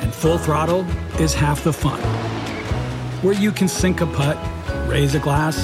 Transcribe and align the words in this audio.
and 0.00 0.12
full 0.12 0.38
throttle 0.38 0.86
is 1.20 1.34
half 1.34 1.64
the 1.64 1.72
fun, 1.72 2.00
where 3.22 3.34
you 3.34 3.52
can 3.52 3.68
sink 3.68 4.00
a 4.00 4.06
putt, 4.06 4.36
raise 4.88 5.14
a 5.14 5.18
glass, 5.18 5.58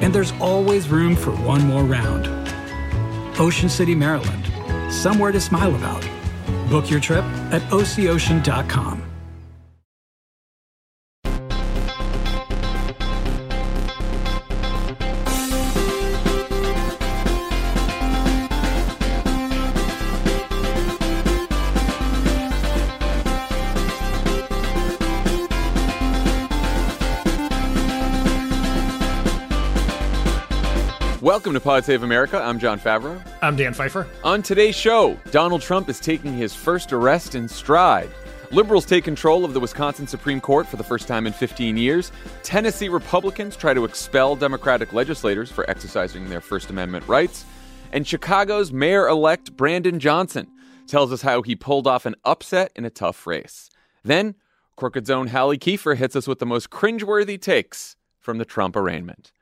and 0.00 0.14
there's 0.14 0.32
always 0.40 0.88
room 0.88 1.16
for 1.16 1.32
one 1.32 1.62
more 1.66 1.84
round. 1.84 2.26
Ocean 3.38 3.68
City, 3.68 3.94
Maryland, 3.94 4.92
somewhere 4.92 5.32
to 5.32 5.40
smile 5.40 5.74
about. 5.74 6.06
Book 6.68 6.90
your 6.90 7.00
trip 7.00 7.24
at 7.52 7.62
OCOcean.com. 7.70 9.15
Welcome 31.36 31.52
to 31.52 31.60
Pod 31.60 31.84
Save 31.84 32.02
America. 32.02 32.40
I'm 32.40 32.58
Jon 32.58 32.80
Favreau. 32.80 33.20
I'm 33.42 33.56
Dan 33.56 33.74
Pfeiffer. 33.74 34.06
On 34.24 34.42
today's 34.42 34.74
show, 34.74 35.18
Donald 35.32 35.60
Trump 35.60 35.90
is 35.90 36.00
taking 36.00 36.32
his 36.32 36.54
first 36.54 36.94
arrest 36.94 37.34
in 37.34 37.46
stride. 37.46 38.08
Liberals 38.52 38.86
take 38.86 39.04
control 39.04 39.44
of 39.44 39.52
the 39.52 39.60
Wisconsin 39.60 40.06
Supreme 40.06 40.40
Court 40.40 40.66
for 40.66 40.78
the 40.78 40.82
first 40.82 41.06
time 41.06 41.26
in 41.26 41.34
15 41.34 41.76
years. 41.76 42.10
Tennessee 42.42 42.88
Republicans 42.88 43.54
try 43.54 43.74
to 43.74 43.84
expel 43.84 44.34
Democratic 44.34 44.94
legislators 44.94 45.52
for 45.52 45.68
exercising 45.68 46.30
their 46.30 46.40
First 46.40 46.70
Amendment 46.70 47.06
rights. 47.06 47.44
And 47.92 48.06
Chicago's 48.06 48.72
mayor 48.72 49.06
elect 49.06 49.58
Brandon 49.58 50.00
Johnson 50.00 50.50
tells 50.86 51.12
us 51.12 51.20
how 51.20 51.42
he 51.42 51.54
pulled 51.54 51.86
off 51.86 52.06
an 52.06 52.14
upset 52.24 52.72
in 52.74 52.86
a 52.86 52.90
tough 52.90 53.26
race. 53.26 53.68
Then, 54.02 54.36
Crooked 54.76 55.06
Zone 55.06 55.26
Halle 55.26 55.58
Kiefer 55.58 55.98
hits 55.98 56.16
us 56.16 56.26
with 56.26 56.38
the 56.38 56.46
most 56.46 56.70
cringeworthy 56.70 57.38
takes 57.38 57.94
from 58.20 58.38
the 58.38 58.46
Trump 58.46 58.74
arraignment. 58.74 59.32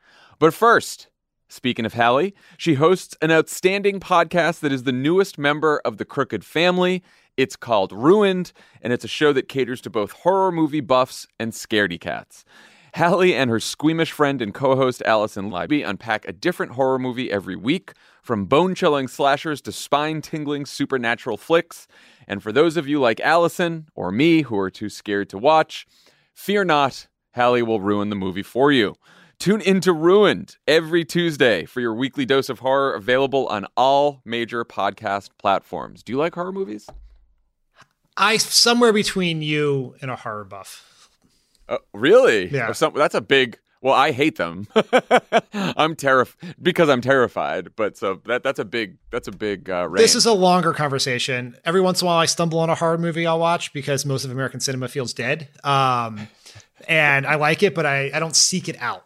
But 0.41 0.53
first, 0.53 1.07
Speaking 1.55 1.87
of 1.87 1.93
Halle, 1.93 2.33
she 2.59 2.75
hosts 2.75 3.17
an 3.23 3.31
outstanding 3.31 4.01
podcast 4.01 4.59
that 4.59 4.73
is 4.73 4.83
the 4.83 4.91
newest 4.91 5.39
member 5.39 5.81
of 5.85 5.99
the 5.99 6.05
Crooked 6.05 6.45
family. 6.45 7.01
It's 7.37 7.55
called 7.55 7.93
Ruined, 7.93 8.51
and 8.83 8.93
it's 8.93 9.05
a 9.05 9.09
show 9.09 9.33
that 9.33 9.49
caters 9.49 9.81
to 9.83 9.91
both 9.91 10.11
horror 10.11 10.51
movie 10.51 10.81
buffs 10.81 11.29
and 11.39 11.53
scaredy 11.53 12.01
cats. 12.01 12.45
Halle 12.95 13.33
and 13.33 13.51
her 13.51 13.61
squeamish 13.61 14.11
friend 14.11 14.43
and 14.43 14.53
co 14.53 14.75
host 14.75 15.01
Allison 15.07 15.49
Leiby 15.49 15.89
unpack 15.89 16.27
a 16.27 16.33
different 16.33 16.73
horror 16.73 16.99
movie 16.99 17.31
every 17.31 17.55
week, 17.55 17.93
from 18.21 18.47
bone 18.47 18.75
chilling 18.75 19.07
slashers 19.07 19.61
to 19.61 19.71
spine 19.71 20.23
tingling 20.23 20.67
supernatural 20.67 21.37
flicks. 21.37 21.87
And 22.27 22.43
for 22.43 22.51
those 22.51 22.77
of 22.77 22.89
you 22.89 22.99
like 22.99 23.21
Allison 23.21 23.87
or 23.95 24.11
me 24.11 24.43
who 24.43 24.59
are 24.59 24.71
too 24.71 24.89
scared 24.89 25.29
to 25.31 25.39
watch, 25.39 25.87
fear 26.35 26.65
not, 26.65 27.07
Halle 27.31 27.63
will 27.63 27.81
ruin 27.81 28.11
the 28.11 28.17
movie 28.17 28.43
for 28.43 28.73
you. 28.73 28.97
Tune 29.39 29.61
into 29.61 29.93
Ruined 29.93 30.57
every 30.67 31.05
Tuesday 31.05 31.65
for 31.65 31.81
your 31.81 31.95
weekly 31.95 32.25
dose 32.25 32.49
of 32.49 32.61
horror 32.61 32.95
available 32.95 33.47
on 33.49 33.67
all 33.77 34.23
major 34.25 34.65
podcast 34.65 35.31
platforms. 35.39 36.03
Do 36.03 36.13
you 36.13 36.19
like 36.19 36.35
horror 36.35 36.53
movies? 36.53 36.89
I 38.17 38.37
somewhere 38.37 38.93
between 38.93 39.43
you 39.43 39.97
and 40.01 40.11
a 40.11 40.17
horror 40.17 40.45
buff. 40.45 41.09
Uh, 41.69 41.79
really? 41.93 42.49
Yeah. 42.49 42.73
Some, 42.73 42.95
that's 42.95 43.15
a 43.15 43.21
big. 43.21 43.59
Well, 43.81 43.93
I 43.93 44.13
hate 44.13 44.37
them. 44.37 44.67
I'm 45.53 45.95
terrified 45.95 46.55
because 46.63 46.89
I'm 46.89 47.03
terrified. 47.03 47.77
But 47.77 47.99
so 47.99 48.21
that 48.25 48.43
that's 48.43 48.59
a 48.59 48.65
big 48.65 48.97
that's 49.11 49.29
a 49.29 49.33
big 49.33 49.69
uh. 49.69 49.89
This 49.89 50.15
is 50.15 50.25
a 50.25 50.33
longer 50.33 50.73
conversation. 50.73 51.57
Every 51.65 51.81
once 51.83 52.01
in 52.01 52.07
a 52.07 52.09
while, 52.09 52.19
I 52.19 52.27
stumble 52.27 52.61
on 52.61 52.71
a 52.71 52.75
horror 52.75 52.97
movie 52.97 53.27
I'll 53.27 53.41
watch 53.41 53.73
because 53.75 54.07
most 54.07 54.25
of 54.25 54.31
American 54.31 54.61
cinema 54.61 54.89
feels 54.89 55.13
dead. 55.13 55.49
Um, 55.65 56.29
and 56.89 57.27
I 57.27 57.35
like 57.35 57.63
it, 57.63 57.75
but 57.75 57.85
I, 57.85 58.11
I 58.15 58.21
don't 58.21 58.37
seek 58.37 58.69
it 58.69 58.77
out. 58.81 59.05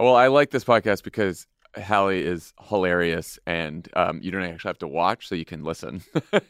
Well, 0.00 0.14
I 0.14 0.28
like 0.28 0.50
this 0.50 0.64
podcast 0.64 1.02
because 1.02 1.46
Halle 1.74 2.20
is 2.20 2.52
hilarious, 2.68 3.38
and 3.46 3.88
um, 3.94 4.20
you 4.22 4.30
don't 4.30 4.42
actually 4.44 4.68
have 4.68 4.78
to 4.78 4.88
watch, 4.88 5.28
so 5.28 5.34
you 5.34 5.44
can 5.44 5.64
listen. 5.64 6.02
and 6.32 6.42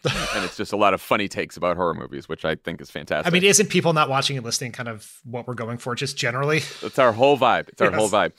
it's 0.44 0.56
just 0.56 0.72
a 0.72 0.76
lot 0.76 0.92
of 0.94 1.00
funny 1.00 1.28
takes 1.28 1.56
about 1.56 1.76
horror 1.76 1.94
movies, 1.94 2.28
which 2.28 2.44
I 2.44 2.56
think 2.56 2.80
is 2.82 2.90
fantastic. 2.90 3.26
I 3.26 3.32
mean, 3.32 3.44
isn't 3.44 3.68
people 3.70 3.94
not 3.94 4.10
watching 4.10 4.36
and 4.36 4.44
listening 4.44 4.72
kind 4.72 4.88
of 4.88 5.10
what 5.24 5.46
we're 5.46 5.54
going 5.54 5.78
for, 5.78 5.94
just 5.94 6.16
generally? 6.16 6.58
It's 6.82 6.98
our 6.98 7.12
whole 7.12 7.38
vibe. 7.38 7.68
It's 7.70 7.80
our 7.80 7.90
Yes. 7.90 7.98
whole 7.98 8.10
vibe. 8.10 8.32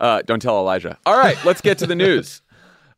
Uh, 0.00 0.20
don't 0.26 0.40
tell 0.40 0.58
Elijah. 0.58 0.98
All 1.06 1.16
right, 1.18 1.42
let's 1.44 1.60
get 1.60 1.78
to 1.78 1.86
the 1.86 1.94
news. 1.94 2.42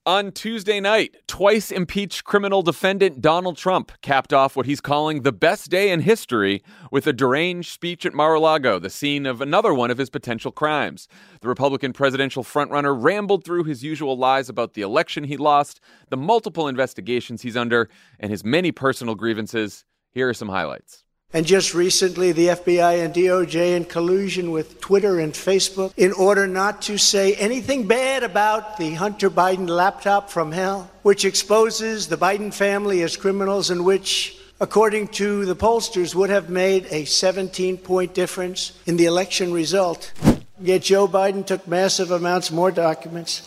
On 0.07 0.33
Tuesday 0.33 0.81
night, 0.81 1.17
twice 1.27 1.71
impeached 1.71 2.25
criminal 2.25 2.61
defendant 2.61 3.23
Donald 3.23 3.57
Trump 3.57 3.91
capped 4.03 4.35
off 4.35 4.55
what 4.55 4.67
he's 4.67 4.83
calling 4.83 5.23
the 5.23 5.33
best 5.33 5.71
day 5.71 5.91
in 5.91 6.01
history 6.01 6.63
with 6.91 7.07
a 7.07 7.13
deranged 7.15 7.73
speech 7.73 8.05
at 8.05 8.13
Mar 8.13 8.35
a 8.35 8.41
Lago, 8.41 8.79
the 8.79 8.91
scene 8.91 9.25
of 9.25 9.41
another 9.41 9.73
one 9.73 9.91
of 9.91 9.97
his 9.97 10.11
potential 10.11 10.53
crimes. 10.53 11.09
The 11.41 11.49
Republican 11.49 11.95
presidential 11.95 12.45
frontrunner 12.45 12.95
rambled 12.95 13.47
through 13.47 13.65
his 13.65 13.83
usual 13.83 14.15
lies 14.15 14.51
about 14.51 14.75
the 14.75 14.83
election 14.83 15.25
he 15.25 15.39
lost, 15.39 15.81
the 16.11 16.19
multiple 16.19 16.69
investigations 16.69 17.41
he's 17.41 17.57
under, 17.57 17.89
and 18.21 18.31
his 18.31 18.45
many 18.45 18.73
personal 18.73 19.15
grievances. 19.15 19.87
Here 20.11 20.29
are 20.29 20.35
some 20.35 20.51
highlights. 20.51 21.05
And 21.35 21.45
just 21.45 21.75
recently, 21.75 22.31
the 22.31 22.47
FBI 22.47 23.05
and 23.05 23.13
DOJ 23.13 23.77
in 23.77 23.87
collusion 23.87 24.53
with 24.53 24.81
Twitter 24.81 25.19
and 25.19 25.33
Facebook 25.33 25.93
in 25.97 26.13
order 26.13 26.47
not 26.47 26.81
to 26.83 26.97
say 26.97 27.35
anything 27.35 27.89
bad 27.89 28.23
about 28.23 28.79
the 28.79 28.95
Hunter 28.95 29.29
Biden 29.29 29.69
laptop 29.69 30.31
from 30.31 30.53
hell, 30.53 30.89
which 31.03 31.25
exposes 31.25 32.07
the 32.07 32.17
Biden 32.17 32.55
family 32.55 33.03
as 33.03 33.17
criminals 33.17 33.71
and 33.71 33.85
which, 33.85 34.39
according 34.61 35.09
to 35.09 35.45
the 35.45 35.57
pollsters, 35.57 36.15
would 36.15 36.31
have 36.31 36.51
made 36.51 36.87
a 36.93 37.05
17 37.05 37.79
point 37.79 38.15
difference 38.15 38.79
in 38.87 38.97
the 38.97 39.07
election 39.07 39.53
result. 39.53 40.13
Yet 40.61 40.83
Joe 40.83 41.09
Biden 41.09 41.45
took 41.45 41.67
massive 41.67 42.13
amounts 42.13 42.53
more 42.53 42.71
documents, 42.71 43.43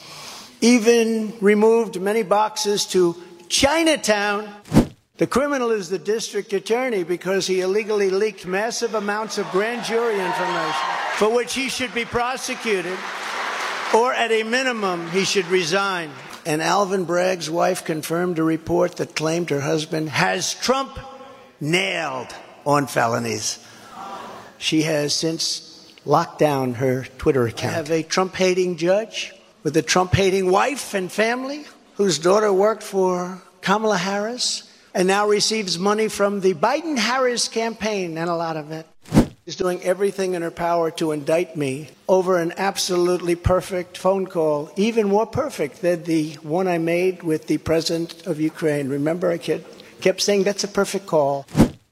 even 0.59 1.33
removed 1.39 2.01
many 2.01 2.23
boxes 2.23 2.85
to 2.87 3.15
Chinatown. 3.47 4.53
The 5.17 5.25
criminal 5.25 5.71
is 5.71 5.89
the 5.89 5.97
district 5.97 6.53
attorney 6.53 7.03
because 7.03 7.47
he 7.47 7.61
illegally 7.61 8.11
leaked 8.11 8.45
massive 8.45 8.93
amounts 8.93 9.39
of 9.39 9.49
grand 9.49 9.83
jury 9.83 10.13
information 10.13 10.97
for 11.15 11.33
which 11.33 11.55
he 11.55 11.69
should 11.69 11.91
be 11.95 12.05
prosecuted, 12.05 12.97
or 13.95 14.13
at 14.13 14.31
a 14.31 14.43
minimum, 14.43 15.09
he 15.09 15.25
should 15.25 15.47
resign. 15.47 16.11
And 16.45 16.61
Alvin 16.61 17.05
Bragg's 17.05 17.49
wife 17.49 17.83
confirmed 17.83 18.37
a 18.37 18.43
report 18.43 18.97
that 18.97 19.15
claimed 19.15 19.49
her 19.49 19.61
husband 19.61 20.09
has 20.09 20.53
Trump 20.53 20.99
nailed 21.59 22.27
on 22.63 22.85
felonies. 22.85 23.57
She 24.59 24.83
has 24.83 25.15
since 25.15 25.91
locked 26.05 26.37
down 26.37 26.75
her 26.75 27.05
Twitter 27.17 27.47
account. 27.47 27.73
I 27.73 27.77
have 27.77 27.91
a 27.91 28.03
Trump 28.03 28.35
hating 28.35 28.77
judge 28.77 29.33
with 29.63 29.75
a 29.75 29.81
Trump 29.81 30.13
hating 30.13 30.51
wife 30.51 30.93
and 30.93 31.11
family 31.11 31.65
whose 31.95 32.19
daughter 32.19 32.53
worked 32.53 32.83
for 32.83 33.41
Kamala 33.61 33.97
Harris 33.97 34.66
and 34.97 35.07
now 35.07 35.27
receives 35.27 35.77
money 35.77 36.07
from 36.07 36.41
the 36.41 36.55
Biden 36.55 36.97
Harris 36.97 37.47
campaign 37.47 38.17
and 38.17 38.31
a 38.31 38.35
lot 38.35 38.57
of 38.57 38.71
it. 38.71 38.87
Is 39.45 39.55
doing 39.55 39.81
everything 39.83 40.33
in 40.33 40.41
her 40.41 40.51
power 40.51 40.89
to 40.91 41.11
indict 41.11 41.55
me 41.55 41.89
over 42.09 42.37
an 42.39 42.51
absolutely 42.57 43.35
perfect 43.35 43.95
phone 43.95 44.25
call, 44.25 44.71
even 44.75 45.07
more 45.07 45.27
perfect 45.27 45.81
than 45.81 46.03
the 46.03 46.33
one 46.41 46.67
I 46.67 46.79
made 46.79 47.21
with 47.21 47.45
the 47.45 47.59
president 47.59 48.25
of 48.25 48.41
Ukraine. 48.41 48.89
Remember, 48.89 49.31
I 49.31 49.37
kept, 49.37 50.21
saying 50.21 50.43
that's 50.43 50.65
a 50.65 50.67
perfect 50.67 51.05
call. 51.05 51.45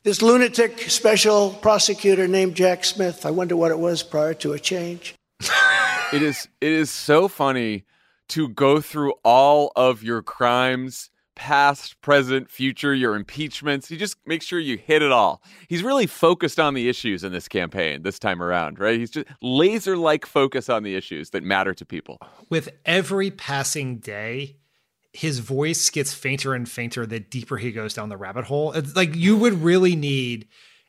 This 0.04 0.22
lunatic 0.22 0.90
special 0.90 1.52
prosecutor 1.52 2.28
named 2.28 2.56
Jack 2.56 2.84
Smith, 2.84 3.26
I 3.26 3.32
wonder 3.32 3.56
what 3.56 3.72
it 3.72 3.80
was 3.80 4.04
prior 4.04 4.34
to 4.34 4.52
a 4.54 4.60
change. 4.60 5.16
it 6.12 6.24
is 6.24 6.50
it 6.60 6.72
is 6.72 6.90
so 6.90 7.28
funny 7.28 7.86
to 8.30 8.50
go 8.50 8.82
through 8.82 9.14
all 9.24 9.72
of 9.76 10.04
your 10.04 10.22
crimes 10.24 11.10
past 11.36 12.00
present 12.02 12.50
future 12.50 12.94
your 12.94 13.16
impeachments 13.16 13.88
he 13.88 13.98
just 13.98 14.18
makes 14.26 14.46
sure 14.46 14.60
you 14.60 14.78
hit 14.78 15.02
it 15.02 15.12
all 15.12 15.42
he's 15.68 15.84
really 15.84 16.08
focused 16.08 16.60
on 16.60 16.74
the 16.74 16.88
issues 16.88 17.24
in 17.24 17.32
this 17.32 17.48
campaign 17.48 18.04
this 18.04 18.18
time 18.20 18.42
around 18.42 18.80
right 18.80 19.00
he's 19.00 19.12
just 19.12 19.28
laser 19.42 19.98
like 19.98 20.26
focus 20.26 20.70
on 20.70 20.84
the 20.84 20.96
issues 20.96 21.32
that 21.32 21.44
matter 21.44 21.74
to 21.74 21.86
people 21.86 22.20
With 22.50 22.70
every 22.86 23.32
passing 23.32 23.98
day, 23.98 24.58
his 25.14 25.40
voice 25.40 25.90
gets 25.90 26.14
fainter 26.14 26.54
and 26.54 26.68
fainter 26.68 27.06
the 27.06 27.20
deeper 27.20 27.58
he 27.58 27.72
goes 27.72 27.94
down 27.94 28.10
the 28.10 28.18
rabbit 28.18 28.46
hole. 28.46 28.74
It's 28.74 28.96
like 28.96 29.16
you 29.16 29.38
would 29.38 29.54
really 29.54 29.96
need 29.96 30.48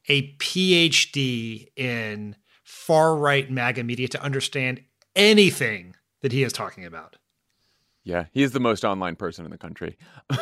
a 0.09 0.35
PhD 0.37 1.69
in 1.77 2.37
far 2.65 3.17
right 3.17 3.51
MAGA 3.51 3.85
media 3.85 4.09
to 4.09 4.23
understand 4.23 4.83
anything 5.15 5.95
that 6.23 6.33
he 6.33 6.43
is 6.43 6.53
talking 6.53 6.85
about. 6.85 7.17
Yeah, 8.07 8.27
he 8.31 8.45
is 8.45 8.53
the 8.53 8.61
most 8.61 8.85
online 8.85 9.17
person 9.17 9.45
in 9.45 9.51
the 9.51 9.59
country. 9.59 9.99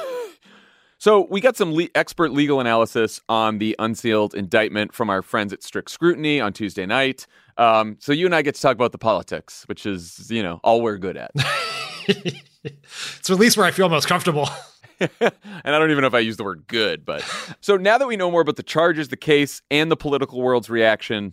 so 0.99 1.27
we 1.31 1.41
got 1.41 1.57
some 1.57 1.73
le- 1.73 1.89
expert 1.95 2.31
legal 2.31 2.61
analysis 2.61 3.23
on 3.27 3.57
the 3.57 3.75
unsealed 3.79 4.35
indictment 4.35 4.93
from 4.93 5.09
our 5.09 5.23
friends 5.23 5.51
at 5.51 5.63
Strict 5.63 5.91
Scrutiny 5.91 6.43
on 6.43 6.53
Tuesday 6.53 6.85
night. 6.85 7.27
Um, 7.57 7.97
so 8.01 8.13
you 8.13 8.27
and 8.27 8.35
I 8.35 8.43
get 8.43 8.55
to 8.57 8.61
talk 8.61 8.75
about 8.75 8.93
the 8.93 8.99
politics, 8.99 9.65
which 9.67 9.87
is, 9.87 10.31
you 10.31 10.43
know, 10.43 10.61
all 10.63 10.83
we're 10.83 10.99
good 10.99 11.17
at. 11.17 11.31
it's 12.07 13.31
at 13.31 13.39
least 13.39 13.57
where 13.57 13.65
I 13.65 13.71
feel 13.71 13.89
most 13.89 14.09
comfortable. 14.09 14.47
and 15.01 15.33
I 15.65 15.71
don't 15.71 15.91
even 15.91 16.03
know 16.03 16.09
if 16.09 16.15
I 16.15 16.19
use 16.19 16.37
the 16.37 16.45
word 16.45 16.65
good, 16.67 17.07
but 17.07 17.25
so 17.63 17.79
now 17.79 17.97
that 17.97 18.07
we 18.07 18.19
know 18.19 18.31
more 18.31 18.43
about 18.43 18.57
the 18.57 18.63
charges, 18.63 19.09
the 19.09 19.17
case, 19.17 19.63
and 19.71 19.91
the 19.91 19.97
political 19.97 20.43
world's 20.43 20.69
reaction, 20.69 21.33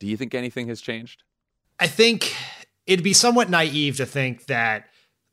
do 0.00 0.06
you 0.06 0.16
think 0.16 0.34
anything 0.34 0.68
has 0.68 0.80
changed? 0.80 1.22
I 1.78 1.86
think 1.86 2.34
it'd 2.86 3.04
be 3.04 3.12
somewhat 3.12 3.50
naive 3.50 3.98
to 3.98 4.06
think 4.06 4.46
that 4.46 4.88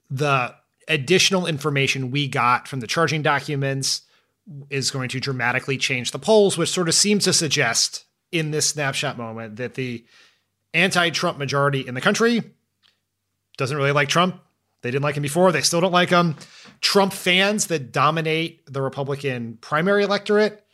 the 0.10 0.54
additional 0.88 1.46
information 1.46 2.12
we 2.12 2.28
got 2.28 2.68
from 2.68 2.80
the 2.80 2.88
charging 2.88 3.22
documents 3.22 4.02
is 4.70 4.92
going 4.92 5.10
to 5.10 5.20
dramatically 5.20 5.78
change 5.78 6.12
the 6.12 6.20
polls, 6.20 6.58
which 6.58 6.70
sort 6.70 6.90
of 6.90 6.96
seems 6.96 7.24
to 7.24 7.34
suggest 7.34 8.06
in 8.32 8.52
this 8.52 8.68
snapshot 8.68 9.18
moment 9.18 9.56
that 9.58 9.76
the 9.76 10.04
anti 10.74 11.10
Trump 11.12 11.38
majority 11.38 11.88
in 11.88 11.94
the 11.94 12.02
country 12.02 12.42
doesn't 13.58 13.78
really 13.78 13.92
like 13.92 14.10
Trump. 14.10 14.42
They 14.82 14.92
didn't 14.92 15.04
like 15.04 15.16
him 15.16 15.24
before. 15.24 15.52
They 15.52 15.62
still 15.62 15.80
don't 15.80 15.94
like 15.94 16.10
him. 16.10 16.36
Trump 16.82 17.14
fans 17.14 17.68
that 17.68 17.92
dominate 17.94 18.66
the 18.72 18.82
Republican 18.82 19.58
primary 19.62 20.04
electorate 20.04 20.66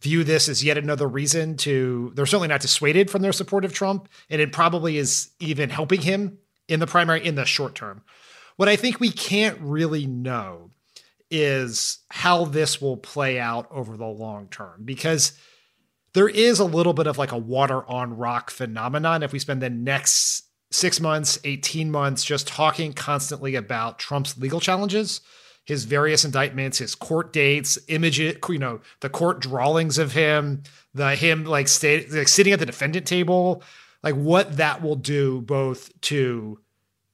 view 0.00 0.24
this 0.24 0.48
as 0.48 0.64
yet 0.64 0.76
another 0.76 1.06
reason 1.06 1.56
to, 1.56 2.12
they're 2.14 2.26
certainly 2.26 2.48
not 2.48 2.60
dissuaded 2.60 3.10
from 3.10 3.22
their 3.22 3.32
support 3.32 3.64
of 3.64 3.72
Trump. 3.72 4.08
And 4.28 4.40
it 4.40 4.52
probably 4.52 4.98
is 4.98 5.30
even 5.38 5.70
helping 5.70 6.00
him 6.00 6.38
in 6.68 6.80
the 6.80 6.86
primary 6.86 7.24
in 7.24 7.36
the 7.36 7.44
short 7.44 7.74
term. 7.74 8.02
What 8.56 8.68
I 8.68 8.76
think 8.76 9.00
we 9.00 9.10
can't 9.10 9.58
really 9.60 10.06
know 10.06 10.70
is 11.30 11.98
how 12.10 12.44
this 12.44 12.80
will 12.80 12.96
play 12.96 13.38
out 13.38 13.68
over 13.70 13.96
the 13.96 14.06
long 14.06 14.48
term 14.48 14.82
because 14.84 15.32
there 16.14 16.28
is 16.28 16.58
a 16.58 16.64
little 16.64 16.94
bit 16.94 17.06
of 17.06 17.18
like 17.18 17.32
a 17.32 17.38
water 17.38 17.84
on 17.88 18.16
rock 18.16 18.50
phenomenon. 18.50 19.22
If 19.22 19.32
we 19.32 19.38
spend 19.38 19.60
the 19.60 19.68
next 19.68 20.44
six 20.70 21.00
months, 21.00 21.38
18 21.44 21.90
months 21.90 22.24
just 22.24 22.48
talking 22.48 22.92
constantly 22.92 23.54
about 23.54 23.98
Trump's 23.98 24.38
legal 24.38 24.60
challenges, 24.60 25.20
his 25.64 25.84
various 25.84 26.24
indictments, 26.24 26.78
his 26.78 26.94
court 26.94 27.32
dates, 27.32 27.78
images, 27.88 28.36
you 28.48 28.58
know, 28.58 28.80
the 29.00 29.10
court 29.10 29.40
drawings 29.40 29.98
of 29.98 30.12
him, 30.12 30.62
the 30.94 31.14
him 31.16 31.44
like, 31.44 31.68
stay, 31.68 32.06
like 32.06 32.28
sitting 32.28 32.52
at 32.52 32.60
the 32.60 32.66
defendant 32.66 33.06
table, 33.06 33.62
like 34.02 34.14
what 34.14 34.56
that 34.56 34.80
will 34.80 34.96
do 34.96 35.42
both 35.42 36.00
to 36.02 36.58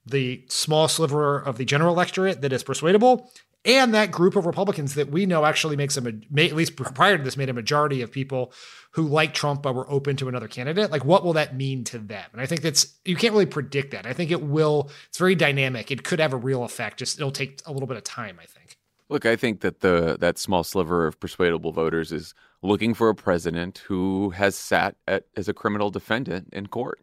the 0.05 0.45
small 0.49 0.89
sliver 0.89 1.39
of 1.39 1.59
the 1.59 1.65
general 1.65 1.95
electorate 1.95 2.43
that 2.43 2.53
is 2.53 2.63
persuadable 2.63 3.31
and 3.65 3.95
that 3.95 4.11
group 4.11 4.35
of 4.35 4.47
Republicans 4.47 4.95
that 4.95 5.11
we 5.11 5.27
know 5.27 5.45
actually 5.45 5.77
makes 5.77 5.97
a 5.97 6.07
at 6.07 6.53
least 6.53 6.77
prior 6.77 7.17
to 7.17 7.23
this 7.23 7.37
made 7.37 7.49
a 7.49 7.53
majority 7.53 8.03
of 8.03 8.11
people 8.11 8.53
who 8.93 9.07
like 9.07 9.35
Trump 9.35 9.63
but 9.63 9.75
were 9.75 9.89
open 9.91 10.17
to 10.17 10.29
another 10.29 10.49
candidate. 10.49 10.91
Like, 10.91 11.05
what 11.05 11.25
will 11.25 11.35
that 11.35 11.57
mean 11.57 11.85
to 11.85 11.99
them? 11.99 12.25
And 12.33 12.41
I 12.41 12.47
think 12.47 12.63
that's 12.63 12.95
you 13.05 13.17
can't 13.17 13.33
really 13.33 13.47
predict 13.47 13.93
that. 13.93 14.07
I 14.07 14.13
think 14.13 14.31
it 14.31 14.43
will. 14.43 14.91
It's 15.09 15.19
very 15.19 15.35
dynamic. 15.35 15.91
It 15.91 16.03
could 16.03 16.19
have 16.19 16.33
a 16.33 16.37
real 16.37 16.65
effect. 16.65 16.99
Just 16.99 17.19
it'll 17.19 17.31
take 17.31 17.63
a 17.65 17.73
little 17.73 17.87
bit 17.87 17.97
of 17.97 18.05
time. 18.05 18.39
I 18.41 18.47
think. 18.47 18.79
Look, 19.09 19.27
I 19.27 19.37
think 19.37 19.61
that 19.61 19.81
the 19.81 20.17
that 20.21 20.39
small 20.39 20.65
sliver 20.65 21.07
of 21.07 21.21
persuadable 21.21 21.73
voters 21.73 22.13
is 22.13 22.35
looking 22.63 22.95
for 22.95 23.09
a 23.09 23.15
president 23.15 23.79
who 23.87 24.31
has 24.31 24.55
sat 24.55 24.97
at, 25.07 25.25
as 25.37 25.49
a 25.49 25.55
criminal 25.55 25.91
defendant 25.91 26.49
in 26.53 26.69
court. 26.69 27.01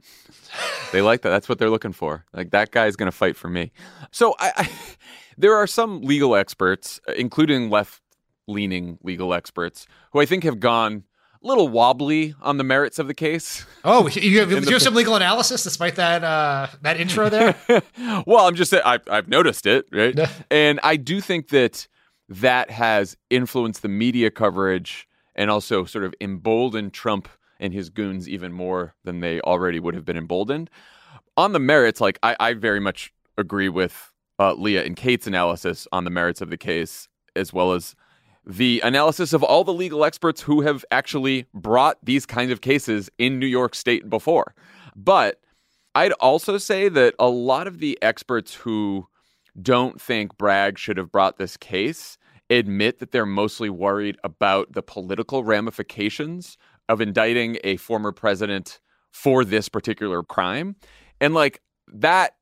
they 0.92 1.02
like 1.02 1.22
that. 1.22 1.30
That's 1.30 1.50
what 1.50 1.60
they're 1.60 1.70
looking 1.70 1.92
for. 1.92 2.26
Like 2.34 2.52
that 2.52 2.72
guy's 2.72 2.96
going 2.96 3.12
to 3.12 3.16
fight 3.16 3.36
for 3.36 3.50
me. 3.50 3.72
So 4.12 4.36
I, 4.40 4.52
I, 4.56 4.70
there 5.38 5.56
are 5.56 5.68
some 5.68 6.02
legal 6.02 6.36
experts, 6.36 7.00
including 7.16 7.70
left 7.70 8.02
leaning 8.48 8.98
legal 9.04 9.34
experts, 9.34 9.86
who 10.12 10.20
I 10.20 10.26
think 10.26 10.44
have 10.44 10.60
gone 10.60 11.04
little 11.42 11.68
wobbly 11.68 12.36
on 12.42 12.58
the 12.58 12.64
merits 12.64 13.00
of 13.00 13.08
the 13.08 13.14
case. 13.14 13.66
Oh, 13.84 14.08
you 14.08 14.40
have, 14.40 14.52
you 14.66 14.74
have 14.74 14.82
some 14.82 14.96
legal 14.96 15.16
analysis 15.16 15.64
despite 15.64 15.96
that 15.96 16.24
uh, 16.24 16.68
that 16.82 17.00
intro 17.00 17.30
there. 17.30 17.56
well, 18.26 18.48
I'm 18.48 18.56
just 18.56 18.72
saying 18.72 18.84
I've, 18.86 19.08
I've 19.10 19.28
noticed 19.28 19.66
it, 19.66 19.86
right? 19.92 20.18
and 20.52 20.80
I 20.84 20.96
do 20.96 21.22
think 21.22 21.50
that 21.50 21.88
that 22.30 22.70
has 22.70 23.18
influenced 23.30 23.82
the 23.82 23.90
media 23.90 24.30
coverage 24.30 25.08
and 25.36 25.50
also 25.50 25.86
sort 25.86 26.04
of 26.04 26.14
emboldened 26.22 26.94
Trump 26.94 27.28
and 27.60 27.74
his 27.74 27.90
goons 27.90 28.30
even 28.30 28.54
more 28.54 28.94
than 29.04 29.20
they 29.20 29.42
already 29.42 29.80
would 29.80 29.96
have 29.96 30.06
been 30.06 30.18
emboldened. 30.18 30.70
On 31.38 31.54
the 31.54 31.60
merits, 31.60 32.00
like 32.00 32.20
I, 32.22 32.36
I 32.40 32.54
very 32.54 32.80
much 32.80 33.14
agree 33.38 33.70
with 33.70 34.14
uh, 34.38 34.54
Leah 34.54 34.84
and 34.84 34.96
Kate's 34.96 35.28
analysis 35.28 35.88
on 35.92 36.04
the 36.04 36.10
merits 36.10 36.42
of 36.42 36.50
the 36.50 36.58
case, 36.58 37.08
as 37.36 37.52
well 37.52 37.74
as 37.74 37.96
the 38.50 38.82
analysis 38.84 39.32
of 39.32 39.44
all 39.44 39.64
the 39.64 39.72
legal 39.72 40.04
experts 40.04 40.42
who 40.42 40.62
have 40.62 40.84
actually 40.90 41.46
brought 41.54 42.04
these 42.04 42.26
kinds 42.26 42.52
of 42.52 42.62
cases 42.62 43.08
in 43.20 43.38
New 43.38 43.46
York 43.46 43.76
State 43.76 44.10
before. 44.10 44.56
But 44.96 45.40
I'd 45.94 46.14
also 46.14 46.58
say 46.58 46.90
that 46.90 47.14
a 47.20 47.30
lot 47.30 47.68
of 47.68 47.78
the 47.78 47.98
experts 48.02 48.56
who 48.56 49.08
don't 49.62 50.02
think 50.02 50.36
Bragg 50.36 50.80
should 50.80 50.98
have 50.98 51.12
brought 51.12 51.38
this 51.38 51.58
case 51.58 52.18
admit 52.50 52.98
that 52.98 53.12
they're 53.12 53.28
mostly 53.28 53.70
worried 53.70 54.18
about 54.24 54.74
the 54.74 54.82
political 54.82 55.44
ramifications 55.44 56.58
of 56.88 57.02
indicting 57.02 57.60
a 57.64 57.78
former 57.78 58.12
president 58.12 58.80
for 59.12 59.46
this 59.46 59.70
particular 59.70 60.24
crime. 60.24 60.76
And 61.22 61.36
like 61.36 61.62
that, 61.94 62.34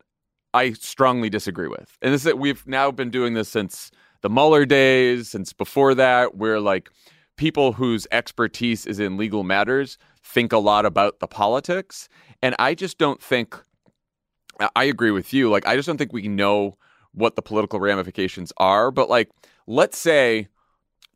I 0.53 0.71
strongly 0.71 1.29
disagree 1.29 1.67
with. 1.67 1.97
And 2.01 2.13
this 2.13 2.21
is 2.21 2.25
that 2.25 2.39
we've 2.39 2.65
now 2.65 2.91
been 2.91 3.09
doing 3.09 3.33
this 3.33 3.49
since 3.49 3.91
the 4.21 4.29
Mueller 4.29 4.65
days, 4.65 5.29
since 5.29 5.53
before 5.53 5.95
that, 5.95 6.35
where 6.35 6.59
like 6.59 6.89
people 7.37 7.73
whose 7.73 8.07
expertise 8.11 8.85
is 8.85 8.99
in 8.99 9.17
legal 9.17 9.43
matters 9.43 9.97
think 10.23 10.51
a 10.51 10.57
lot 10.57 10.85
about 10.85 11.19
the 11.19 11.27
politics. 11.27 12.09
And 12.41 12.55
I 12.59 12.73
just 12.73 12.97
don't 12.97 13.21
think, 13.21 13.55
I 14.75 14.85
agree 14.85 15.11
with 15.11 15.33
you. 15.33 15.49
Like, 15.49 15.67
I 15.67 15.75
just 15.75 15.87
don't 15.87 15.97
think 15.97 16.13
we 16.13 16.27
know 16.27 16.77
what 17.13 17.35
the 17.35 17.41
political 17.41 17.79
ramifications 17.79 18.51
are. 18.57 18.91
But 18.91 19.09
like, 19.09 19.29
let's 19.67 19.97
say 19.97 20.47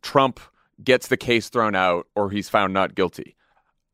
Trump 0.01 0.39
gets 0.83 1.07
the 1.07 1.18
case 1.18 1.50
thrown 1.50 1.75
out 1.75 2.07
or 2.15 2.30
he's 2.30 2.50
found 2.50 2.74
not 2.74 2.95
guilty. 2.95 3.36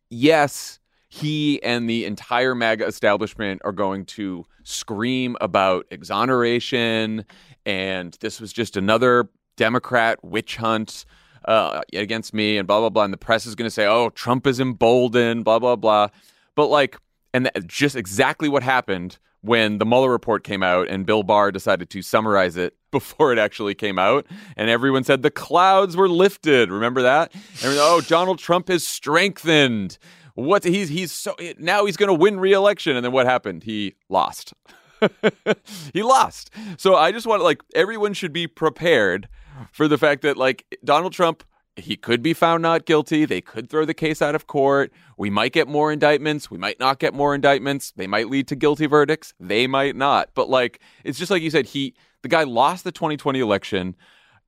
Yes, 0.10 0.80
he 1.10 1.62
and 1.64 1.90
the 1.90 2.06
entire 2.06 2.56
MAGA 2.56 2.86
establishment 2.86 3.62
are 3.64 3.72
going 3.72 4.06
to 4.06 4.46
scream 4.64 5.38
about 5.42 5.86
exoneration 5.92 7.26
and 7.68 8.18
this 8.22 8.40
was 8.40 8.54
just 8.54 8.78
another 8.78 9.30
Democrat 9.58 10.24
witch 10.24 10.56
hunt 10.56 11.04
uh, 11.46 11.82
against 11.94 12.34
me 12.34 12.58
and 12.58 12.66
blah, 12.66 12.80
blah, 12.80 12.90
blah. 12.90 13.04
And 13.04 13.14
the 13.14 13.18
press 13.18 13.46
is 13.46 13.56
going 13.56 13.68
to 13.68 13.74
say, 13.74 13.86
oh, 13.86 14.10
Trump 14.10 14.48
is 14.48 14.62
emboldened, 14.62 15.44
blah, 15.44 15.60
blah, 15.60 15.76
blah. 15.76 16.08
But 16.56 16.68
like, 16.68 16.98
and 17.34 17.52
just 17.66 17.98
exactly 17.98 18.48
what 18.48 18.64
happened 18.64 19.18
when 19.42 19.80
the 19.80 19.86
Mueller 19.86 20.10
report 20.10 20.46
came 20.46 20.64
out 20.64 20.88
and 20.88 21.06
Bill 21.06 21.24
Barr 21.24 21.52
decided 21.52 21.90
to 21.90 22.02
summarize 22.02 22.56
it 22.56 22.74
before 22.92 23.34
it 23.34 23.38
actually 23.38 23.76
came 23.76 24.00
out. 24.00 24.26
And 24.56 24.70
everyone 24.70 25.04
said 25.04 25.22
the 25.22 25.30
clouds 25.30 25.98
were 25.98 26.08
lifted. 26.08 26.72
Remember 26.72 27.02
that? 27.02 27.34
And 27.34 27.78
oh, 27.78 28.00
Donald 28.00 28.40
Trump 28.40 28.70
is 28.70 28.88
strengthened. 28.88 29.98
What 30.36 30.64
he's 30.64 30.88
he's 30.88 31.12
so 31.12 31.36
now 31.58 31.86
he's 31.86 31.98
going 31.98 32.08
to 32.08 32.14
win 32.14 32.40
re-election. 32.40 32.96
And 32.96 33.04
then 33.04 33.12
what 33.12 33.26
happened? 33.26 33.64
He 33.64 33.96
lost. 34.08 34.54
he 35.94 36.04
lost. 36.04 36.52
So 36.78 36.96
I 36.96 37.12
just 37.12 37.26
want 37.26 37.44
like 37.44 37.62
everyone 37.76 38.14
should 38.14 38.34
be 38.34 38.48
prepared 38.48 39.28
for 39.72 39.88
the 39.88 39.98
fact 39.98 40.22
that 40.22 40.38
like 40.38 40.66
Donald 40.84 41.14
Trump 41.14 41.44
he 41.78 41.96
could 41.96 42.22
be 42.24 42.34
found 42.34 42.64
not 42.64 42.86
guilty. 42.86 43.26
They 43.26 43.42
could 43.42 43.70
throw 43.70 43.86
the 43.86 43.94
case 43.94 44.22
out 44.22 44.36
of 44.36 44.48
court. 44.48 44.92
We 45.16 45.30
might 45.30 45.54
get 45.54 45.68
more 45.68 45.92
indictments. 45.92 46.50
We 46.50 46.58
might 46.58 46.80
not 46.80 47.00
get 47.00 47.14
more 47.14 47.36
indictments. 47.36 47.92
They 47.96 48.08
might 48.08 48.30
lead 48.30 48.48
to 48.48 48.56
guilty 48.56 48.88
verdicts. 48.88 49.34
They 49.40 49.68
might 49.68 49.96
not. 49.96 50.30
But 50.34 50.50
like 50.50 50.82
it's 51.04 51.20
just 51.20 51.32
like 51.32 51.42
you 51.42 51.52
said 51.52 51.68
he 51.68 51.94
the 52.24 52.30
guy 52.30 52.44
lost 52.44 52.84
the 52.84 52.92
2020 52.92 53.40
election. 53.40 53.96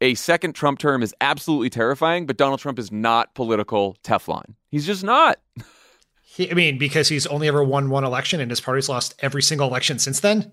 A 0.01 0.15
second 0.15 0.53
Trump 0.53 0.79
term 0.79 1.03
is 1.03 1.13
absolutely 1.19 1.69
terrifying, 1.69 2.25
but 2.25 2.37
Donald 2.37 2.61
Trump 2.61 2.79
is 2.79 2.91
not 2.91 3.35
political 3.35 3.97
Teflon. 4.03 4.55
He's 4.69 4.85
just 4.85 5.03
not. 5.03 5.39
He, 6.31 6.49
I 6.51 6.53
mean, 6.53 6.77
because 6.77 7.09
he's 7.09 7.25
only 7.25 7.47
ever 7.47 7.63
won 7.63 7.89
one 7.89 8.03
election 8.03 8.39
and 8.39 8.51
his 8.51 8.61
party's 8.61 8.87
lost 8.87 9.15
every 9.19 9.41
single 9.41 9.67
election 9.67 9.97
since 9.97 10.19
then. 10.19 10.51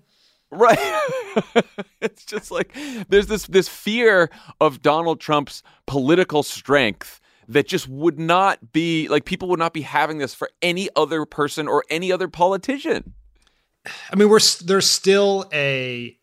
Right. 0.49 0.79
it's 2.01 2.25
just 2.25 2.49
like 2.49 2.75
there's 3.09 3.27
this 3.27 3.45
this 3.45 3.67
fear 3.67 4.31
of 4.59 4.81
Donald 4.81 5.19
Trump's 5.19 5.61
political 5.85 6.41
strength 6.41 7.21
that 7.47 7.67
just 7.67 7.87
would 7.87 8.17
not 8.17 8.71
be 8.73 9.07
like 9.07 9.25
people 9.25 9.49
would 9.49 9.59
not 9.59 9.73
be 9.73 9.81
having 9.81 10.17
this 10.17 10.33
for 10.33 10.49
any 10.63 10.89
other 10.95 11.25
person 11.25 11.67
or 11.67 11.83
any 11.91 12.11
other 12.11 12.27
politician. 12.27 13.13
I 14.11 14.15
mean, 14.15 14.29
we're 14.29 14.39
there's 14.65 14.89
still 14.89 15.47
a 15.53 16.16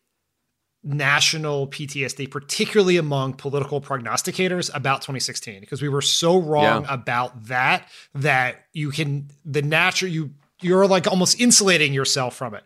national 0.84 1.66
PTSD, 1.68 2.30
particularly 2.30 2.96
among 2.98 3.34
political 3.34 3.80
prognosticators 3.80 4.70
about 4.74 5.00
2016, 5.00 5.60
because 5.60 5.80
we 5.80 5.88
were 5.88 6.02
so 6.02 6.38
wrong 6.38 6.82
Yeah. 6.84 6.94
about 6.94 7.44
that 7.46 7.88
that 8.14 8.66
you 8.72 8.90
can 8.90 9.30
the 9.44 9.62
natural 9.62 10.10
you 10.10 10.30
you're 10.60 10.86
like 10.86 11.06
almost 11.06 11.40
insulating 11.40 11.92
yourself 11.92 12.36
from 12.36 12.54
it. 12.54 12.64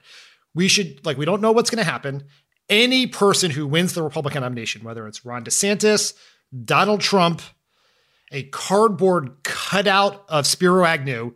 We 0.55 0.69
should 0.69 1.05
like 1.07 1.17
we 1.17 1.25
don't 1.25 1.41
know 1.41 1.53
what's 1.53 1.71
going 1.71 1.85
to 1.85 1.91
happen. 1.91 2.25
Any 2.69 3.07
person 3.07 3.51
who 3.53 3.67
wins 3.67 3.95
the 3.95 4.03
Republican 4.03 4.43
nomination, 4.43 4.85
whether 4.85 5.07
it's 5.07 5.25
Ron 5.25 5.45
DeSantis, 5.45 6.13
Donald 6.65 7.01
Trump, 7.01 7.41
a 8.31 8.43
cardboard 8.45 9.43
cutout 9.43 10.25
of 10.29 10.47
Spiro 10.47 10.85
Agnew, 10.85 11.33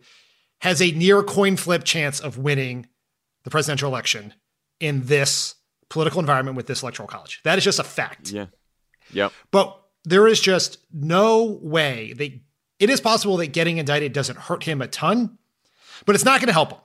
has 0.61 0.81
a 0.81 0.91
near 0.91 1.23
coin 1.23 1.57
flip 1.57 1.83
chance 1.83 2.19
of 2.19 2.37
winning 2.37 2.87
the 3.45 3.49
presidential 3.49 3.89
election 3.89 4.33
in 4.79 5.05
this 5.07 5.55
political 5.93 6.19
environment 6.19 6.57
with 6.57 6.65
this 6.67 6.81
electoral 6.81 7.07
college. 7.07 7.39
That 7.43 7.57
is 7.57 7.63
just 7.63 7.79
a 7.79 7.83
fact. 7.83 8.31
Yeah. 8.31 8.47
Yep. 9.13 9.31
But 9.51 9.79
there 10.03 10.27
is 10.27 10.39
just 10.39 10.79
no 10.91 11.59
way 11.61 12.13
that 12.13 12.31
it 12.79 12.89
is 12.89 12.99
possible 12.99 13.37
that 13.37 13.47
getting 13.53 13.77
indicted 13.77 14.11
doesn't 14.11 14.37
hurt 14.37 14.63
him 14.63 14.81
a 14.81 14.87
ton, 14.87 15.37
but 16.05 16.15
it's 16.15 16.25
not 16.25 16.39
going 16.41 16.47
to 16.47 16.53
help 16.53 16.71
him. 16.71 16.79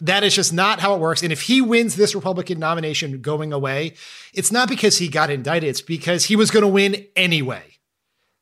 That 0.00 0.24
is 0.24 0.34
just 0.34 0.52
not 0.52 0.80
how 0.80 0.94
it 0.94 1.00
works. 1.00 1.22
And 1.22 1.30
if 1.32 1.42
he 1.42 1.60
wins 1.60 1.94
this 1.94 2.14
Republican 2.14 2.58
nomination 2.58 3.20
going 3.20 3.52
away, 3.52 3.94
it's 4.34 4.50
not 4.50 4.68
because 4.68 4.98
he 4.98 5.08
got 5.08 5.30
indicted, 5.30 5.68
it's 5.68 5.80
because 5.82 6.24
he 6.24 6.34
was 6.36 6.50
going 6.50 6.62
to 6.62 6.68
win 6.68 7.06
anyway. 7.14 7.62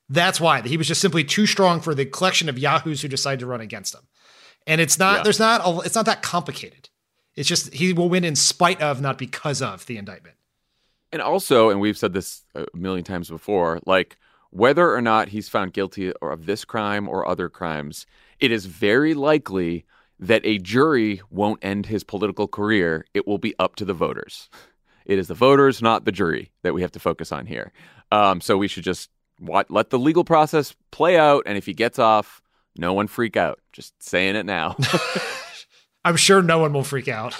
That's 0.08 0.40
why 0.40 0.62
he 0.62 0.78
was 0.78 0.88
just 0.88 1.02
simply 1.02 1.22
too 1.22 1.46
strong 1.46 1.80
for 1.80 1.94
the 1.94 2.06
collection 2.06 2.48
of 2.48 2.58
yahoos 2.58 3.02
who 3.02 3.08
decided 3.08 3.40
to 3.40 3.46
run 3.46 3.60
against 3.60 3.94
him. 3.94 4.02
And 4.66 4.80
it's 4.80 4.98
not 4.98 5.18
Yeah. 5.18 5.22
there's 5.24 5.38
not 5.38 5.60
a, 5.66 5.80
it's 5.84 5.94
not 5.94 6.06
that 6.06 6.22
complicated. 6.22 6.88
It's 7.38 7.48
just 7.48 7.72
he 7.72 7.92
will 7.92 8.08
win 8.08 8.24
in 8.24 8.34
spite 8.34 8.82
of, 8.82 9.00
not 9.00 9.16
because 9.16 9.62
of 9.62 9.86
the 9.86 9.96
indictment. 9.96 10.34
And 11.12 11.22
also, 11.22 11.70
and 11.70 11.80
we've 11.80 11.96
said 11.96 12.12
this 12.12 12.42
a 12.56 12.66
million 12.74 13.04
times 13.04 13.30
before, 13.30 13.78
like 13.86 14.16
whether 14.50 14.92
or 14.92 15.00
not 15.00 15.28
he's 15.28 15.48
found 15.48 15.72
guilty 15.72 16.12
of 16.20 16.46
this 16.46 16.64
crime 16.64 17.08
or 17.08 17.28
other 17.28 17.48
crimes, 17.48 18.06
it 18.40 18.50
is 18.50 18.66
very 18.66 19.14
likely 19.14 19.84
that 20.18 20.44
a 20.44 20.58
jury 20.58 21.22
won't 21.30 21.64
end 21.64 21.86
his 21.86 22.02
political 22.02 22.48
career. 22.48 23.06
It 23.14 23.24
will 23.24 23.38
be 23.38 23.54
up 23.60 23.76
to 23.76 23.84
the 23.84 23.94
voters. 23.94 24.50
It 25.06 25.16
is 25.16 25.28
the 25.28 25.34
voters, 25.34 25.80
not 25.80 26.04
the 26.04 26.12
jury, 26.12 26.50
that 26.62 26.74
we 26.74 26.82
have 26.82 26.92
to 26.92 26.98
focus 27.00 27.30
on 27.30 27.46
here. 27.46 27.70
Um, 28.10 28.40
so 28.40 28.58
we 28.58 28.66
should 28.66 28.82
just 28.82 29.10
what, 29.38 29.70
let 29.70 29.90
the 29.90 29.98
legal 29.98 30.24
process 30.24 30.74
play 30.90 31.16
out. 31.16 31.44
And 31.46 31.56
if 31.56 31.66
he 31.66 31.72
gets 31.72 32.00
off, 32.00 32.42
no 32.76 32.94
one 32.94 33.06
freak 33.06 33.36
out. 33.36 33.60
Just 33.72 34.02
saying 34.02 34.34
it 34.34 34.44
now. 34.44 34.74
I'm 36.04 36.16
sure 36.16 36.42
no 36.42 36.58
one 36.58 36.72
will 36.72 36.84
freak 36.84 37.08
out. 37.08 37.36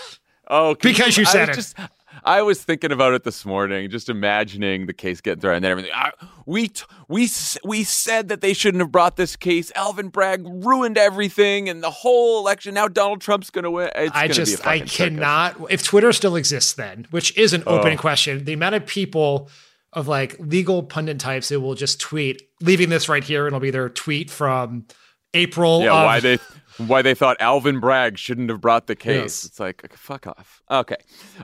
Oh, 0.51 0.75
Because 0.75 1.17
you 1.17 1.25
I 1.27 1.31
said 1.31 1.49
was 1.49 1.59
it. 1.59 1.61
Just, 1.77 1.77
I 2.25 2.43
was 2.43 2.63
thinking 2.63 2.91
about 2.91 3.13
it 3.15 3.23
this 3.23 3.45
morning, 3.47 3.89
just 3.91 4.09
imagining 4.09 4.87
the 4.87 4.93
case 4.93 5.21
getting 5.21 5.41
thrown 5.41 5.57
and 5.57 5.65
then 5.65 5.71
everything. 5.71 5.93
I, 5.95 6.11
we 6.47 6.69
t- 6.69 6.85
we 7.07 7.29
we 7.65 7.85
said 7.85 8.29
that 8.29 8.41
they 8.41 8.53
shouldn't 8.55 8.81
have 8.81 8.91
brought 8.91 9.17
this 9.17 9.37
case. 9.37 9.71
Alvin 9.77 10.09
Bragg 10.09 10.43
ruined 10.45 10.99
everything 10.99 11.69
and 11.69 11.83
the 11.83 11.91
whole 11.91 12.41
election. 12.41 12.75
Now 12.75 12.89
Donald 12.89 13.21
Trump's 13.21 13.51
going 13.51 13.65
to 13.65 13.71
win. 13.71 13.91
It's 13.95 14.17
I 14.17 14.23
gonna 14.23 14.27
be 14.29 14.31
a 14.33 14.35
just 14.35 14.61
I 14.61 14.65
fucking 14.65 14.87
circus. 14.89 14.97
cannot 14.97 15.57
if 15.71 15.85
Twitter 15.85 16.13
still 16.13 16.35
exists 16.35 16.73
then, 16.73 17.07
which 17.11 17.37
is 17.39 17.53
an 17.53 17.63
open 17.67 17.93
Oh. 17.93 17.97
question. 17.97 18.45
The 18.45 18.55
amount 18.55 18.75
of 18.75 18.85
people 18.87 19.49
of 19.93 20.09
like 20.09 20.35
legal 20.41 20.83
pundit 20.83 21.21
types 21.21 21.49
who 21.51 21.61
will 21.61 21.75
just 21.75 22.01
tweet, 22.01 22.43
leaving 22.61 22.89
this 22.89 23.09
right 23.09 23.23
here, 23.23 23.47
and 23.47 23.49
it'll 23.55 23.61
be 23.61 23.71
their 23.71 23.89
tweet 23.91 24.31
from 24.31 24.87
April. 25.35 25.83
Yeah, 25.83 25.93
of- 25.95 26.05
why 26.07 26.21
they 26.21 26.39
why 26.87 27.03
they 27.03 27.15
thought 27.15 27.37
Alvin 27.41 27.81
Bragg 27.81 28.19
shouldn't 28.19 28.51
have 28.51 28.61
brought 28.61 28.87
the 28.87 28.97
case. 28.97 29.43
Yes. 29.43 29.45
It's 29.45 29.61
like 29.61 29.93
fuck 29.95 30.27
off. 30.27 30.63
Okay. 30.71 30.97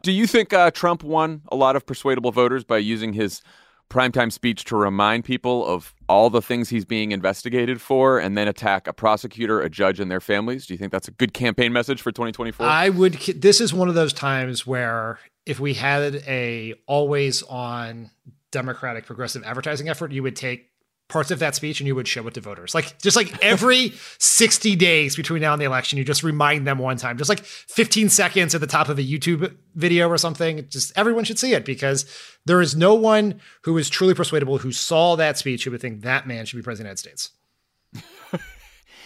Do 0.02 0.12
you 0.12 0.26
think 0.26 0.52
uh, 0.52 0.70
Trump 0.70 1.02
won 1.02 1.42
a 1.50 1.56
lot 1.56 1.76
of 1.76 1.84
persuadable 1.84 2.32
voters 2.32 2.64
by 2.64 2.78
using 2.78 3.12
his 3.12 3.42
primetime 3.90 4.32
speech 4.32 4.64
to 4.64 4.76
remind 4.76 5.24
people 5.24 5.64
of 5.66 5.94
all 6.08 6.30
the 6.30 6.42
things 6.42 6.68
he's 6.68 6.84
being 6.84 7.12
investigated 7.12 7.80
for 7.80 8.18
and 8.18 8.36
then 8.36 8.48
attack 8.48 8.86
a 8.86 8.92
prosecutor, 8.92 9.60
a 9.60 9.68
judge, 9.68 10.00
and 10.00 10.10
their 10.10 10.20
families? 10.20 10.66
Do 10.66 10.74
you 10.74 10.78
think 10.78 10.92
that's 10.92 11.08
a 11.08 11.12
good 11.12 11.34
campaign 11.34 11.72
message 11.72 12.00
for 12.00 12.10
2024? 12.10 12.66
I 12.66 12.88
would. 12.88 13.14
This 13.14 13.60
is 13.60 13.72
one 13.74 13.88
of 13.88 13.94
those 13.94 14.12
times 14.12 14.66
where 14.66 15.18
if 15.46 15.60
we 15.60 15.74
had 15.74 16.16
a 16.26 16.74
always 16.86 17.42
on 17.42 18.10
Democratic 18.50 19.04
progressive 19.06 19.42
advertising 19.44 19.88
effort, 19.88 20.12
you 20.12 20.22
would 20.22 20.36
take 20.36 20.70
parts 21.08 21.30
of 21.30 21.38
that 21.38 21.54
speech 21.54 21.80
and 21.80 21.86
you 21.86 21.94
would 21.94 22.08
show 22.08 22.26
it 22.26 22.34
to 22.34 22.40
voters. 22.40 22.74
Like 22.74 22.98
just 22.98 23.16
like 23.16 23.36
every 23.42 23.90
60 24.18 24.74
days 24.76 25.16
between 25.16 25.42
now 25.42 25.52
and 25.52 25.60
the 25.60 25.66
election, 25.66 25.98
you 25.98 26.04
just 26.04 26.22
remind 26.22 26.66
them 26.66 26.78
one 26.78 26.96
time, 26.96 27.18
just 27.18 27.28
like 27.28 27.44
15 27.44 28.08
seconds 28.08 28.54
at 28.54 28.60
the 28.60 28.66
top 28.66 28.88
of 28.88 28.98
a 28.98 29.02
YouTube 29.02 29.54
video 29.74 30.08
or 30.08 30.18
something. 30.18 30.66
Just 30.68 30.92
everyone 30.96 31.24
should 31.24 31.38
see 31.38 31.52
it 31.52 31.64
because 31.64 32.06
there 32.46 32.60
is 32.60 32.74
no 32.74 32.94
one 32.94 33.40
who 33.62 33.76
is 33.76 33.90
truly 33.90 34.14
persuadable 34.14 34.58
who 34.58 34.72
saw 34.72 35.16
that 35.16 35.38
speech 35.38 35.64
who 35.64 35.70
would 35.70 35.80
think 35.80 36.02
that 36.02 36.26
man 36.26 36.46
should 36.46 36.56
be 36.56 36.62
president 36.62 36.92
of 36.92 37.02
the 37.02 37.08
United 37.08 37.18
States. 37.18 38.40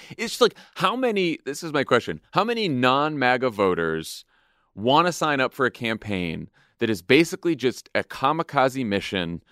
it's 0.17 0.33
just 0.33 0.41
like 0.41 0.55
how 0.77 0.97
many 0.97 1.39
this 1.45 1.63
is 1.63 1.73
my 1.73 1.85
question 1.85 2.21
how 2.33 2.45
many 2.45 2.69
non-maga 2.69 3.51
voters 3.51 4.25
want 4.75 5.07
to 5.07 5.13
sign 5.13 5.41
up 5.41 5.53
for 5.53 5.67
a 5.67 5.71
campaign 5.71 6.49
that 6.79 6.89
is 6.89 7.03
basically 7.03 7.55
just 7.55 7.91
a 7.95 8.03
kamikaze 8.03 8.85
mission 8.87 9.43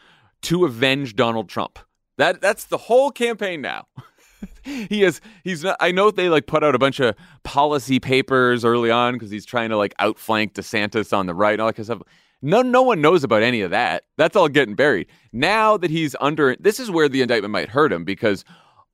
to 0.41 0.65
avenge 0.65 1.17
donald 1.17 1.49
trump 1.49 1.79
that 2.17 2.41
that's 2.41 2.65
the 2.65 2.79
whole 2.79 3.11
campaign 3.11 3.61
now 3.61 3.87
he 4.63 5.03
is 5.03 5.21
he's 5.45 5.65
not 5.65 5.77
i 5.81 5.91
know 5.91 6.11
they 6.11 6.29
like 6.29 6.47
put 6.47 6.63
out 6.63 6.75
a 6.75 6.79
bunch 6.79 7.01
of 7.01 7.15
policy 7.45 7.99
papers 7.99 8.65
early 8.65 8.91
on 8.91 9.15
because 9.15 9.31
he's 9.31 9.47
trying 9.47 9.71
to 9.71 9.77
like 9.77 9.95
outflank 9.99 10.55
desantis 10.55 11.17
on 11.17 11.27
the 11.27 11.35
right 11.35 11.55
and 11.55 11.63
all 11.63 11.69
that 11.69 11.75
kind 11.75 11.81
of 11.81 11.87
stuff 11.87 12.03
no, 12.43 12.63
no 12.63 12.83
one 12.83 13.01
knows 13.01 13.25
about 13.25 13.43
any 13.43 13.63
of 13.63 13.71
that. 13.71 14.05
That's 14.17 14.37
all 14.37 14.49
getting 14.49 14.75
buried. 14.75 15.07
Now 15.33 15.77
that 15.79 15.91
he's 15.91 16.15
under, 16.21 16.55
this 16.57 16.79
is 16.79 16.91
where 16.91 17.09
the 17.09 17.23
indictment 17.23 17.53
might 17.53 17.71
hurt 17.71 17.93
him 17.93 18.05
because 18.05 18.45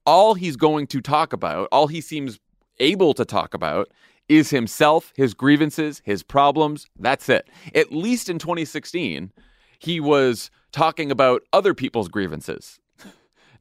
all 0.06 0.34
he's 0.34 0.56
going 0.56 0.86
to 0.88 1.00
talk 1.00 1.32
about, 1.32 1.68
all 1.72 1.86
he 1.86 2.00
seems 2.00 2.38
able 2.78 3.14
to 3.14 3.24
talk 3.24 3.54
about, 3.54 3.88
is 4.28 4.50
himself, 4.50 5.12
his 5.16 5.34
grievances, 5.34 6.00
his 6.04 6.22
problems. 6.22 6.88
That's 6.98 7.28
it. 7.28 7.48
At 7.74 7.92
least 7.92 8.28
in 8.28 8.38
2016, 8.38 9.32
he 9.78 10.00
was 10.00 10.50
talking 10.70 11.10
about 11.10 11.42
other 11.52 11.74
people's 11.74 12.08
grievances. 12.08 12.78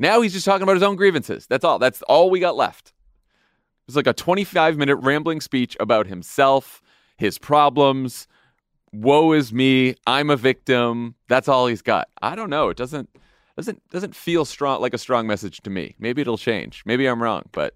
Now 0.01 0.22
he's 0.22 0.34
just 0.34 0.46
talking 0.46 0.63
about 0.63 0.75
his 0.75 0.81
own 0.84 0.96
grievances. 0.96 1.46
That's 1.48 1.63
all. 1.63 1.77
That's 1.77 2.01
all 2.03 2.29
we 2.31 2.39
got 2.39 2.55
left. 2.58 2.91
It's 3.88 3.96
like 3.96 4.08
a 4.08 4.13
25 4.13 4.75
minute 4.77 4.96
rambling 4.98 5.41
speech 5.41 5.77
about 5.79 6.08
himself, 6.08 6.81
his 7.17 7.38
problems. 7.38 8.27
Woe 8.91 9.31
is 9.34 9.53
me. 9.53 9.96
I'm 10.08 10.29
a 10.31 10.36
victim. 10.36 11.15
That's 11.29 11.48
all 11.48 11.67
he's 11.67 11.81
got. 11.84 12.10
I 12.22 12.36
don't 12.36 12.50
know. 12.50 12.70
It 12.70 12.77
doesn't 12.77 13.10
doesn't 13.55 13.88
doesn't 13.89 14.15
feel 14.15 14.43
strong 14.43 14.81
like 14.81 14.93
a 14.96 14.98
strong 14.98 15.27
message 15.27 15.62
to 15.62 15.70
me. 15.70 15.96
Maybe 16.00 16.22
it'll 16.22 16.38
change. 16.38 16.81
Maybe 16.86 17.05
I'm 17.05 17.22
wrong, 17.22 17.43
but 17.51 17.75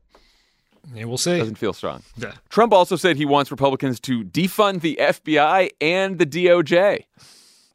Yeah, 0.95 1.05
we'll 1.05 1.17
see. 1.19 1.35
it 1.35 1.39
doesn't 1.39 1.59
feel 1.59 1.73
strong. 1.73 2.01
Yeah. 2.17 2.33
Trump 2.49 2.73
also 2.73 2.95
said 2.95 3.17
he 3.17 3.25
wants 3.25 3.51
Republicans 3.51 3.99
to 4.01 4.23
defund 4.23 4.81
the 4.81 4.97
FBI 4.99 5.69
and 5.79 6.17
the 6.17 6.25
DOJ. 6.25 7.03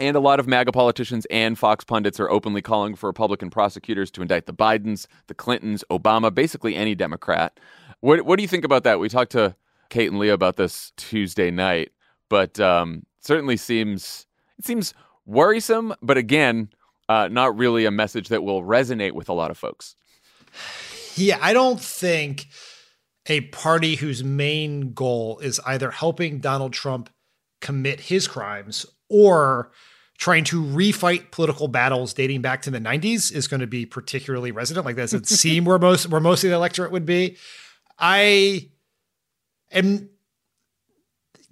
And 0.00 0.16
a 0.16 0.20
lot 0.20 0.40
of 0.40 0.48
MAGA 0.48 0.72
politicians 0.72 1.26
and 1.30 1.58
Fox 1.58 1.84
pundits 1.84 2.18
are 2.18 2.30
openly 2.30 2.62
calling 2.62 2.94
for 2.94 3.08
Republican 3.08 3.50
prosecutors 3.50 4.10
to 4.12 4.22
indict 4.22 4.46
the 4.46 4.54
Bidens, 4.54 5.06
the 5.26 5.34
Clintons, 5.34 5.84
Obama, 5.90 6.34
basically 6.34 6.74
any 6.74 6.94
Democrat. 6.94 7.60
What, 8.00 8.22
what 8.22 8.36
do 8.36 8.42
you 8.42 8.48
think 8.48 8.64
about 8.64 8.82
that? 8.84 8.98
We 8.98 9.10
talked 9.10 9.32
to 9.32 9.54
Kate 9.90 10.08
and 10.08 10.18
Leah 10.18 10.32
about 10.32 10.56
this 10.56 10.92
Tuesday 10.96 11.50
night, 11.50 11.90
but 12.30 12.58
um, 12.58 13.04
certainly 13.20 13.58
seems 13.58 14.26
it 14.58 14.64
seems 14.64 14.94
worrisome. 15.26 15.94
But 16.00 16.16
again, 16.16 16.70
uh, 17.10 17.28
not 17.30 17.58
really 17.58 17.84
a 17.84 17.90
message 17.90 18.28
that 18.28 18.42
will 18.42 18.62
resonate 18.62 19.12
with 19.12 19.28
a 19.28 19.34
lot 19.34 19.50
of 19.50 19.58
folks. 19.58 19.96
Yeah, 21.14 21.38
I 21.42 21.52
don't 21.52 21.80
think 21.80 22.46
a 23.26 23.42
party 23.42 23.96
whose 23.96 24.24
main 24.24 24.92
goal 24.94 25.40
is 25.40 25.60
either 25.66 25.90
helping 25.90 26.38
Donald 26.38 26.72
Trump 26.72 27.10
commit 27.60 28.00
his 28.00 28.26
crimes 28.26 28.86
or 29.10 29.72
trying 30.20 30.44
to 30.44 30.62
refight 30.62 31.30
political 31.30 31.66
battles 31.66 32.12
dating 32.12 32.42
back 32.42 32.60
to 32.62 32.70
the 32.70 32.78
90s 32.78 33.32
is 33.32 33.48
going 33.48 33.60
to 33.60 33.66
be 33.66 33.86
particularly 33.86 34.52
resident. 34.52 34.84
Like 34.86 34.94
that's 34.94 35.14
it 35.14 35.26
seem 35.26 35.64
where 35.64 35.78
most 35.78 36.08
where 36.08 36.20
most 36.20 36.44
of 36.44 36.50
the 36.50 36.56
electorate 36.56 36.92
would 36.92 37.06
be. 37.06 37.38
I 37.98 38.68
am 39.72 40.10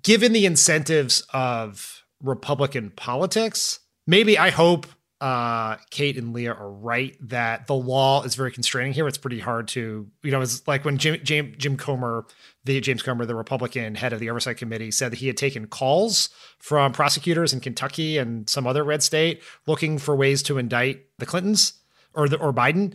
given 0.03 0.33
the 0.33 0.47
incentives 0.47 1.27
of 1.33 2.05
Republican 2.23 2.91
politics, 2.91 3.81
maybe 4.07 4.39
I 4.39 4.51
hope 4.51 4.87
uh, 5.21 5.77
Kate 5.91 6.17
and 6.17 6.33
Leah 6.33 6.53
are 6.53 6.71
right 6.71 7.17
that 7.29 7.67
the 7.67 7.75
law 7.75 8.23
is 8.23 8.37
very 8.37 8.53
constraining 8.53 8.93
here. 8.93 9.09
It's 9.09 9.19
pretty 9.19 9.41
hard 9.41 9.67
to, 9.69 10.07
you 10.23 10.31
know, 10.31 10.41
it's 10.41 10.67
like 10.69 10.85
when 10.85 10.97
Jim, 10.99 11.19
Jim, 11.25 11.55
Jim 11.59 11.77
Comer, 11.77 12.25
the 12.65 12.81
James 12.81 13.03
Comer, 13.03 13.27
the 13.27 13.35
Republican 13.35 13.97
head 13.97 14.13
of 14.13 14.21
the 14.21 14.31
Oversight 14.31 14.59
Committee, 14.59 14.91
said 14.93 15.11
that 15.11 15.19
he 15.19 15.27
had 15.27 15.37
taken 15.37 15.67
calls 15.67 16.31
from 16.59 16.93
prosecutors 16.93 17.53
in 17.53 17.59
Kentucky 17.61 18.17
and 18.19 18.49
some 18.49 18.67
other 18.67 18.85
red 18.85 19.03
state 19.03 19.43
looking 19.67 19.99
for 19.99 20.15
ways 20.15 20.43
to 20.45 20.57
indict 20.59 21.05
the 21.19 21.27
Clintons 21.27 21.73
or 22.15 22.29
the, 22.29 22.37
or 22.39 22.53
Biden. 22.53 22.95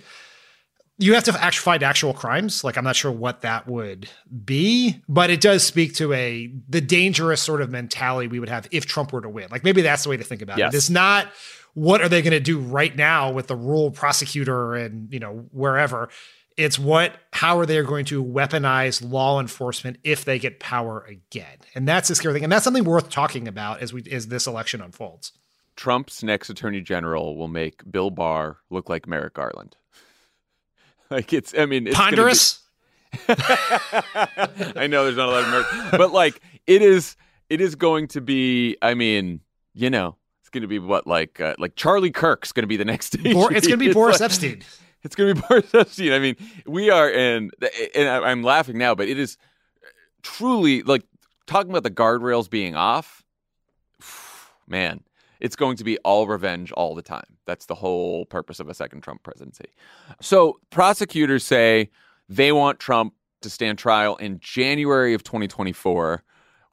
you 1.00 1.14
have 1.16 1.24
to 1.26 1.44
actually 1.44 1.64
find 1.64 1.84
actual 1.84 2.14
crimes. 2.14 2.64
Like 2.64 2.78
I'm 2.78 2.84
not 2.86 2.96
sure 2.96 3.12
what 3.12 3.42
that 3.42 3.68
would 3.68 4.08
be, 4.46 5.02
but 5.10 5.30
it 5.30 5.42
does 5.42 5.64
speak 5.66 5.96
to 5.96 6.14
a 6.14 6.54
the 6.70 6.80
dangerous 6.82 7.42
sort 7.42 7.62
of 7.62 7.70
mentality 7.70 8.28
we 8.30 8.40
would 8.40 8.48
have 8.50 8.68
if 8.72 8.86
Trump 8.86 9.12
were 9.12 9.22
to 9.22 9.30
win. 9.30 9.48
Like 9.52 9.64
maybe 9.66 9.82
that's 9.82 10.04
the 10.04 10.10
way 10.10 10.16
to 10.18 10.24
think 10.24 10.42
about 10.42 10.58
Yes. 10.58 10.74
it. 10.74 10.78
It's 10.78 10.90
not 10.90 11.28
what 11.74 12.02
are 12.02 12.10
they 12.10 12.22
going 12.22 12.32
to 12.32 12.40
do 12.40 12.60
right 12.60 12.96
now 12.96 13.32
with 13.32 13.48
the 13.48 13.56
rural 13.56 13.92
prosecutor 13.92 14.76
and 14.76 15.12
you 15.12 15.20
know 15.20 15.48
wherever. 15.52 16.10
It's 16.56 16.78
what 16.78 17.14
how 17.32 17.58
are 17.58 17.66
they 17.66 17.82
going 17.82 18.06
to 18.06 18.24
weaponize 18.24 19.08
law 19.08 19.40
enforcement 19.40 19.98
if 20.04 20.24
they 20.24 20.38
get 20.38 20.60
power 20.60 21.04
again, 21.10 21.58
and 21.74 21.88
that's 21.88 22.10
the 22.10 22.16
scary 22.16 22.36
thing, 22.36 22.44
and 22.44 22.52
that's 22.52 22.64
something 22.64 22.84
worth 22.84 23.10
talking 23.10 23.48
about 23.48 23.82
as 23.82 23.92
we 23.92 24.04
as 24.12 24.28
this 24.28 24.46
election 24.46 24.80
unfolds. 24.82 25.32
Trump's 25.76 26.24
next 26.24 26.50
attorney 26.50 26.82
general 26.82 27.36
will 27.36 27.48
make 27.48 27.90
Bill 27.90 28.12
Barr 28.12 28.58
look 28.70 28.90
like 28.90 29.08
Merrick 29.08 29.34
Garland. 29.34 29.76
like 31.10 31.34
it's, 31.34 31.54
I 31.58 31.66
mean, 31.66 31.88
it's 31.88 31.98
gonna 31.98 32.12
be- 32.12 32.16
Ponderous. 32.18 32.60
I 33.28 34.88
know 34.90 35.04
there's 35.06 35.18
not 35.18 35.30
a 35.30 35.32
lot 35.32 35.44
of 35.44 35.50
Merrick, 35.50 35.92
but 35.92 36.12
like 36.12 36.42
it 36.68 36.82
is, 36.82 37.16
it 37.50 37.62
is 37.62 37.76
going 37.76 38.08
to 38.10 38.22
be. 38.22 38.78
I 38.82 38.94
mean, 38.94 39.42
you 39.74 39.90
know, 39.90 40.18
going 40.54 40.62
to 40.62 40.68
be 40.68 40.80
what 40.80 41.06
like 41.06 41.42
uh, 41.42 41.56
like 41.60 41.76
Charlie 41.76 42.12
Kirk's 42.12 42.52
going 42.54 42.64
to 42.64 42.68
be 42.68 42.78
the 42.78 42.86
next. 42.86 43.22
Bor- 43.34 43.52
it's 43.54 43.68
going 43.68 43.80
to 43.80 43.86
be 43.86 43.92
Boris 43.92 44.22
like- 44.22 44.32
Epshteyn. 44.32 44.64
It's 45.06 45.18
going 45.18 45.36
to 45.36 45.42
be 45.42 45.46
Boris 45.46 45.66
Epshteyn. 45.72 46.16
I 46.16 46.20
mean, 46.20 46.38
we 46.66 46.90
are 46.90 47.12
in, 47.12 47.52
and 47.94 48.08
I'm 48.08 48.42
laughing 48.42 48.78
now, 48.78 48.96
but 48.96 49.10
it 49.10 49.20
is 49.20 49.38
truly 50.22 50.82
like 50.82 51.04
talking 51.46 51.72
about 51.72 51.84
the 51.84 51.92
guardrails 51.92 52.50
being 52.50 52.78
off. 52.78 53.22
Man, 54.66 55.04
it's 55.42 55.58
going 55.58 55.76
to 55.76 55.84
be 55.84 55.98
all 56.06 56.26
revenge 56.26 56.72
all 56.72 56.96
the 56.96 57.02
time. 57.02 57.26
That's 57.46 57.66
the 57.66 57.76
whole 57.76 58.26
purpose 58.26 58.62
of 58.62 58.70
a 58.70 58.74
second 58.74 59.02
Trump 59.02 59.24
presidency. 59.24 59.66
So 60.22 60.60
prosecutors 60.70 61.44
say 61.44 61.90
they 62.30 62.54
want 62.54 62.80
Trump 62.80 63.14
to 63.42 63.50
stand 63.50 63.78
trial 63.78 64.16
in 64.16 64.40
January 64.40 65.14
of 65.14 65.24
2024. 65.24 66.24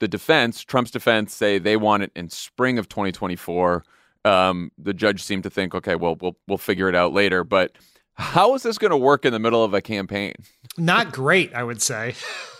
The 0.00 0.09
defense, 0.09 0.62
Trump's 0.62 0.90
defense, 0.90 1.35
say 1.35 1.59
they 1.59 1.76
want 1.76 2.02
it 2.02 2.12
in 2.16 2.28
spring 2.30 2.78
of 2.78 2.88
2024. 2.88 3.85
Um, 4.25 4.73
the 4.76 4.92
judge 4.92 5.23
seemed 5.23 5.45
to 5.45 5.50
think, 5.50 5.75
okay, 5.75 5.95
well, 5.95 6.16
we'll 6.21 6.37
we'll 6.49 6.59
figure 6.59 6.88
it 6.88 6.95
out 6.95 7.12
later. 7.12 7.45
But 7.45 7.73
how 8.14 8.54
is 8.54 8.62
this 8.62 8.78
going 8.78 8.90
to 8.90 8.97
work 8.97 9.25
in 9.25 9.33
the 9.33 9.38
middle 9.38 9.64
of 9.64 9.73
a 9.73 9.80
campaign? 9.80 10.35
Not 10.76 11.12
great, 11.12 11.54
I 11.54 11.62
would 11.62 11.80
say. 11.80 12.14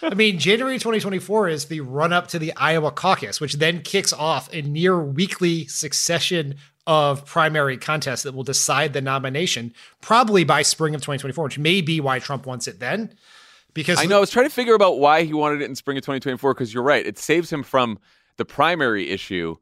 I 0.02 0.14
mean, 0.16 0.40
January 0.40 0.78
2024 0.78 1.50
is 1.50 1.66
the 1.66 1.82
run 1.82 2.12
up 2.12 2.28
to 2.30 2.40
the 2.40 2.54
Iowa 2.56 2.92
caucus, 2.92 3.40
which 3.40 3.54
then 3.54 3.82
kicks 3.82 4.12
off 4.12 4.50
a 4.54 4.62
near 4.62 5.00
weekly 5.02 5.68
succession 5.68 6.56
of 6.86 7.26
primary 7.26 7.78
contests 7.78 8.24
that 8.24 8.34
will 8.34 8.44
decide 8.44 8.94
the 8.94 9.02
nomination, 9.02 9.74
probably 10.02 10.44
by 10.44 10.62
spring 10.62 10.94
of 10.94 11.02
2024, 11.02 11.46
which 11.46 11.60
may 11.60 11.80
be 11.82 12.02
why 12.02 12.20
Trump 12.20 12.46
wants 12.46 12.68
it 12.68 12.80
then. 12.80 13.14
Because 13.74 14.00
I 14.00 14.06
know 14.06 14.18
I 14.18 14.20
was 14.20 14.30
trying 14.30 14.46
to 14.48 14.54
figure 14.54 14.76
about 14.76 15.00
why 15.00 15.24
he 15.24 15.34
wanted 15.34 15.62
it 15.62 15.66
in 15.66 15.76
spring 15.76 15.98
of 15.98 16.04
2024 16.04 16.54
because 16.54 16.74
you're 16.74 16.84
right, 16.84 17.06
it 17.06 17.18
saves 17.18 17.52
him 17.52 17.64
from 17.64 17.98
the 18.38 18.46
primary 18.46 19.10
issue, 19.10 19.56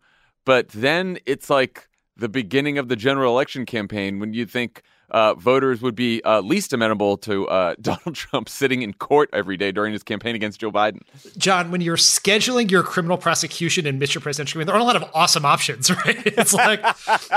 but 0.45 0.69
then 0.69 1.17
it's 1.25 1.49
like 1.49 1.87
the 2.17 2.29
beginning 2.29 2.77
of 2.77 2.87
the 2.87 2.95
general 2.95 3.33
election 3.33 3.65
campaign 3.65 4.19
when 4.19 4.33
you 4.33 4.45
think 4.45 4.83
uh, 5.09 5.33
voters 5.33 5.81
would 5.81 5.95
be 5.95 6.23
uh, 6.23 6.41
least 6.41 6.73
amenable 6.73 7.17
to 7.17 7.47
uh, 7.47 7.75
Donald 7.81 8.15
Trump 8.15 8.49
sitting 8.49 8.81
in 8.81 8.93
court 8.93 9.29
every 9.33 9.57
day 9.57 9.71
during 9.71 9.93
his 9.93 10.03
campaign 10.03 10.35
against 10.35 10.59
Joe 10.59 10.71
Biden. 10.71 11.01
Jon, 11.37 11.71
when 11.71 11.81
you're 11.81 11.97
scheduling 11.97 12.71
your 12.71 12.83
criminal 12.83 13.17
prosecution 13.17 13.85
and 13.85 14.01
Mr. 14.01 14.21
Presidential, 14.21 14.59
campaign, 14.59 14.67
there 14.67 14.75
aren't 14.75 14.83
a 14.83 14.87
lot 14.87 14.95
of 14.95 15.09
awesome 15.13 15.45
options, 15.45 15.89
right? 16.05 16.25
It's 16.25 16.53
like, 16.53 16.83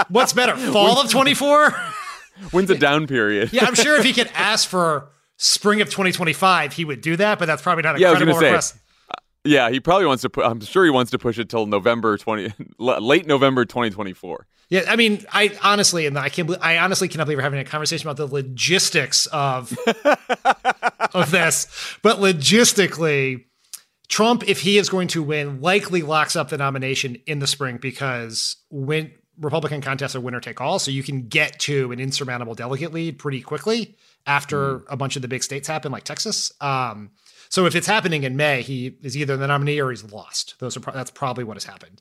what's 0.09 0.33
better, 0.33 0.57
fall 0.73 1.01
of 1.01 1.11
24? 1.11 1.71
When's 2.51 2.71
a 2.71 2.79
down 2.79 3.07
period? 3.07 3.53
Yeah, 3.53 3.65
I'm 3.65 3.75
sure 3.75 3.97
if 3.97 4.05
he 4.05 4.13
could 4.13 4.31
ask 4.35 4.69
for 4.69 5.09
spring 5.37 5.81
of 5.81 5.89
2025, 5.89 6.73
he 6.73 6.85
would 6.85 7.01
do 7.01 7.17
that, 7.17 7.39
but 7.39 7.47
that's 7.47 7.63
probably 7.63 7.83
not 7.83 7.97
a 7.97 8.01
Yeah, 8.01 8.09
I 8.09 8.11
was 8.11 8.19
credible 8.19 8.41
say, 8.41 8.47
request. 8.47 8.77
Yeah, 9.45 9.71
he 9.71 9.79
probably 9.79 10.07
wants 10.07 10.23
to 10.23 10.31
put. 10.31 10.47
I'm 10.47 10.61
sure 10.61 10.85
he 10.85 10.91
wants 10.91 11.11
to 11.11 11.19
push 11.19 11.39
it 11.39 11.51
till 11.51 11.67
November 11.67 12.17
20, 12.17 12.53
late 12.79 13.27
November 13.27 13.67
2024. 13.67 14.47
Yeah, 14.71 14.85
I 14.89 14.97
mean, 14.97 15.25
I 15.31 15.57
honestly, 15.63 16.07
and 16.07 16.19
I 16.19 16.31
can't, 16.31 16.47
believe, 16.47 16.63
I 16.63 16.79
honestly 16.79 17.09
cannot 17.09 17.25
believe 17.25 17.39
we're 17.39 17.43
having 17.43 17.61
a 17.61 17.65
conversation 17.65 18.09
about 18.09 18.17
the 18.17 18.33
logistics 18.33 19.27
of 19.27 19.77
of 21.15 21.31
this. 21.31 21.67
But 22.01 22.19
logistically, 22.19 23.45
Trump, 24.09 24.49
if 24.49 24.63
he 24.63 24.79
is 24.79 24.89
going 24.89 25.09
to 25.09 25.23
win, 25.23 25.61
likely 25.61 26.01
locks 26.01 26.37
up 26.37 26.49
the 26.49 26.57
nomination 26.57 27.17
in 27.27 27.41
the 27.41 27.47
spring 27.47 27.77
because 27.77 28.57
when 28.71 29.13
Republican 29.39 29.83
contests 29.83 30.17
are 30.17 30.21
winner 30.21 30.41
take 30.41 30.63
all, 30.63 30.79
so 30.79 30.91
you 30.91 31.03
can 31.03 31.29
get 31.29 31.59
to 31.61 31.93
an 31.93 32.01
insurmountable 32.01 32.55
delegate 32.55 32.95
lead 32.95 33.19
pretty 33.19 33.43
quickly 33.43 33.97
after 34.27 34.83
a 34.89 34.97
bunch 34.97 35.17
of 35.17 35.23
the 35.23 35.29
big 35.29 35.43
states 35.43 35.69
happen, 35.69 35.93
like 35.93 36.05
Texas. 36.05 36.53
Um, 36.61 37.11
so 37.49 37.67
if 37.67 37.75
it's 37.75 37.87
happening 37.87 38.25
in 38.25 38.37
May, 38.37 38.63
he 38.63 38.97
is 39.03 39.17
either 39.17 39.37
the 39.37 39.47
nominee 39.47 39.81
or 39.81 39.91
he's 39.91 40.05
lost. 40.13 40.55
Those 40.59 40.77
are 40.77 40.81
pro- 40.81 40.95
that's 40.95 41.11
probably 41.11 41.45
what 41.45 41.57
has 41.57 41.65
happened. 41.65 42.01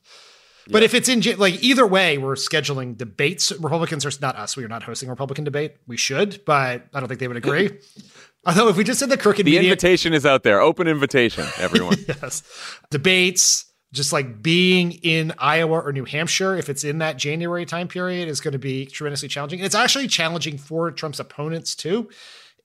But 0.70 0.82
if 0.82 0.94
it's 0.94 1.08
in 1.10 1.22
like 1.38 1.62
either 1.62 1.86
way, 1.86 2.16
we're 2.16 2.36
scheduling 2.36 2.96
debates. 2.96 3.52
Republicans 3.52 4.06
are 4.06 4.12
not 4.22 4.36
us. 4.36 4.56
We 4.56 4.64
are 4.64 4.68
not 4.68 4.82
hosting 4.82 5.08
a 5.08 5.12
Republican 5.12 5.44
debate. 5.44 5.76
We 5.86 5.98
should, 5.98 6.42
but 6.46 6.86
I 6.94 7.00
don't 7.00 7.08
think 7.08 7.20
they 7.20 7.28
would 7.28 7.36
agree. 7.36 7.70
Although 8.46 8.68
if 8.68 8.76
we 8.76 8.84
just 8.84 8.98
said 9.00 9.08
the 9.10 9.16
crooked 9.16 9.44
The 9.46 9.52
media, 9.52 9.70
invitation 9.70 10.12
is 10.12 10.24
out 10.26 10.42
there. 10.42 10.60
Open 10.60 10.86
invitation, 10.86 11.44
everyone. 11.58 11.96
yes, 12.08 12.42
debates, 12.90 13.66
just 13.94 14.12
like 14.12 14.42
being 14.42 14.92
in 14.92 15.32
Iowa 15.38 15.78
or 15.78 15.92
New 15.92 16.04
Hampshire, 16.04 16.56
if 16.56 16.68
it's 16.68 16.82
in 16.82 16.98
that 16.98 17.16
January 17.16 17.64
time 17.64 17.86
period, 17.86 18.28
is 18.28 18.40
going 18.40 18.52
to 18.52 18.58
be 18.58 18.86
tremendously 18.86 19.28
challenging. 19.28 19.60
And 19.60 19.66
it's 19.66 19.74
actually 19.74 20.08
challenging 20.08 20.58
for 20.58 20.90
Trump's 20.90 21.20
opponents 21.20 21.76
too. 21.76 22.10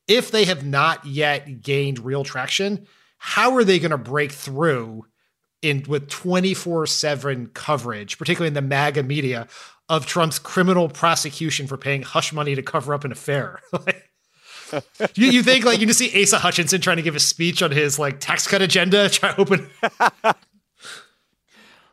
If 0.08 0.32
they 0.32 0.46
have 0.46 0.66
not 0.66 1.06
yet 1.06 1.62
gained 1.62 2.00
real 2.00 2.24
traction, 2.24 2.88
how 3.20 3.56
are 3.56 3.64
they 3.64 3.78
going 3.78 3.92
to 3.92 3.98
break 3.98 4.32
through 4.32 5.06
in 5.62 5.86
with 5.88 6.10
24/7 6.10 7.54
coverage, 7.54 8.18
particularly 8.18 8.48
in 8.48 8.56
the 8.56 8.62
MAGA 8.62 9.04
media, 9.04 9.48
of 9.88 10.08
Trump's 10.08 10.40
criminal 10.40 10.90
prosecution 10.90 11.68
for 11.68 11.78
paying 11.78 12.02
hush 12.02 12.34
money 12.34 12.56
to 12.56 12.64
cover 12.64 12.94
up 12.94 13.04
an 13.04 13.12
affair? 13.12 13.62
you, 15.14 15.30
you 15.30 15.44
think 15.44 15.64
like 15.64 15.80
you 15.80 15.86
just 15.86 16.00
see 16.00 16.24
Asa 16.24 16.40
Hutchinson 16.40 16.82
trying 16.82 16.98
to 16.98 17.04
give 17.04 17.16
a 17.16 17.20
speech 17.20 17.62
on 17.62 17.70
his 17.70 18.00
like 18.00 18.20
tax 18.20 18.48
cut 18.48 18.64
agenda, 18.64 19.10
try 19.10 19.34
to 19.34 19.42
open 19.42 19.70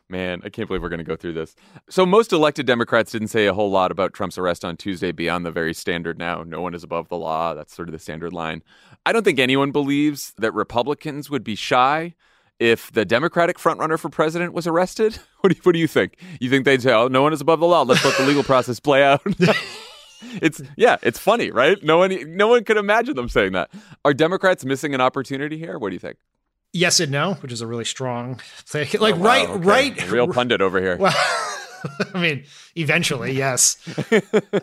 Man, 0.09 0.41
I 0.45 0.49
can't 0.49 0.67
believe 0.67 0.81
we're 0.81 0.89
going 0.89 0.99
to 0.99 1.03
go 1.03 1.17
through 1.17 1.33
this. 1.33 1.53
So, 1.89 2.05
most 2.05 2.31
elected 2.31 2.65
Democrats 2.65 3.11
didn't 3.11 3.27
say 3.27 3.45
a 3.45 3.53
whole 3.53 3.69
lot 3.69 3.91
about 3.91 4.13
Trump's 4.13 4.37
arrest 4.37 4.63
on 4.63 4.77
Tuesday 4.77 5.11
beyond 5.11 5.45
the 5.45 5.51
very 5.51 5.73
standard 5.73 6.17
now. 6.17 6.43
No 6.43 6.61
one 6.61 6.73
is 6.73 6.83
above 6.83 7.09
the 7.09 7.17
law. 7.17 7.53
That's 7.53 7.75
sort 7.75 7.89
of 7.89 7.91
the 7.91 7.99
standard 7.99 8.31
line. 8.31 8.63
I 9.05 9.11
don't 9.11 9.23
think 9.23 9.39
anyone 9.39 9.71
believes 9.71 10.33
that 10.37 10.53
Republicans 10.53 11.29
would 11.29 11.43
be 11.43 11.55
shy 11.55 12.15
if 12.59 12.91
the 12.91 13.05
Democratic 13.05 13.57
frontrunner 13.57 13.99
for 13.99 14.09
president 14.09 14.53
was 14.53 14.67
arrested. 14.67 15.19
What 15.41 15.51
do 15.51 15.55
you, 15.55 15.61
what 15.61 15.73
do 15.73 15.79
you 15.79 15.87
think? 15.87 16.17
You 16.41 16.49
think 16.49 16.65
they'd 16.65 16.81
say, 16.81 16.91
oh, 16.91 17.07
no 17.07 17.21
one 17.21 17.31
is 17.31 17.41
above 17.41 17.59
the 17.59 17.67
law. 17.67 17.83
Let's 17.83 18.03
let 18.03 18.17
the 18.17 18.25
legal 18.25 18.43
process 18.43 18.79
play 18.79 19.03
out? 19.03 19.21
it's 20.41 20.61
yeah, 20.75 20.97
it's 21.03 21.19
funny, 21.19 21.51
right? 21.51 21.81
No 21.83 21.99
one 21.99 22.35
no 22.35 22.47
one 22.47 22.63
could 22.63 22.77
imagine 22.77 23.15
them 23.15 23.29
saying 23.29 23.53
that. 23.53 23.69
Are 24.03 24.13
Democrats 24.13 24.65
missing 24.65 24.93
an 24.93 25.01
opportunity 25.01 25.57
here? 25.57 25.77
What 25.77 25.89
do 25.89 25.93
you 25.93 25.99
think? 25.99 26.17
Yes 26.73 26.99
and 26.99 27.11
no, 27.11 27.35
which 27.35 27.51
is 27.51 27.61
a 27.61 27.67
really 27.67 27.85
strong 27.85 28.35
thing. 28.65 28.87
Oh, 28.95 29.01
like 29.01 29.15
Oh, 29.15 29.19
wow, 29.19 29.23
right, 29.25 29.49
okay. 29.49 29.59
right, 29.59 30.11
real 30.11 30.27
pundit 30.27 30.61
over 30.61 30.79
here. 30.79 30.97
Well, 30.97 31.13
I 32.13 32.19
mean, 32.19 32.43
eventually, 32.75 33.33
yes. 33.33 33.77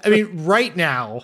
I 0.04 0.08
mean, 0.08 0.44
right 0.44 0.74
now, 0.76 1.22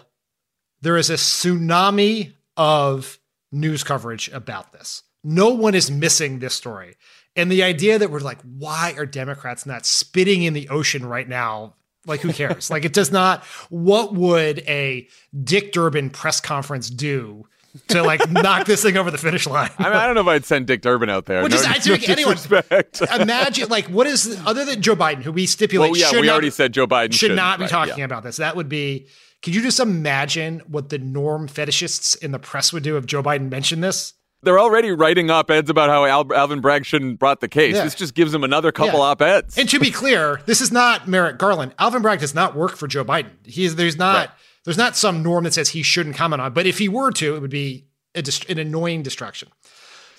there 0.80 0.96
is 0.96 1.10
a 1.10 1.14
tsunami 1.14 2.32
of 2.56 3.18
news 3.52 3.82
coverage 3.84 4.28
about 4.30 4.72
this. 4.72 5.02
No 5.22 5.50
one 5.50 5.74
is 5.74 5.90
missing 5.90 6.38
this 6.38 6.54
story. 6.54 6.96
And 7.36 7.50
the 7.50 7.62
idea 7.62 7.98
that 7.98 8.10
we're 8.10 8.20
like, 8.20 8.38
why 8.42 8.94
are 8.96 9.06
Democrats 9.06 9.66
not 9.66 9.84
spitting 9.86 10.42
in 10.42 10.52
the 10.54 10.68
ocean 10.68 11.04
right 11.04 11.28
now? 11.28 11.74
Like, 12.06 12.20
who 12.20 12.32
cares? 12.32 12.70
like, 12.70 12.84
it 12.84 12.92
does 12.94 13.12
not. 13.12 13.44
What 13.68 14.14
would 14.14 14.60
a 14.60 15.06
Dick 15.44 15.72
Durbin 15.72 16.10
press 16.10 16.40
conference 16.40 16.88
do 16.88 17.46
to 17.88 18.02
like 18.02 18.28
knock 18.30 18.66
this 18.66 18.82
thing 18.82 18.96
over 18.96 19.10
the 19.10 19.18
finish 19.18 19.46
line? 19.46 19.70
I, 19.78 19.84
mean, 19.84 19.92
I 19.92 20.06
don't 20.06 20.14
know 20.14 20.22
if 20.22 20.26
I'd 20.26 20.44
send 20.44 20.66
Dick 20.66 20.82
Durbin 20.82 21.08
out 21.10 21.26
there. 21.26 21.40
Well, 21.40 21.48
no, 21.50 21.56
I 21.58 21.74
no 21.74 21.80
think 21.80 22.08
anyone- 22.08 22.34
disrespect. 22.36 23.02
Imagine, 23.20 23.68
like, 23.68 23.86
what 23.86 24.06
is 24.06 24.40
other 24.46 24.64
than 24.64 24.82
Joe 24.82 24.96
Biden, 24.96 25.22
who 25.22 25.32
we 25.32 25.46
stipulate 25.46 25.92
well, 25.92 26.00
yeah, 26.00 26.06
should 26.08 26.20
we 26.20 26.26
not- 26.26 26.32
already 26.32 26.50
said 26.50 26.72
Joe 26.72 26.86
Biden 26.86 27.12
should 27.12 27.30
shouldn't, 27.30 27.38
be 27.58 27.62
right, 27.62 27.70
talking 27.70 27.98
yeah. 27.98 28.04
about 28.04 28.22
this. 28.22 28.36
That 28.36 28.56
would 28.56 28.68
be. 28.68 29.06
Could 29.42 29.54
you 29.54 29.62
just 29.62 29.80
imagine 29.80 30.60
what 30.66 30.90
the 30.90 30.98
norm 30.98 31.48
fetishists 31.48 32.16
in 32.22 32.30
the 32.32 32.38
press 32.38 32.72
would 32.74 32.82
do 32.82 32.98
if 32.98 33.06
Joe 33.06 33.22
Biden 33.22 33.50
mentioned 33.50 33.82
this? 33.82 34.12
They're 34.42 34.58
already 34.58 34.90
writing 34.90 35.30
op-eds 35.30 35.68
about 35.70 35.88
how 35.90 36.04
Al- 36.06 36.34
Alvin 36.34 36.60
Bragg 36.60 36.84
shouldn't 36.86 37.18
brought 37.18 37.40
the 37.40 37.48
case. 37.48 37.74
Yeah. 37.76 37.84
This 37.84 37.94
just 37.94 38.14
gives 38.14 38.32
them 38.32 38.42
another 38.44 38.72
couple 38.72 38.98
Yeah. 39.00 39.06
op-eds. 39.06 39.56
And 39.58 39.68
to 39.68 39.78
be 39.78 39.90
clear, 39.90 40.40
this 40.46 40.60
is 40.62 40.72
not 40.72 41.08
Merrick 41.08 41.38
Garland. 41.38 41.74
Alvin 41.78 42.00
Bragg 42.02 42.20
does 42.20 42.34
not 42.34 42.54
work 42.56 42.76
for 42.76 42.86
Joe 42.86 43.04
Biden. 43.04 43.30
He's 43.44 43.76
there's 43.76 43.96
not 43.98 44.14
Right. 44.16 44.30
There's 44.64 44.78
not 44.78 44.96
some 44.96 45.22
norm 45.22 45.44
that 45.44 45.54
says 45.54 45.70
he 45.70 45.82
shouldn't 45.82 46.16
comment 46.16 46.42
on. 46.42 46.52
But 46.52 46.66
if 46.66 46.78
he 46.78 46.88
were 46.88 47.10
to, 47.12 47.36
it 47.36 47.40
would 47.40 47.50
be 47.50 47.86
a 48.14 48.22
dist- 48.22 48.48
an 48.50 48.58
annoying 48.58 49.02
distraction. 49.02 49.48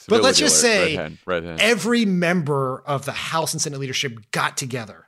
But 0.07 0.23
let's 0.23 0.39
just 0.39 0.63
alert. 0.63 0.73
say 0.73 0.97
Red 0.97 0.99
hand, 0.99 1.17
red 1.25 1.43
hand. 1.43 1.61
every 1.61 2.05
member 2.05 2.81
of 2.85 3.05
the 3.05 3.11
House 3.11 3.53
and 3.53 3.61
Senate 3.61 3.79
leadership 3.79 4.31
got 4.31 4.57
together 4.57 5.07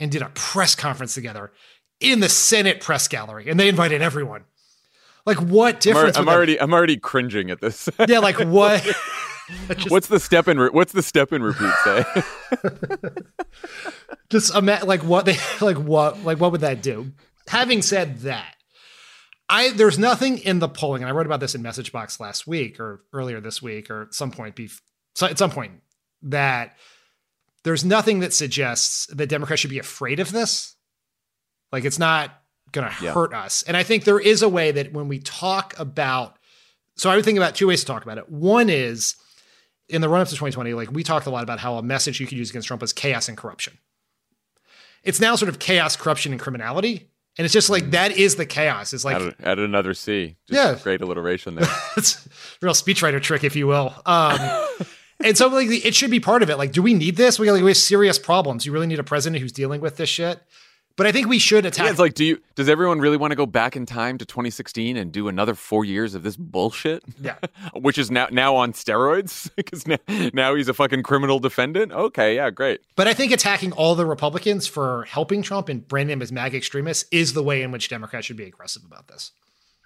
and 0.00 0.10
did 0.10 0.20
a 0.20 0.30
press 0.34 0.74
conference 0.74 1.14
together 1.14 1.52
in 2.00 2.20
the 2.20 2.28
Senate 2.28 2.80
press 2.80 3.06
gallery, 3.08 3.48
and 3.48 3.58
they 3.58 3.68
invited 3.68 4.02
everyone. 4.02 4.44
Like 5.24 5.38
what 5.40 5.80
difference? 5.80 6.18
I'm 6.18 6.28
already 6.28 6.60
I'm 6.60 6.74
already 6.74 6.96
cringing 6.96 7.50
at 7.50 7.60
this. 7.60 7.88
yeah, 8.08 8.18
like 8.18 8.40
what? 8.40 8.84
what's 9.88 10.08
the 10.08 10.18
step 10.18 10.48
in 10.48 10.58
re- 10.58 10.70
what's 10.70 10.92
the 10.92 11.02
step 11.02 11.32
in 11.32 11.42
repeat 11.42 11.72
say? 11.84 12.04
just 14.30 14.54
ima- 14.54 14.80
like 14.84 15.04
what 15.04 15.24
they 15.26 15.36
like 15.60 15.76
what 15.76 16.24
like 16.24 16.40
what 16.40 16.50
would 16.52 16.62
that 16.62 16.82
do? 16.82 17.12
Having 17.46 17.82
said 17.82 18.18
that, 18.20 18.56
I 19.52 19.70
there's 19.70 19.98
nothing 19.98 20.38
in 20.38 20.58
the 20.58 20.68
polling, 20.68 21.02
and 21.02 21.08
I 21.10 21.12
wrote 21.12 21.26
about 21.26 21.40
this 21.40 21.54
in 21.54 21.62
Message 21.62 21.92
Box 21.92 22.18
last 22.18 22.46
week 22.46 22.80
or 22.80 23.04
earlier 23.12 23.40
this 23.40 23.60
week 23.60 23.90
or 23.90 24.02
at 24.02 24.14
some 24.14 24.30
point 24.30 24.56
bef- 24.56 24.80
so 25.14 25.26
at 25.26 25.38
some 25.38 25.50
point 25.50 25.72
that 26.22 26.76
there's 27.64 27.84
nothing 27.84 28.20
that 28.20 28.32
suggests 28.32 29.06
that 29.08 29.28
Democrats 29.28 29.60
should 29.60 29.70
be 29.70 29.78
afraid 29.78 30.20
of 30.20 30.32
this. 30.32 30.74
Like 31.70 31.84
it's 31.84 31.98
not 31.98 32.30
going 32.72 32.90
to 32.90 33.04
Yeah. 33.04 33.12
hurt 33.12 33.34
us. 33.34 33.62
And 33.64 33.76
I 33.76 33.82
think 33.82 34.04
there 34.04 34.18
is 34.18 34.42
a 34.42 34.48
way 34.48 34.72
that 34.72 34.92
when 34.92 35.06
we 35.08 35.18
talk 35.18 35.78
about 35.78 36.38
so 36.96 37.10
I 37.10 37.16
would 37.16 37.24
think 37.24 37.38
about 37.38 37.54
two 37.54 37.66
ways 37.66 37.80
to 37.80 37.86
talk 37.86 38.02
about 38.04 38.18
it. 38.18 38.28
One 38.30 38.68
is 38.70 39.16
in 39.88 40.00
the 40.00 40.08
run 40.08 40.20
up 40.22 40.28
to 40.28 40.34
2020, 40.34 40.72
like 40.74 40.90
we 40.92 41.02
talked 41.02 41.26
a 41.26 41.30
lot 41.30 41.42
about 41.42 41.58
how 41.58 41.76
a 41.76 41.82
message 41.82 42.20
you 42.20 42.26
could 42.26 42.38
use 42.38 42.50
against 42.50 42.68
Trump 42.68 42.80
was 42.80 42.92
chaos 42.92 43.28
and 43.28 43.36
corruption. 43.36 43.78
It's 45.02 45.20
now 45.20 45.34
sort 45.36 45.48
of 45.50 45.58
chaos, 45.58 45.96
corruption, 45.96 46.32
and 46.32 46.40
criminality. 46.40 47.10
And 47.38 47.44
it's 47.46 47.54
just 47.54 47.70
like 47.70 47.92
that 47.92 48.12
is 48.16 48.36
the 48.36 48.44
chaos. 48.44 48.92
It's 48.92 49.04
like 49.04 49.16
added, 49.16 49.34
added 49.42 49.64
another 49.64 49.94
C. 49.94 50.36
Just 50.48 50.78
Yeah. 50.78 50.78
great 50.82 51.00
alliteration 51.00 51.54
there. 51.54 51.68
it's 51.96 52.26
a 52.26 52.28
real 52.60 52.74
speechwriter 52.74 53.22
trick, 53.22 53.42
if 53.42 53.56
you 53.56 53.66
will. 53.66 53.94
Um, 54.04 54.38
and 55.24 55.36
so 55.38 55.48
like 55.48 55.68
it 55.70 55.94
should 55.94 56.10
be 56.10 56.20
part 56.20 56.42
of 56.42 56.50
it. 56.50 56.58
Like, 56.58 56.72
do 56.72 56.82
we 56.82 56.92
need 56.94 57.16
this? 57.16 57.38
We 57.38 57.46
got 57.46 57.52
like 57.54 57.62
we 57.62 57.70
have 57.70 57.76
serious 57.76 58.18
problems. 58.18 58.66
You 58.66 58.72
really 58.72 58.86
need 58.86 58.98
a 58.98 59.04
president 59.04 59.40
who's 59.40 59.52
dealing 59.52 59.80
with 59.80 59.96
this 59.96 60.10
shit. 60.10 60.40
But 60.96 61.06
I 61.06 61.12
think 61.12 61.28
we 61.28 61.38
should 61.38 61.64
attack. 61.64 61.84
Yeah, 61.84 61.90
it's 61.90 61.98
like, 61.98 62.14
do 62.14 62.24
you? 62.24 62.40
Does 62.54 62.68
everyone 62.68 63.00
really 63.00 63.16
want 63.16 63.30
to 63.30 63.36
go 63.36 63.46
back 63.46 63.76
in 63.76 63.86
time 63.86 64.18
to 64.18 64.26
2016 64.26 64.96
and 64.96 65.10
do 65.10 65.28
another 65.28 65.54
four 65.54 65.84
years 65.84 66.14
of 66.14 66.22
this 66.22 66.36
bullshit? 66.36 67.02
Yeah. 67.20 67.36
which 67.74 67.98
is 67.98 68.10
now 68.10 68.28
now 68.30 68.56
on 68.56 68.72
steroids 68.72 69.50
because 69.56 69.86
now, 69.86 69.98
now 70.32 70.54
he's 70.54 70.68
a 70.68 70.74
fucking 70.74 71.02
criminal 71.02 71.38
defendant. 71.38 71.92
Okay, 71.92 72.36
yeah, 72.36 72.50
great. 72.50 72.80
But 72.96 73.08
I 73.08 73.14
think 73.14 73.32
attacking 73.32 73.72
all 73.72 73.94
the 73.94 74.06
Republicans 74.06 74.66
for 74.66 75.04
helping 75.04 75.42
Trump 75.42 75.68
and 75.68 75.86
branding 75.86 76.18
them 76.18 76.22
as 76.22 76.32
MAGA 76.32 76.56
extremists 76.56 77.06
is 77.10 77.32
the 77.32 77.42
way 77.42 77.62
in 77.62 77.70
which 77.70 77.88
Democrats 77.88 78.26
should 78.26 78.36
be 78.36 78.44
aggressive 78.44 78.84
about 78.84 79.08
this. 79.08 79.32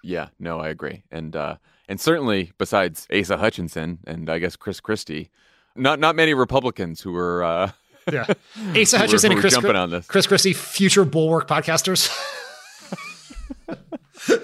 Yeah, 0.02 0.28
no, 0.38 0.60
I 0.60 0.68
agree, 0.68 1.04
and 1.10 1.34
uh, 1.34 1.56
and 1.88 2.00
certainly 2.00 2.52
besides 2.58 3.06
Asa 3.12 3.38
Hutchinson 3.38 3.98
and 4.06 4.28
I 4.28 4.38
guess 4.38 4.56
Chris 4.56 4.80
Christie, 4.80 5.30
not 5.74 5.98
not 6.00 6.16
many 6.16 6.34
Republicans 6.34 7.02
who 7.02 7.12
were. 7.12 7.44
Uh, 7.44 7.70
Yeah. 8.12 8.26
Asa 8.80 8.98
Hutchinson 8.98 9.32
and 9.32 9.40
Chris, 9.40 9.52
jumping 9.54 9.74
on 9.76 9.90
this. 9.90 10.06
Chris 10.06 10.26
Christie, 10.26 10.52
future 10.52 11.04
Bulwark 11.04 11.48
podcasters. 11.48 12.08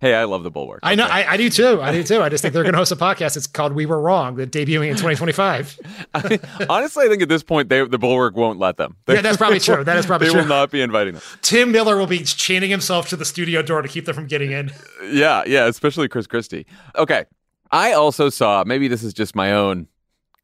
hey, 0.00 0.14
I 0.14 0.24
love 0.24 0.42
the 0.42 0.50
Bulwark. 0.50 0.80
I 0.82 0.94
know, 0.94 1.04
I, 1.06 1.32
I 1.32 1.36
do 1.36 1.48
too. 1.48 1.80
I 1.80 1.92
do 1.92 2.02
too. 2.02 2.20
I 2.22 2.28
just 2.28 2.42
think 2.42 2.54
they're 2.54 2.62
going 2.62 2.72
to 2.74 2.78
host 2.78 2.92
a 2.92 2.96
podcast. 2.96 3.36
It's 3.36 3.46
called 3.46 3.72
We 3.72 3.86
Were 3.86 4.00
Wrong, 4.00 4.36
that 4.36 4.50
debuting 4.50 4.88
in 4.88 4.96
2025. 4.96 5.78
Honestly, 6.68 7.06
I 7.06 7.08
think 7.08 7.22
at 7.22 7.28
this 7.28 7.42
point 7.42 7.68
they, 7.68 7.86
the 7.86 7.98
Bulwark 7.98 8.34
won't 8.36 8.58
let 8.58 8.76
them. 8.76 8.96
They- 9.06 9.14
Yeah, 9.14 9.20
that's 9.22 9.36
probably 9.36 9.60
true. 9.60 9.84
That 9.84 9.96
is 9.96 10.06
probably 10.06 10.26
they 10.28 10.32
true. 10.32 10.42
They 10.42 10.48
will 10.48 10.54
not 10.54 10.70
be 10.70 10.82
inviting 10.82 11.14
them. 11.14 11.22
Tim 11.42 11.72
Miller 11.72 11.96
will 11.96 12.06
be 12.06 12.20
chaining 12.24 12.70
himself 12.70 13.08
to 13.10 13.16
the 13.16 13.24
studio 13.24 13.62
door 13.62 13.82
to 13.82 13.88
keep 13.88 14.06
them 14.06 14.14
from 14.14 14.26
getting 14.26 14.52
in. 14.52 14.72
Yeah, 15.10 15.44
yeah, 15.46 15.66
especially 15.66 16.08
Chris 16.08 16.26
Christie. 16.26 16.66
Okay. 16.96 17.24
I 17.70 17.92
also 17.92 18.28
saw, 18.28 18.62
maybe 18.64 18.88
this 18.88 19.02
is 19.02 19.12
just 19.14 19.34
my 19.34 19.52
own 19.52 19.88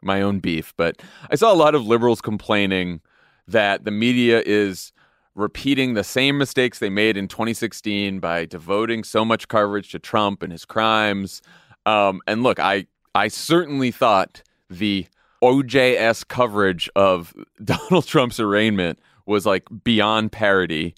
my 0.02 0.22
own 0.22 0.40
beef, 0.40 0.72
but 0.76 1.00
I 1.30 1.36
saw 1.36 1.52
a 1.52 1.54
lot 1.54 1.74
of 1.74 1.86
liberals 1.86 2.20
complaining 2.20 3.00
that 3.46 3.84
the 3.84 3.90
media 3.90 4.42
is 4.44 4.92
repeating 5.34 5.94
the 5.94 6.04
same 6.04 6.38
mistakes 6.38 6.78
they 6.78 6.90
made 6.90 7.16
in 7.16 7.28
2016 7.28 8.20
by 8.20 8.44
devoting 8.44 9.04
so 9.04 9.24
much 9.24 9.48
coverage 9.48 9.90
to 9.92 9.98
Trump 9.98 10.42
and 10.42 10.52
his 10.52 10.64
crimes. 10.64 11.42
Um, 11.86 12.20
and 12.26 12.42
look, 12.42 12.58
I 12.58 12.86
I 13.14 13.28
certainly 13.28 13.90
thought 13.90 14.42
the 14.68 15.06
OJS 15.42 16.26
coverage 16.28 16.88
of 16.94 17.34
Donald 17.64 18.06
Trump's 18.06 18.40
arraignment 18.40 18.98
was 19.26 19.46
like 19.46 19.66
beyond 19.84 20.32
parody. 20.32 20.94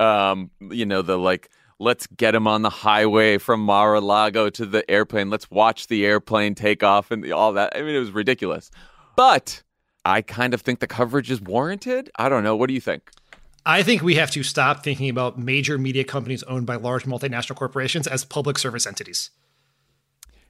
Um, 0.00 0.50
you 0.60 0.84
know, 0.84 1.02
the 1.02 1.18
like, 1.18 1.50
let's 1.78 2.06
get 2.06 2.34
him 2.34 2.46
on 2.46 2.62
the 2.62 2.70
highway 2.70 3.38
from 3.38 3.60
Mar-a-Lago 3.60 4.50
to 4.50 4.66
the 4.66 4.88
airplane. 4.90 5.30
Let's 5.30 5.50
watch 5.50 5.86
the 5.86 6.06
airplane 6.06 6.54
take 6.54 6.82
off 6.82 7.10
and 7.10 7.30
all 7.32 7.52
that. 7.54 7.72
I 7.76 7.82
mean, 7.82 7.94
it 7.94 7.98
was 7.98 8.10
ridiculous. 8.10 8.70
But 9.16 9.62
I 10.04 10.22
kind 10.22 10.54
of 10.54 10.60
think 10.60 10.80
the 10.80 10.86
coverage 10.86 11.30
is 11.30 11.40
warranted. 11.40 12.10
I 12.16 12.28
don't 12.28 12.44
know. 12.44 12.56
What 12.56 12.68
do 12.68 12.74
you 12.74 12.80
think? 12.80 13.10
I 13.66 13.82
think 13.82 14.02
we 14.02 14.16
have 14.16 14.30
to 14.32 14.42
stop 14.42 14.84
thinking 14.84 15.08
about 15.08 15.38
major 15.38 15.78
media 15.78 16.04
companies 16.04 16.42
owned 16.42 16.66
by 16.66 16.76
large 16.76 17.04
multinational 17.04 17.56
corporations 17.56 18.06
as 18.06 18.24
public 18.24 18.58
service 18.58 18.86
entities. 18.86 19.30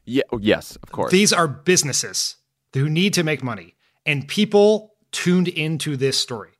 Yeah. 0.04 0.24
oh, 0.32 0.38
Yes, 0.38 0.76
of 0.76 0.90
course. 0.90 1.12
These 1.12 1.32
are 1.32 1.46
businesses 1.46 2.36
who 2.74 2.88
need 2.88 3.14
to 3.14 3.22
make 3.22 3.42
money, 3.42 3.76
and 4.04 4.26
people 4.26 4.96
tuned 5.12 5.46
into 5.48 5.96
this 5.96 6.18
story. 6.18 6.50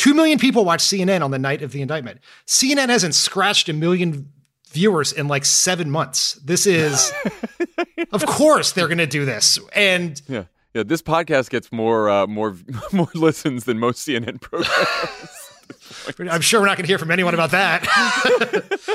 Two 0.00 0.14
million 0.14 0.38
people 0.38 0.64
watched 0.64 0.90
CNN 0.90 1.22
on 1.22 1.30
the 1.30 1.38
night 1.38 1.60
of 1.60 1.72
the 1.72 1.82
indictment. 1.82 2.20
CNN 2.46 2.88
hasn't 2.88 3.14
scratched 3.14 3.68
a 3.68 3.74
million 3.74 4.32
viewers 4.70 5.12
in 5.12 5.28
like 5.28 5.44
seven 5.44 5.90
months. 5.90 6.36
This 6.42 6.64
is, 6.66 7.12
of 8.10 8.24
course, 8.24 8.72
they're 8.72 8.88
going 8.88 8.96
to 8.96 9.06
do 9.06 9.26
this. 9.26 9.58
And 9.74 10.18
yeah. 10.26 10.44
Yeah. 10.72 10.84
This 10.84 11.02
podcast 11.02 11.50
gets 11.50 11.70
more 11.70 12.08
uh, 12.08 12.26
more 12.26 12.56
more 12.92 13.10
listens 13.14 13.64
than 13.64 13.78
most 13.78 14.08
CNN 14.08 14.40
programs. 14.40 14.72
I'm 16.32 16.40
sure 16.40 16.60
we're 16.60 16.66
not 16.66 16.78
going 16.78 16.86
to 16.86 16.90
hear 16.90 16.96
from 16.96 17.10
anyone 17.10 17.34
about 17.34 17.50
that. 17.50 17.82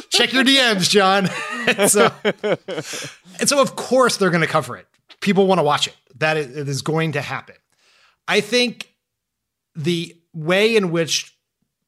Check 0.10 0.34
your 0.34 0.44
DMs, 0.44 0.90
Jon. 0.90 1.30
and, 1.68 1.92
so, 1.92 2.12
and 3.40 3.48
so, 3.48 3.62
of 3.62 3.76
course, 3.76 4.18
they're 4.18 4.32
going 4.32 4.42
to 4.42 4.48
cover 4.48 4.76
it. 4.76 4.88
People 5.22 5.46
want 5.46 5.60
to 5.60 5.64
watch 5.64 5.86
it. 5.86 5.96
That 6.18 6.36
is, 6.38 6.58
it 6.58 6.68
is 6.68 6.82
going 6.82 7.12
to 7.12 7.22
happen. 7.22 7.58
I 8.28 8.42
think 8.42 8.92
the 9.76 10.16
way 10.36 10.76
in 10.76 10.92
which 10.92 11.36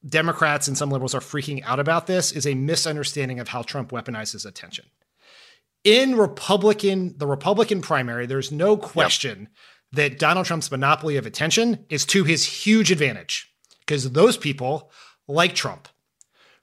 Democrats 0.06 0.66
and 0.66 0.76
some 0.76 0.90
liberals 0.90 1.14
are 1.14 1.20
freaking 1.20 1.62
out 1.64 1.78
about 1.78 2.06
this 2.06 2.32
is 2.32 2.46
a 2.46 2.54
misunderstanding 2.54 3.38
of 3.38 3.48
how 3.48 3.62
Trump 3.62 3.90
weaponizes 3.90 4.46
attention. 4.46 4.86
In 5.84 6.16
Republican, 6.16 7.16
the 7.18 7.26
Republican 7.26 7.82
primary, 7.82 8.26
there's 8.26 8.50
no 8.50 8.76
question 8.76 9.48
that 9.92 10.18
Donald 10.18 10.46
Trump's 10.46 10.70
monopoly 10.70 11.16
of 11.16 11.26
attention 11.26 11.84
is 11.88 12.04
to 12.06 12.24
his 12.24 12.44
huge 12.44 12.90
advantage 12.90 13.52
because 13.80 14.10
those 14.10 14.36
people 14.36 14.90
like 15.26 15.54
Trump. 15.54 15.88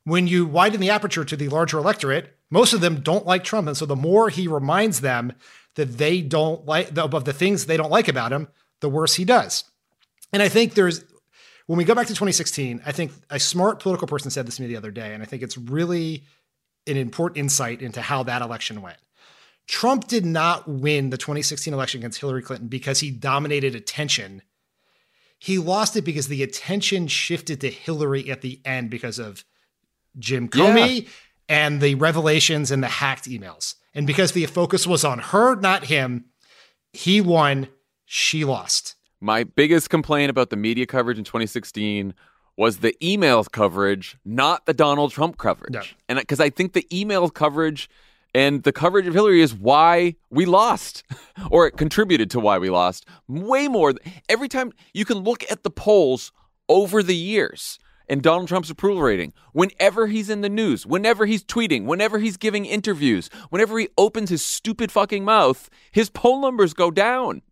When 0.04 0.28
you 0.28 0.46
widen 0.46 0.80
the 0.80 0.92
aperture 0.92 1.26
to 1.26 1.36
the 1.36 1.50
larger 1.50 1.78
electorate, 1.78 2.38
most 2.52 2.74
of 2.74 2.82
them 2.82 3.02
don't 3.02 3.26
like 3.26 3.44
Trump. 3.44 3.68
And 3.68 3.76
so 3.76 3.86
the 3.86 3.96
more 3.96 4.30
he 4.30 4.48
reminds 4.48 5.02
them 5.02 5.34
that 5.76 5.98
they 5.98 6.22
don't 6.22 6.66
like 6.66 6.96
of 6.96 7.26
the 7.26 7.34
things 7.34 7.66
they 7.66 7.78
don't 7.78 7.92
like 7.92 8.08
about 8.08 8.32
him, 8.32 8.48
the 8.82 8.90
worse 8.90 9.16
he 9.16 9.26
does. 9.26 9.64
And 10.32 10.44
I 10.44 10.50
think 10.50 10.74
there's 10.74 11.04
when 11.68 11.78
we 11.78 11.84
go 11.84 11.96
back 11.96 12.08
to 12.08 12.14
2016, 12.14 12.82
I 12.86 12.92
think 12.92 13.12
a 13.30 13.40
smart 13.40 13.80
political 13.80 14.08
person 14.08 14.30
said 14.30 14.46
this 14.46 14.58
to 14.58 14.62
me 14.62 14.68
the 14.68 14.78
other 14.78 14.92
day, 14.92 15.14
and 15.14 15.24
I 15.24 15.26
think 15.26 15.42
it's 15.42 15.58
really 15.58 16.24
an 16.88 16.98
important 16.98 17.38
insight 17.38 17.82
into 17.82 18.02
how 18.02 18.24
that 18.24 18.42
election 18.42 18.82
went. 18.82 18.98
Trump 19.68 20.08
did 20.08 20.26
not 20.26 20.68
win 20.68 21.10
the 21.10 21.18
2016 21.18 21.74
election 21.74 22.00
against 22.00 22.20
Hillary 22.20 22.44
Clinton 22.44 22.68
because 22.68 23.00
he 23.00 23.10
dominated 23.10 23.74
attention. 23.74 24.44
He 25.40 25.58
lost 25.58 25.96
it 25.96 26.04
because 26.04 26.28
the 26.28 26.44
attention 26.44 27.08
shifted 27.08 27.62
to 27.62 27.72
Hillary 27.72 28.30
at 28.30 28.42
the 28.42 28.62
end 28.64 28.92
because 28.92 29.18
of 29.18 29.44
Jim 30.20 30.48
Comey 30.48 31.08
and 31.50 31.82
the 31.82 31.96
revelations 31.96 32.70
and 32.70 32.84
the 32.84 32.88
hacked 32.88 33.28
emails. 33.28 33.76
And 33.96 34.06
because 34.06 34.34
the 34.34 34.46
focus 34.46 34.86
was 34.86 35.04
on 35.04 35.20
her, 35.20 35.56
not 35.56 35.86
him, 35.86 36.26
he 36.94 37.22
won, 37.22 37.68
she 38.06 38.46
lost. 38.46 38.96
My 39.26 39.44
biggest 39.44 39.90
complaint 39.90 40.30
about 40.30 40.52
the 40.52 40.56
media 40.56 40.86
coverage 40.86 41.18
in 41.18 41.24
2016 41.24 42.14
was 42.58 42.78
the 42.78 42.96
email 43.04 43.44
coverage, 43.44 44.18
not 44.24 44.68
the 44.68 44.74
Donald 44.74 45.14
Trump 45.14 45.40
coverage. 45.40 45.74
No. 45.74 45.82
And 46.08 46.20
because 46.20 46.40
I 46.40 46.52
think 46.52 46.74
the 46.74 46.86
email 46.96 47.28
coverage 47.32 47.90
and 48.36 48.62
the 48.62 48.72
coverage 48.72 49.08
of 49.08 49.16
Hillary 49.16 49.42
is 49.42 49.52
why 49.52 50.14
we 50.30 50.46
lost, 50.46 51.04
or 51.50 51.66
it 51.66 51.76
contributed 51.76 52.30
to 52.30 52.40
why 52.40 52.60
we 52.60 52.70
lost 52.70 53.08
way 53.28 53.68
more. 53.68 53.96
Every 54.30 54.48
time 54.48 54.72
you 54.94 55.06
can 55.06 55.18
look 55.18 55.44
at 55.50 55.64
the 55.64 55.72
polls 55.72 56.32
over 56.70 57.02
the 57.02 57.16
years 57.16 57.80
and 58.08 58.22
Donald 58.22 58.48
Trump's 58.48 58.70
approval 58.70 59.02
rating, 59.02 59.34
whenever 59.54 60.06
he's 60.06 60.30
in 60.30 60.42
the 60.42 60.50
news, 60.50 60.86
whenever 60.86 61.26
he's 61.26 61.44
tweeting, 61.44 61.86
whenever 61.86 62.20
he's 62.20 62.38
giving 62.38 62.66
interviews, 62.66 63.32
whenever 63.50 63.80
he 63.80 63.90
opens 63.98 64.30
his 64.30 64.46
stupid 64.46 64.92
fucking 64.92 65.26
mouth, 65.26 65.68
his 65.92 66.12
poll 66.12 66.42
numbers 66.42 66.76
go 66.76 66.92
down. 66.92 67.42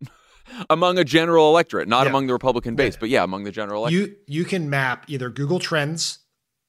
among 0.70 0.98
a 0.98 1.04
general 1.04 1.48
electorate, 1.48 1.88
not 1.88 2.04
Yeah. 2.04 2.10
among 2.10 2.26
the 2.26 2.32
Republican 2.32 2.74
base, 2.76 2.96
but 2.96 3.08
yeah, 3.08 3.22
among 3.24 3.44
the 3.44 3.50
general 3.52 3.82
electorate. 3.86 4.10
You 4.10 4.40
you 4.40 4.44
can 4.44 4.68
map 4.70 5.04
either 5.08 5.30
Google 5.30 5.58
Trends 5.58 6.18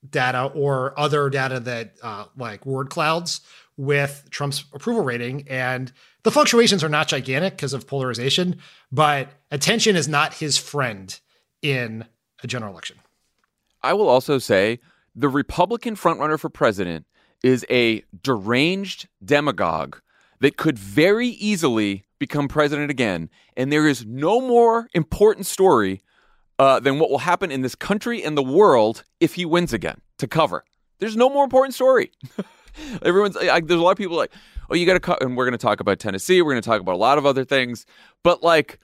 data 0.10 0.52
or 0.54 0.98
other 1.00 1.30
data 1.30 1.60
that 1.62 1.96
uh, 2.04 2.26
like 2.38 2.66
word 2.66 2.90
clouds 2.90 3.42
with 3.78 4.28
Trump's 4.30 4.64
approval 4.74 5.04
rating, 5.04 5.46
and 5.50 5.92
the 6.24 6.32
fluctuations 6.32 6.84
are 6.84 6.90
not 6.90 7.08
gigantic 7.08 7.54
because 7.58 7.74
of 7.74 7.86
polarization, 7.88 8.58
but 8.92 9.30
attention 9.52 9.96
is 9.96 10.08
not 10.08 10.36
his 10.36 10.58
friend 10.58 11.20
in 11.62 12.06
a 12.44 12.48
general 12.48 12.72
election. 12.72 12.98
I 13.84 13.94
will 13.94 14.08
also 14.08 14.38
say 14.38 14.80
the 15.16 15.28
Republican 15.30 15.96
frontrunner 15.96 16.40
for 16.40 16.50
president 16.50 17.06
is 17.44 17.66
a 17.70 18.04
deranged 18.24 19.08
demagogue 19.24 19.98
that 20.40 20.56
could 20.58 20.80
very 20.80 21.28
easily 21.28 22.05
become 22.19 22.47
president 22.47 22.91
again. 22.91 23.30
And 23.58 23.71
there 23.71 23.88
is 23.88 24.06
no 24.06 24.41
more 24.41 24.88
important 24.93 25.45
story 25.45 26.01
uh, 26.60 26.80
than 26.80 26.99
what 26.99 27.10
will 27.10 27.19
happen 27.19 27.51
in 27.51 27.62
this 27.62 27.75
country 27.75 28.23
and 28.23 28.38
the 28.38 28.43
world 28.43 29.04
if 29.19 29.36
he 29.36 29.45
wins 29.45 29.73
again 29.73 30.01
to 30.19 30.28
cover. 30.28 30.63
There's 30.99 31.17
no 31.17 31.30
more 31.30 31.43
important 31.43 31.73
story. 31.73 32.12
Everyone's 33.01 33.36
there's 33.36 33.69
a 33.69 33.78
lot 33.78 33.91
of 33.91 33.97
people 33.97 34.17
like, 34.17 34.34
oh, 34.69 34.75
you 34.75 34.86
got 34.86 34.93
to, 34.93 34.99
cut. 34.99 35.21
and 35.21 35.36
we're 35.36 35.45
going 35.45 35.58
to 35.58 35.58
talk 35.58 35.80
about 35.80 35.99
Tennessee. 35.99 36.41
We're 36.41 36.54
going 36.54 36.62
to 36.62 36.69
talk 36.69 36.82
about 36.82 36.95
a 36.95 36.97
lot 36.97 37.17
of 37.17 37.25
other 37.25 37.45
things, 37.45 37.86
but 38.23 38.43
like 38.43 38.80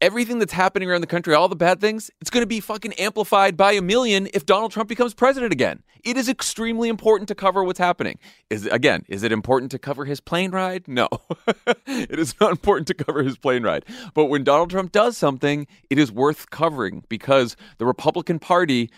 everything 0.00 0.38
that's 0.38 0.52
happening 0.52 0.90
around 0.90 1.00
the 1.00 1.06
country, 1.06 1.34
all 1.34 1.48
the 1.48 1.56
bad 1.56 1.80
things, 1.80 2.10
it's 2.20 2.30
going 2.30 2.42
to 2.42 2.46
be 2.46 2.60
fucking 2.60 2.92
amplified 2.94 3.56
by 3.56 3.72
a 3.72 3.82
million 3.82 4.28
if 4.34 4.44
Donald 4.44 4.72
Trump 4.72 4.88
becomes 4.88 5.14
president 5.14 5.52
again. 5.52 5.82
It 6.04 6.16
is 6.16 6.28
extremely 6.28 6.88
important 6.88 7.28
to 7.28 7.34
cover 7.34 7.64
what's 7.64 7.78
happening. 7.78 8.18
Is 8.50 8.66
again, 8.66 9.04
is 9.08 9.22
it 9.22 9.32
important 9.32 9.70
to 9.72 9.78
cover 9.78 10.04
his 10.04 10.20
plane 10.20 10.52
ride? 10.52 10.86
No. 10.86 11.08
it 11.86 12.18
is 12.18 12.34
not 12.40 12.50
important 12.50 12.86
to 12.88 12.94
cover 12.94 13.22
his 13.22 13.36
plane 13.36 13.62
ride. 13.62 13.84
But 14.14 14.26
when 14.26 14.44
Donald 14.44 14.70
Trump 14.70 14.92
does 14.92 15.16
something, 15.16 15.66
it 15.90 15.98
is 15.98 16.12
worth 16.12 16.50
covering 16.50 17.04
because 17.08 17.56
the 17.78 17.86
Republican 17.86 18.38
Party 18.38 18.90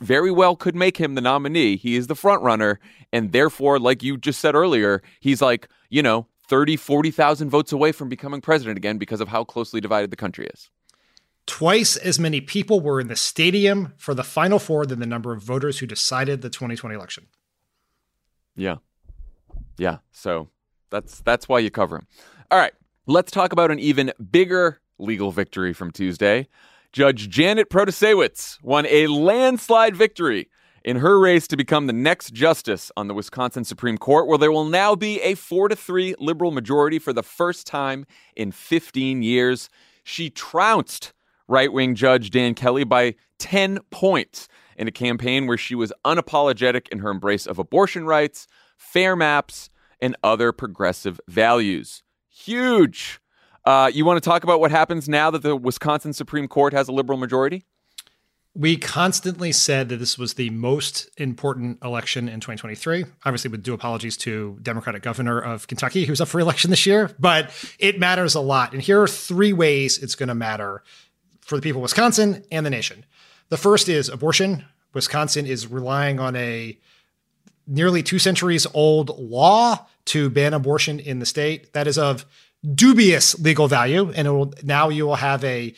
very 0.00 0.30
well 0.30 0.56
could 0.56 0.74
make 0.74 0.96
him 0.96 1.14
the 1.14 1.20
nominee. 1.20 1.76
He 1.76 1.96
is 1.96 2.06
the 2.06 2.14
front 2.14 2.42
runner 2.42 2.80
and 3.12 3.32
therefore 3.32 3.78
like 3.78 4.02
you 4.02 4.16
just 4.16 4.40
said 4.40 4.54
earlier, 4.54 5.02
he's 5.20 5.40
like, 5.40 5.68
you 5.88 6.02
know, 6.02 6.26
30, 6.48 6.76
40,000 6.76 7.50
votes 7.50 7.72
away 7.72 7.92
from 7.92 8.08
becoming 8.08 8.40
president 8.40 8.76
again 8.76 8.98
because 8.98 9.20
of 9.20 9.28
how 9.28 9.44
closely 9.44 9.80
divided 9.80 10.10
the 10.10 10.16
country 10.16 10.46
is. 10.46 10.70
Twice 11.46 11.96
as 11.96 12.18
many 12.18 12.40
people 12.40 12.80
were 12.80 13.00
in 13.00 13.08
the 13.08 13.16
stadium 13.16 13.92
for 13.96 14.14
the 14.14 14.24
Final 14.24 14.58
Four 14.58 14.84
than 14.84 14.98
the 14.98 15.06
number 15.06 15.32
of 15.32 15.42
voters 15.42 15.78
who 15.78 15.86
decided 15.86 16.42
the 16.42 16.50
2020 16.50 16.94
election. 16.94 17.26
Yeah. 18.56 18.76
Yeah. 19.78 19.98
So 20.10 20.48
that's 20.90 21.20
that's 21.20 21.48
why 21.48 21.60
you 21.60 21.70
cover 21.70 21.96
him. 21.96 22.06
All 22.50 22.58
right. 22.58 22.72
Let's 23.06 23.30
talk 23.30 23.52
about 23.52 23.70
an 23.70 23.78
even 23.78 24.12
bigger 24.30 24.80
legal 24.98 25.30
victory 25.30 25.72
from 25.72 25.92
Tuesday. 25.92 26.48
Judge 26.92 27.28
Janet 27.28 27.70
Protasiewicz 27.70 28.62
won 28.62 28.86
a 28.86 29.06
landslide 29.06 29.94
victory 29.94 30.48
in 30.86 30.98
her 30.98 31.18
race 31.18 31.48
to 31.48 31.56
become 31.56 31.88
the 31.88 31.92
next 31.92 32.32
justice 32.32 32.92
on 32.96 33.08
the 33.08 33.14
Wisconsin 33.14 33.64
Supreme 33.64 33.98
Court, 33.98 34.28
where 34.28 34.38
there 34.38 34.52
will 34.52 34.64
now 34.64 34.94
be 34.94 35.20
a 35.20 35.34
4 35.34 35.68
to 35.68 35.76
3 35.76 36.14
liberal 36.20 36.52
majority 36.52 37.00
for 37.00 37.12
the 37.12 37.24
first 37.24 37.66
time 37.66 38.06
in 38.36 38.52
15 38.52 39.20
years. 39.20 39.68
She 40.04 40.30
trounced 40.30 41.12
right 41.48 41.72
wing 41.72 41.96
Judge 41.96 42.30
Dan 42.30 42.54
Kelly 42.54 42.84
by 42.84 43.16
10 43.40 43.80
points 43.90 44.46
in 44.76 44.86
a 44.86 44.92
campaign 44.92 45.48
where 45.48 45.58
she 45.58 45.74
was 45.74 45.92
unapologetic 46.04 46.88
in 46.90 47.00
her 47.00 47.10
embrace 47.10 47.46
of 47.46 47.58
abortion 47.58 48.06
rights, 48.06 48.46
fair 48.78 49.16
maps, 49.16 49.68
and 50.00 50.16
other 50.22 50.52
progressive 50.52 51.20
values. 51.26 52.04
Huge. 52.28 53.20
Uh, 53.64 53.90
you 53.92 54.04
want 54.04 54.22
to 54.22 54.30
talk 54.30 54.44
about 54.44 54.60
what 54.60 54.70
happens 54.70 55.08
now 55.08 55.32
that 55.32 55.42
the 55.42 55.56
Wisconsin 55.56 56.12
Supreme 56.12 56.46
Court 56.46 56.72
has 56.72 56.86
a 56.86 56.92
liberal 56.92 57.18
majority? 57.18 57.64
We 58.58 58.78
constantly 58.78 59.52
said 59.52 59.90
that 59.90 59.98
this 59.98 60.16
was 60.16 60.34
the 60.34 60.48
most 60.48 61.10
important 61.18 61.78
election 61.84 62.26
in 62.26 62.40
2023. 62.40 63.04
Obviously, 63.26 63.50
with 63.50 63.62
due 63.62 63.74
apologies 63.74 64.16
to 64.18 64.58
Democratic 64.62 65.02
governor 65.02 65.38
of 65.38 65.66
Kentucky, 65.68 66.06
who's 66.06 66.22
up 66.22 66.28
for 66.28 66.40
election 66.40 66.70
this 66.70 66.86
year, 66.86 67.10
but 67.18 67.50
it 67.78 68.00
matters 68.00 68.34
a 68.34 68.40
lot. 68.40 68.72
And 68.72 68.80
here 68.80 69.02
are 69.02 69.08
three 69.08 69.52
ways 69.52 70.02
it's 70.02 70.14
going 70.14 70.30
to 70.30 70.34
matter 70.34 70.82
for 71.42 71.56
the 71.56 71.60
people 71.60 71.80
of 71.80 71.82
Wisconsin 71.82 72.46
and 72.50 72.64
the 72.64 72.70
nation. 72.70 73.04
The 73.50 73.58
first 73.58 73.90
is 73.90 74.08
abortion. 74.08 74.64
Wisconsin 74.94 75.44
is 75.44 75.66
relying 75.66 76.18
on 76.18 76.34
a 76.34 76.78
nearly 77.66 78.02
two 78.02 78.18
centuries 78.18 78.66
old 78.72 79.18
law 79.18 79.86
to 80.06 80.30
ban 80.30 80.54
abortion 80.54 80.98
in 80.98 81.18
the 81.18 81.26
state. 81.26 81.74
That 81.74 81.86
is 81.86 81.98
of 81.98 82.24
dubious 82.74 83.38
legal 83.38 83.68
value, 83.68 84.10
and 84.16 84.26
will, 84.26 84.54
now 84.62 84.88
you 84.88 85.04
will 85.06 85.16
have 85.16 85.44
a 85.44 85.74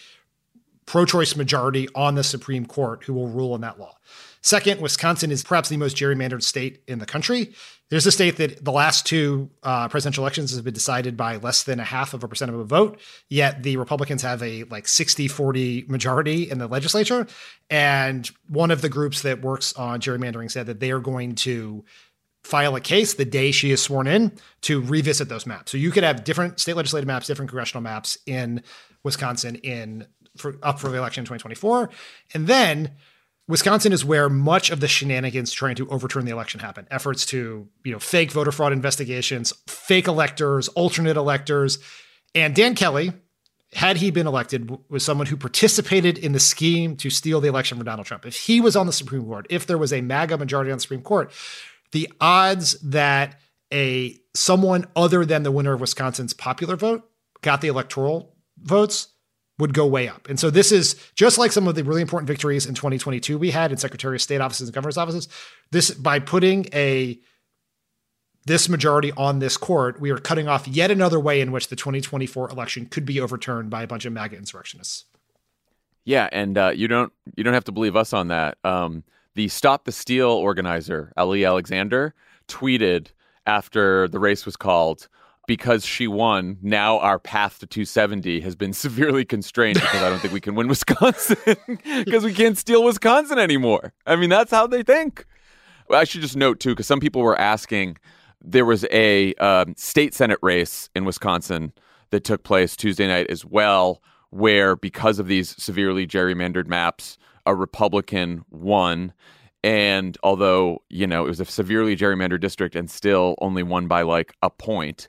pro 0.88 1.04
choice 1.04 1.36
majority 1.36 1.86
on 1.94 2.14
the 2.14 2.24
Supreme 2.24 2.64
Court 2.64 3.04
who 3.04 3.12
will 3.12 3.28
rule 3.28 3.52
on 3.52 3.60
that 3.60 3.78
law. 3.78 3.94
Second, 4.40 4.80
Wisconsin 4.80 5.30
is 5.30 5.44
perhaps 5.44 5.68
the 5.68 5.76
most 5.76 5.98
gerrymandered 5.98 6.42
state 6.42 6.82
in 6.88 6.98
the 6.98 7.04
country. 7.04 7.52
There's 7.90 8.06
a 8.06 8.12
state 8.12 8.38
that 8.38 8.64
the 8.64 8.72
last 8.72 9.04
two 9.04 9.50
uh, 9.62 9.88
presidential 9.88 10.24
elections 10.24 10.54
have 10.54 10.64
been 10.64 10.72
decided 10.72 11.14
by 11.14 11.36
less 11.36 11.64
than 11.64 11.78
a 11.78 11.84
half 11.84 12.14
of 12.14 12.24
a 12.24 12.28
percent 12.28 12.50
of 12.50 12.58
a 12.58 12.64
vote, 12.64 12.98
yet 13.28 13.62
the 13.62 13.76
Republicans 13.76 14.22
have 14.22 14.42
a 14.42 14.64
like 14.64 14.88
60 14.88 15.28
40 15.28 15.84
majority 15.88 16.50
in 16.50 16.56
the 16.56 16.66
legislature. 16.66 17.26
And 17.68 18.26
one 18.48 18.70
of 18.70 18.80
the 18.80 18.88
groups 18.88 19.20
that 19.22 19.42
works 19.42 19.74
on 19.74 20.00
gerrymandering 20.00 20.50
said 20.50 20.64
that 20.66 20.80
they 20.80 20.90
are 20.90 21.00
going 21.00 21.34
to 21.36 21.84
file 22.44 22.76
a 22.76 22.80
case 22.80 23.12
the 23.12 23.26
day 23.26 23.50
she 23.50 23.72
is 23.72 23.82
sworn 23.82 24.06
in 24.06 24.32
to 24.62 24.80
revisit 24.80 25.28
those 25.28 25.44
maps. 25.44 25.70
So 25.70 25.76
you 25.76 25.90
could 25.90 26.04
have 26.04 26.24
different 26.24 26.60
state 26.60 26.76
legislative 26.76 27.06
maps, 27.06 27.26
different 27.26 27.50
congressional 27.50 27.82
maps 27.82 28.16
in 28.24 28.62
Wisconsin 29.04 29.56
in 29.56 30.06
for, 30.40 30.56
up 30.62 30.78
for 30.78 30.88
the 30.88 30.98
election 30.98 31.22
in 31.22 31.26
2024. 31.26 31.90
And 32.34 32.46
then 32.46 32.92
Wisconsin 33.48 33.92
is 33.92 34.04
where 34.04 34.28
much 34.28 34.70
of 34.70 34.80
the 34.80 34.88
shenanigans 34.88 35.52
trying 35.52 35.74
to 35.76 35.88
overturn 35.88 36.26
the 36.26 36.32
election 36.32 36.60
happen. 36.60 36.86
Efforts 36.90 37.24
to, 37.26 37.66
you 37.82 37.92
know, 37.92 37.98
fake 37.98 38.30
voter 38.30 38.52
fraud 38.52 38.72
investigations, 38.72 39.52
fake 39.66 40.06
electors, 40.06 40.68
alternate 40.68 41.16
electors. 41.16 41.78
And 42.34 42.54
Dan 42.54 42.74
Kelly, 42.74 43.14
had 43.72 43.96
he 43.96 44.10
been 44.10 44.26
elected, 44.26 44.70
was 44.90 45.02
someone 45.02 45.26
who 45.26 45.36
participated 45.36 46.18
in 46.18 46.32
the 46.32 46.40
scheme 46.40 46.94
to 46.96 47.08
steal 47.08 47.40
the 47.40 47.48
election 47.48 47.78
from 47.78 47.86
Donald 47.86 48.06
Trump. 48.06 48.26
If 48.26 48.36
he 48.36 48.60
was 48.60 48.76
on 48.76 48.86
the 48.86 48.92
Supreme 48.92 49.24
Court, 49.24 49.46
if 49.48 49.66
there 49.66 49.78
was 49.78 49.94
a 49.94 50.02
MAGA 50.02 50.36
majority 50.36 50.70
on 50.70 50.76
the 50.76 50.82
Supreme 50.82 51.02
Court, 51.02 51.32
the 51.92 52.12
odds 52.20 52.78
that 52.80 53.40
a 53.72 54.18
someone 54.34 54.86
other 54.94 55.24
than 55.24 55.42
the 55.42 55.52
winner 55.52 55.72
of 55.72 55.80
Wisconsin's 55.80 56.32
popular 56.32 56.76
vote 56.76 57.08
got 57.42 57.60
the 57.60 57.68
electoral 57.68 58.34
votes 58.58 59.08
would 59.58 59.74
go 59.74 59.86
way 59.86 60.08
up. 60.08 60.28
And 60.28 60.38
so 60.38 60.50
this 60.50 60.70
is 60.70 60.94
just 61.14 61.38
like 61.38 61.52
some 61.52 61.66
of 61.66 61.74
the 61.74 61.84
really 61.84 62.02
important 62.02 62.28
victories 62.28 62.66
in 62.66 62.74
2022 62.74 63.38
we 63.38 63.50
had 63.50 63.72
in 63.72 63.76
Secretary 63.76 64.16
of 64.16 64.22
State 64.22 64.40
offices 64.40 64.68
and 64.68 64.74
governor's 64.74 64.96
offices. 64.96 65.28
This 65.70 65.90
by 65.90 66.20
putting 66.20 66.66
a 66.72 67.18
this 68.46 68.68
majority 68.68 69.12
on 69.12 69.40
this 69.40 69.56
court, 69.56 70.00
we 70.00 70.10
are 70.10 70.16
cutting 70.16 70.48
off 70.48 70.66
yet 70.66 70.90
another 70.90 71.20
way 71.20 71.40
in 71.40 71.52
which 71.52 71.68
the 71.68 71.76
2024 71.76 72.50
election 72.50 72.86
could 72.86 73.04
be 73.04 73.20
overturned 73.20 73.68
by 73.68 73.82
a 73.82 73.86
bunch 73.86 74.06
of 74.06 74.12
MAGA 74.12 74.36
insurrectionists. 74.36 75.04
Yeah, 76.04 76.28
and 76.32 76.56
uh, 76.56 76.72
you 76.74 76.88
don't 76.88 77.12
you 77.36 77.44
don't 77.44 77.54
have 77.54 77.64
to 77.64 77.72
believe 77.72 77.96
us 77.96 78.12
on 78.12 78.28
that. 78.28 78.56
Um, 78.64 79.04
the 79.34 79.48
Stop 79.48 79.84
the 79.84 79.92
Steal 79.92 80.30
organizer, 80.30 81.12
Ali 81.16 81.44
Alexander, 81.44 82.14
tweeted 82.48 83.08
after 83.46 84.08
the 84.08 84.18
race 84.18 84.46
was 84.46 84.56
called 84.56 85.08
because 85.48 85.84
she 85.84 86.06
won, 86.06 86.58
now 86.62 86.98
our 86.98 87.18
path 87.18 87.58
to 87.58 87.66
270 87.66 88.40
has 88.42 88.54
been 88.54 88.72
severely 88.84 89.24
constrained 89.24 89.80
because 89.80 90.02
I 90.02 90.08
don't 90.08 90.20
think 90.20 90.32
we 90.32 90.40
can 90.40 90.54
win 90.54 90.68
Wisconsin 90.68 91.56
because 92.04 92.22
we 92.22 92.32
can't 92.32 92.56
steal 92.56 92.84
Wisconsin 92.84 93.38
anymore. 93.38 93.94
I 94.06 94.14
mean, 94.14 94.30
that's 94.30 94.52
how 94.52 94.68
they 94.68 94.84
think. 94.84 95.26
I 95.90 96.04
should 96.04 96.20
just 96.20 96.36
note, 96.36 96.60
too, 96.60 96.70
because 96.70 96.86
some 96.86 97.00
people 97.00 97.22
were 97.22 97.38
asking 97.40 97.96
there 98.44 98.66
was 98.66 98.84
a 98.92 99.34
um, 99.34 99.74
state 99.76 100.14
Senate 100.14 100.38
race 100.42 100.90
in 100.94 101.06
Wisconsin 101.06 101.72
that 102.10 102.24
took 102.24 102.44
place 102.44 102.76
Tuesday 102.76 103.08
night 103.08 103.28
as 103.30 103.44
well, 103.44 104.02
where 104.30 104.76
because 104.76 105.18
of 105.18 105.28
these 105.28 105.60
severely 105.60 106.06
gerrymandered 106.06 106.66
maps, 106.66 107.16
a 107.46 107.54
Republican 107.54 108.44
won. 108.50 109.14
And 109.64 110.16
although, 110.22 110.82
you 110.90 111.06
know, 111.06 111.24
it 111.24 111.28
was 111.28 111.40
a 111.40 111.46
severely 111.46 111.96
gerrymandered 111.96 112.40
district 112.40 112.76
and 112.76 112.90
still 112.90 113.34
only 113.40 113.62
won 113.62 113.88
by 113.88 114.02
like 114.02 114.34
a 114.42 114.50
point, 114.50 115.08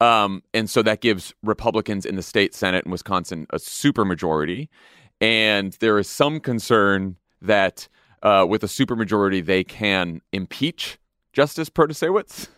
um, 0.00 0.42
and 0.54 0.68
so 0.68 0.82
that 0.82 1.00
gives 1.00 1.34
Republicans 1.42 2.06
in 2.06 2.16
the 2.16 2.22
state 2.22 2.54
Senate 2.54 2.84
in 2.84 2.90
Wisconsin 2.90 3.46
a 3.50 3.56
supermajority. 3.56 4.68
And 5.20 5.74
there 5.80 5.98
is 5.98 6.08
some 6.08 6.40
concern 6.40 7.16
that 7.42 7.88
uh, 8.22 8.46
with 8.48 8.64
a 8.64 8.66
supermajority, 8.66 9.44
they 9.44 9.62
can 9.64 10.22
impeach 10.32 10.98
Justice 11.32 11.68
Protasiewicz. 11.68 12.48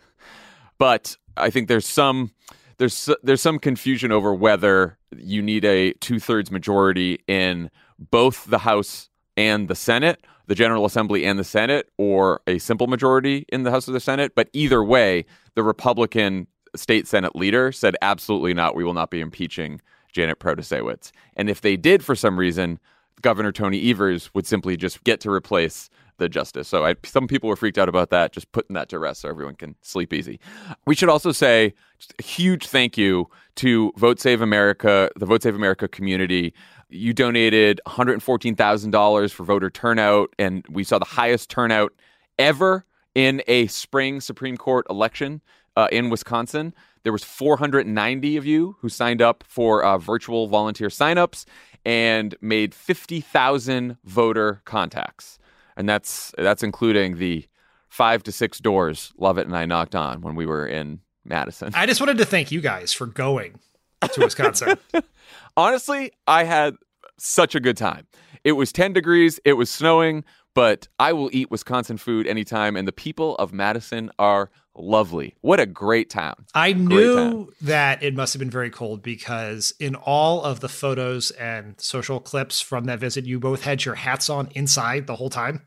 But 0.78 1.16
I 1.36 1.50
think 1.50 1.68
there's 1.68 1.86
some 1.86 2.32
there's 2.78 3.08
there's 3.22 3.42
some 3.42 3.58
confusion 3.58 4.10
over 4.10 4.34
whether 4.34 4.98
you 5.16 5.42
need 5.42 5.64
a 5.64 5.92
two 5.94 6.18
thirds 6.18 6.50
majority 6.50 7.18
in 7.26 7.70
both 7.98 8.46
the 8.46 8.58
House 8.58 9.08
and 9.36 9.68
the 9.68 9.74
Senate, 9.74 10.24
the 10.46 10.54
General 10.54 10.84
Assembly 10.84 11.24
and 11.24 11.38
the 11.38 11.44
Senate, 11.44 11.90
or 11.98 12.40
a 12.46 12.58
simple 12.58 12.86
majority 12.86 13.44
in 13.50 13.62
the 13.62 13.70
House 13.70 13.88
or 13.88 13.92
the 13.92 14.00
Senate. 14.00 14.32
But 14.34 14.48
either 14.52 14.82
way, 14.82 15.24
the 15.54 15.62
Republican 15.62 16.48
state 16.74 17.06
Senate 17.06 17.36
leader 17.36 17.72
said, 17.72 17.96
absolutely 18.02 18.54
not. 18.54 18.74
We 18.74 18.84
will 18.84 18.94
not 18.94 19.10
be 19.10 19.20
impeaching 19.20 19.80
Janet 20.12 20.38
Protasiewicz. 20.38 21.10
And 21.36 21.48
if 21.48 21.60
they 21.60 21.76
did 21.76 22.04
for 22.04 22.14
some 22.14 22.38
reason, 22.38 22.78
Governor 23.20 23.52
Tony 23.52 23.90
Evers 23.90 24.32
would 24.34 24.46
simply 24.46 24.76
just 24.76 25.02
get 25.04 25.20
to 25.20 25.30
replace 25.30 25.88
the 26.18 26.28
justice. 26.28 26.68
So 26.68 26.84
I, 26.84 26.94
some 27.04 27.26
people 27.26 27.48
were 27.48 27.56
freaked 27.56 27.78
out 27.78 27.88
about 27.88 28.10
that, 28.10 28.32
just 28.32 28.50
putting 28.52 28.74
that 28.74 28.88
to 28.90 28.98
rest 28.98 29.22
so 29.22 29.28
everyone 29.28 29.56
can 29.56 29.74
sleep 29.82 30.12
easy. 30.12 30.38
We 30.86 30.94
should 30.94 31.08
also 31.08 31.32
say 31.32 31.74
a 32.18 32.22
huge 32.22 32.66
thank 32.66 32.98
you 32.98 33.28
to 33.56 33.92
Vote 33.96 34.20
Save 34.20 34.40
America, 34.40 35.10
the 35.16 35.26
Vote 35.26 35.42
Save 35.42 35.54
America 35.54 35.88
community. 35.88 36.54
You 36.88 37.12
donated 37.12 37.80
$114,000 37.86 39.32
for 39.32 39.44
voter 39.44 39.70
turnout, 39.70 40.34
and 40.38 40.64
we 40.68 40.84
saw 40.84 40.98
the 40.98 41.04
highest 41.04 41.48
turnout 41.50 41.92
ever 42.38 42.84
in 43.14 43.42
a 43.46 43.66
spring 43.66 44.20
Supreme 44.20 44.56
Court 44.56 44.86
election 44.90 45.40
uh, 45.76 45.88
in 45.92 46.10
Wisconsin. 46.10 46.74
There 47.02 47.12
was 47.12 47.24
490 47.24 48.36
of 48.36 48.46
you 48.46 48.76
who 48.80 48.88
signed 48.88 49.20
up 49.20 49.44
for 49.46 49.82
uh, 49.82 49.98
virtual 49.98 50.46
volunteer 50.46 50.88
signups 50.88 51.44
and 51.84 52.36
made 52.40 52.74
50,000 52.74 53.96
voter 54.04 54.62
contacts, 54.64 55.38
and 55.76 55.88
that's 55.88 56.32
that's 56.38 56.62
including 56.62 57.18
the 57.18 57.46
five 57.88 58.22
to 58.22 58.32
six 58.32 58.58
doors 58.58 59.12
Lovett 59.18 59.46
and 59.46 59.56
I 59.56 59.66
knocked 59.66 59.94
on 59.94 60.22
when 60.22 60.34
we 60.34 60.46
were 60.46 60.66
in 60.66 61.00
Madison. 61.24 61.72
I 61.74 61.86
just 61.86 62.00
wanted 62.00 62.18
to 62.18 62.24
thank 62.24 62.50
you 62.50 62.60
guys 62.60 62.92
for 62.92 63.06
going 63.06 63.58
to 64.00 64.20
Wisconsin. 64.20 64.78
Honestly, 65.56 66.12
I 66.26 66.44
had 66.44 66.74
such 67.18 67.54
a 67.54 67.60
good 67.60 67.76
time. 67.76 68.06
It 68.44 68.52
was 68.52 68.72
10 68.72 68.92
degrees, 68.92 69.38
it 69.44 69.52
was 69.52 69.70
snowing, 69.70 70.24
but 70.54 70.88
I 70.98 71.12
will 71.12 71.30
eat 71.32 71.50
Wisconsin 71.50 71.96
food 71.96 72.26
anytime, 72.26 72.76
and 72.76 72.86
the 72.86 72.92
people 72.92 73.36
of 73.36 73.52
Madison 73.52 74.10
are 74.18 74.50
lovely. 74.74 75.34
What 75.40 75.60
a 75.60 75.66
great 75.66 76.10
town. 76.10 76.46
I 76.54 76.72
knew 76.72 77.52
that 77.60 78.02
it 78.02 78.14
must 78.14 78.32
have 78.32 78.40
been 78.40 78.50
very 78.50 78.70
cold 78.70 79.02
because 79.02 79.74
in 79.78 79.94
all 79.94 80.42
of 80.42 80.60
the 80.60 80.68
photos 80.68 81.30
and 81.32 81.80
social 81.80 82.20
clips 82.20 82.60
from 82.60 82.84
that 82.84 82.98
visit, 82.98 83.24
you 83.26 83.38
both 83.38 83.62
had 83.62 83.84
your 83.84 83.94
hats 83.96 84.30
on 84.30 84.48
inside 84.54 85.06
the 85.06 85.16
whole 85.16 85.30
time. 85.30 85.62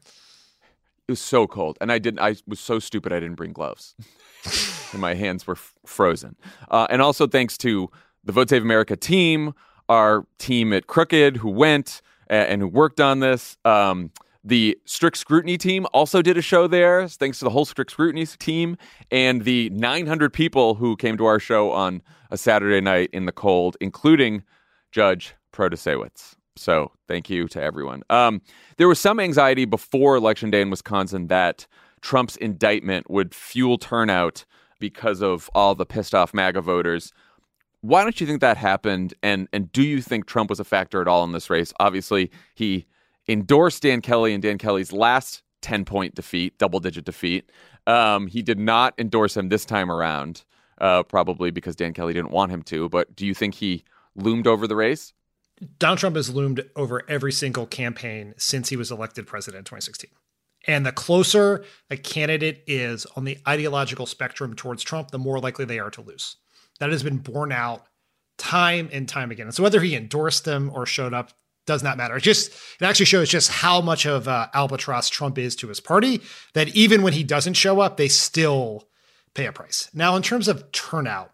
It 1.08 1.12
was 1.12 1.22
so 1.22 1.46
cold, 1.46 1.78
and 1.82 1.92
I 1.92 2.00
didn't. 2.00 2.20
I 2.20 2.36
was 2.48 2.60
so 2.60 2.80
stupid. 2.80 3.14
I 3.14 3.20
didn't 3.20 3.36
bring 3.36 3.54
gloves, 3.54 3.96
and 4.92 5.02
my 5.02 5.14
hands 5.14 5.46
were 5.46 5.54
f- 5.54 5.74
frozen. 5.86 6.36
Uh, 6.70 6.88
and 6.90 7.02
also 7.02 7.28
thanks 7.28 7.58
to 7.60 7.92
the 8.24 8.32
Vote 8.32 8.50
Save 8.50 8.64
America 8.64 8.96
team, 8.96 9.54
our 9.88 10.26
team 10.40 10.74
at 10.74 10.88
Crooked 10.88 11.38
who 11.38 11.50
went 11.50 12.02
and 12.28 12.62
who 12.62 12.68
worked 12.68 13.00
on 13.00 13.20
this. 13.20 13.56
Um, 13.64 14.12
the 14.46 14.78
Strict 14.86 15.18
Scrutiny 15.18 15.58
team 15.58 15.88
also 15.92 16.22
did 16.22 16.38
a 16.38 16.42
show 16.42 16.68
there, 16.68 17.08
thanks 17.08 17.40
to 17.40 17.46
the 17.46 17.50
whole 17.50 17.66
Strict 17.66 17.90
Scrutiny 17.90 18.28
team 18.28 18.78
and 19.10 19.44
the 19.44 19.72
900 19.72 20.32
people 20.32 20.76
who 20.76 20.96
came 20.96 21.18
to 21.18 21.26
our 21.26 21.40
show 21.40 21.72
on 21.72 22.04
a 22.30 22.38
Saturday 22.38 22.80
night 22.80 23.10
in 23.12 23.26
the 23.26 23.32
cold, 23.32 23.76
including 23.82 24.44
Judge 24.92 25.34
Protasiewicz. 25.52 26.36
So 26.56 26.92
thank 27.08 27.28
you 27.28 27.48
to 27.50 27.62
everyone. 27.62 28.04
Um, 28.12 28.42
there 28.78 28.88
was 28.88 29.00
some 29.00 29.20
anxiety 29.20 29.66
before 29.66 30.16
Election 30.16 30.52
Day 30.52 30.62
in 30.62 30.70
Wisconsin 30.70 31.28
that 31.28 31.66
Trump's 32.02 32.36
indictment 32.38 33.10
would 33.10 33.34
fuel 33.34 33.80
turnout 33.80 34.46
because 34.80 35.24
of 35.24 35.50
all 35.56 35.74
the 35.74 35.88
pissed 35.88 36.14
off 36.14 36.36
MAGA 36.36 36.62
voters. 36.62 37.12
Why 37.82 38.04
don't 38.04 38.22
you 38.22 38.28
think 38.28 38.42
that 38.42 38.58
happened? 38.58 39.16
And 39.24 39.48
and 39.52 39.72
do 39.72 39.84
you 39.84 40.02
think 40.02 40.28
Trump 40.28 40.50
was 40.50 40.60
a 40.60 40.64
factor 40.64 41.02
at 41.02 41.08
all 41.08 41.24
in 41.24 41.32
this 41.32 41.50
race? 41.50 41.74
Obviously, 41.80 42.32
he 42.54 42.86
endorsed 43.28 43.84
Dan 43.84 44.02
Kelly 44.02 44.34
in 44.34 44.42
Dan 44.42 44.58
Kelly's 44.58 44.92
last 44.92 45.44
10 45.62 45.86
point 45.86 46.16
defeat, 46.16 46.58
double 46.58 46.80
digit 46.80 47.06
defeat. 47.06 47.52
Um, 47.88 48.28
he 48.28 48.42
did 48.42 48.60
not 48.60 48.94
endorse 48.98 49.36
him 49.36 49.50
this 49.50 49.66
time 49.66 49.92
around, 49.92 50.44
uh, 50.80 51.04
probably 51.04 51.52
because 51.52 51.76
Dan 51.76 51.94
Kelly 51.94 52.14
didn't 52.14 52.32
want 52.32 52.52
him 52.52 52.62
to. 52.64 52.90
But 52.90 53.16
do 53.16 53.26
you 53.26 53.34
think 53.34 53.56
he 53.56 53.84
loomed 54.16 54.48
over 54.48 54.68
the 54.68 54.76
race? 54.76 55.14
Donald 55.80 56.00
Trump 56.00 56.16
has 56.16 56.34
loomed 56.34 56.64
over 56.76 57.04
every 57.08 57.32
single 57.32 57.66
campaign 57.66 58.34
since 58.38 58.70
he 58.70 58.76
was 58.76 58.92
elected 58.92 59.26
president 59.26 59.60
in 59.60 59.64
2016. 59.64 60.12
And 60.68 60.86
the 60.86 60.92
closer 60.92 61.64
a 61.90 61.98
candidate 61.98 62.64
is 62.68 63.06
on 63.16 63.24
the 63.24 63.38
ideological 63.48 64.06
spectrum 64.06 64.56
towards 64.56 64.84
Trump, 64.84 65.12
the 65.12 65.20
more 65.20 65.40
likely 65.40 65.66
they 65.66 65.80
are 65.80 65.92
to 65.92 66.02
lose. 66.02 66.38
That 66.80 66.90
has 66.90 67.04
been 67.04 67.20
borne 67.20 67.52
out 67.52 67.86
time 68.38 68.90
and 68.92 69.08
time 69.08 69.32
again. 69.32 69.48
And 69.48 69.56
so 69.56 69.64
whether 69.64 69.80
he 69.82 69.96
endorsed 69.96 70.44
them 70.44 70.72
or 70.74 70.86
showed 70.86 71.14
up 71.14 71.32
does 71.66 71.84
not 71.84 71.98
matter. 71.98 72.16
It 72.18 72.24
just 72.24 72.52
it 72.52 72.86
actually 72.86 73.06
shows 73.06 73.30
just 73.30 73.50
how 73.50 73.82
much 73.82 74.06
of 74.06 74.28
uh, 74.28 74.48
albatross 74.54 75.10
Trump 75.10 75.38
is 75.38 75.56
to 75.58 75.68
his 75.68 75.80
party. 75.80 76.22
That 76.54 76.70
even 76.76 77.02
when 77.02 77.14
he 77.14 77.24
doesn't 77.24 77.56
show 77.56 77.80
up, 77.80 77.98
they 77.98 78.08
still 78.08 78.88
pay 79.34 79.46
a 79.46 79.52
price. 79.52 79.90
Now, 79.94 80.16
in 80.16 80.22
terms 80.22 80.48
of 80.48 80.72
turnout, 80.72 81.32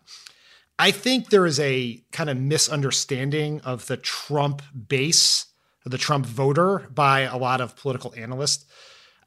I 0.79 0.91
think 0.91 1.29
there 1.29 1.45
is 1.45 1.59
a 1.59 2.03
kind 2.11 2.29
of 2.29 2.37
misunderstanding 2.37 3.61
of 3.61 3.85
the 3.87 3.97
Trump 3.97 4.61
base, 4.87 5.45
the 5.85 5.97
Trump 5.97 6.25
voter, 6.25 6.87
by 6.93 7.21
a 7.21 7.37
lot 7.37 7.61
of 7.61 7.75
political 7.75 8.13
analysts. 8.17 8.65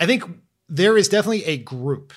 I 0.00 0.06
think 0.06 0.24
there 0.68 0.96
is 0.96 1.08
definitely 1.08 1.44
a 1.44 1.58
group 1.58 2.12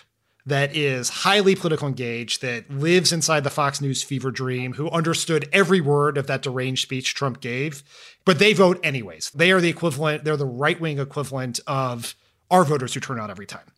that 0.48 0.76
is 0.76 1.10
highly 1.10 1.56
political 1.56 1.90
engaged, 1.90 2.42
that 2.42 2.72
lives 2.72 3.12
inside 3.12 3.44
the 3.44 3.50
Fox 3.50 3.82
News 3.82 4.02
fever 4.02 4.32
dream, 4.32 4.74
who 4.74 4.90
understood 4.90 5.50
every 5.52 5.82
word 5.82 6.18
of 6.18 6.28
that 6.28 6.42
deranged 6.42 6.82
speech 6.82 7.14
Trump 7.14 7.42
gave, 7.42 7.84
but 8.24 8.40
they 8.40 8.54
vote 8.54 8.80
anyways. 8.82 9.30
They 9.32 9.52
are 9.52 9.60
the 9.60 9.70
equivalent, 9.70 10.24
they're 10.24 10.38
the 10.38 10.46
right 10.46 10.80
wing 10.80 11.00
equivalent 11.00 11.60
of 11.68 12.16
our 12.50 12.64
voters 12.64 12.94
who 12.94 13.02
turn 13.02 13.20
out 13.20 13.30
every 13.30 13.46
time. 13.46 13.74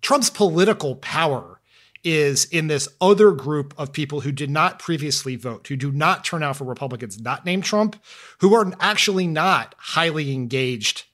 Trump's 0.00 0.30
political 0.30 0.96
power 0.96 1.60
is 2.02 2.46
in 2.46 2.68
this 2.68 2.88
other 2.98 3.32
group 3.32 3.74
of 3.76 3.92
people 3.92 4.20
who 4.20 4.32
did 4.32 4.48
not 4.48 4.78
previously 4.78 5.36
vote, 5.36 5.66
who 5.66 5.76
do 5.76 5.92
not 5.92 6.24
turn 6.24 6.42
out 6.42 6.56
for 6.56 6.64
Republicans 6.64 7.20
not 7.20 7.44
named 7.44 7.64
Trump, 7.64 8.02
who 8.38 8.54
are 8.54 8.72
actually 8.80 9.26
not 9.26 9.74
highly 9.76 10.32
engaged 10.32 11.04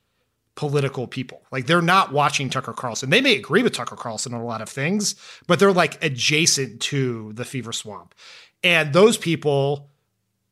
political 0.55 1.07
people. 1.07 1.43
Like 1.51 1.67
they're 1.67 1.83
not 1.83 2.13
watching 2.13 2.51
Tucker 2.51 2.73
Carlson. 2.73 3.11
They 3.11 3.21
may 3.21 3.37
agree 3.37 3.63
with 3.63 3.73
Tucker 3.73 3.97
Carlson 3.97 4.35
on 4.35 4.41
a 4.41 4.45
lot 4.45 4.61
of 4.61 4.69
things, 4.69 5.15
but 5.47 5.59
they're 5.59 5.73
like 5.73 6.03
adjacent 6.05 6.81
to 6.83 7.33
the 7.33 7.45
fever 7.45 7.73
swamp. 7.73 8.15
And 8.63 8.93
those 8.93 9.17
people 9.17 9.91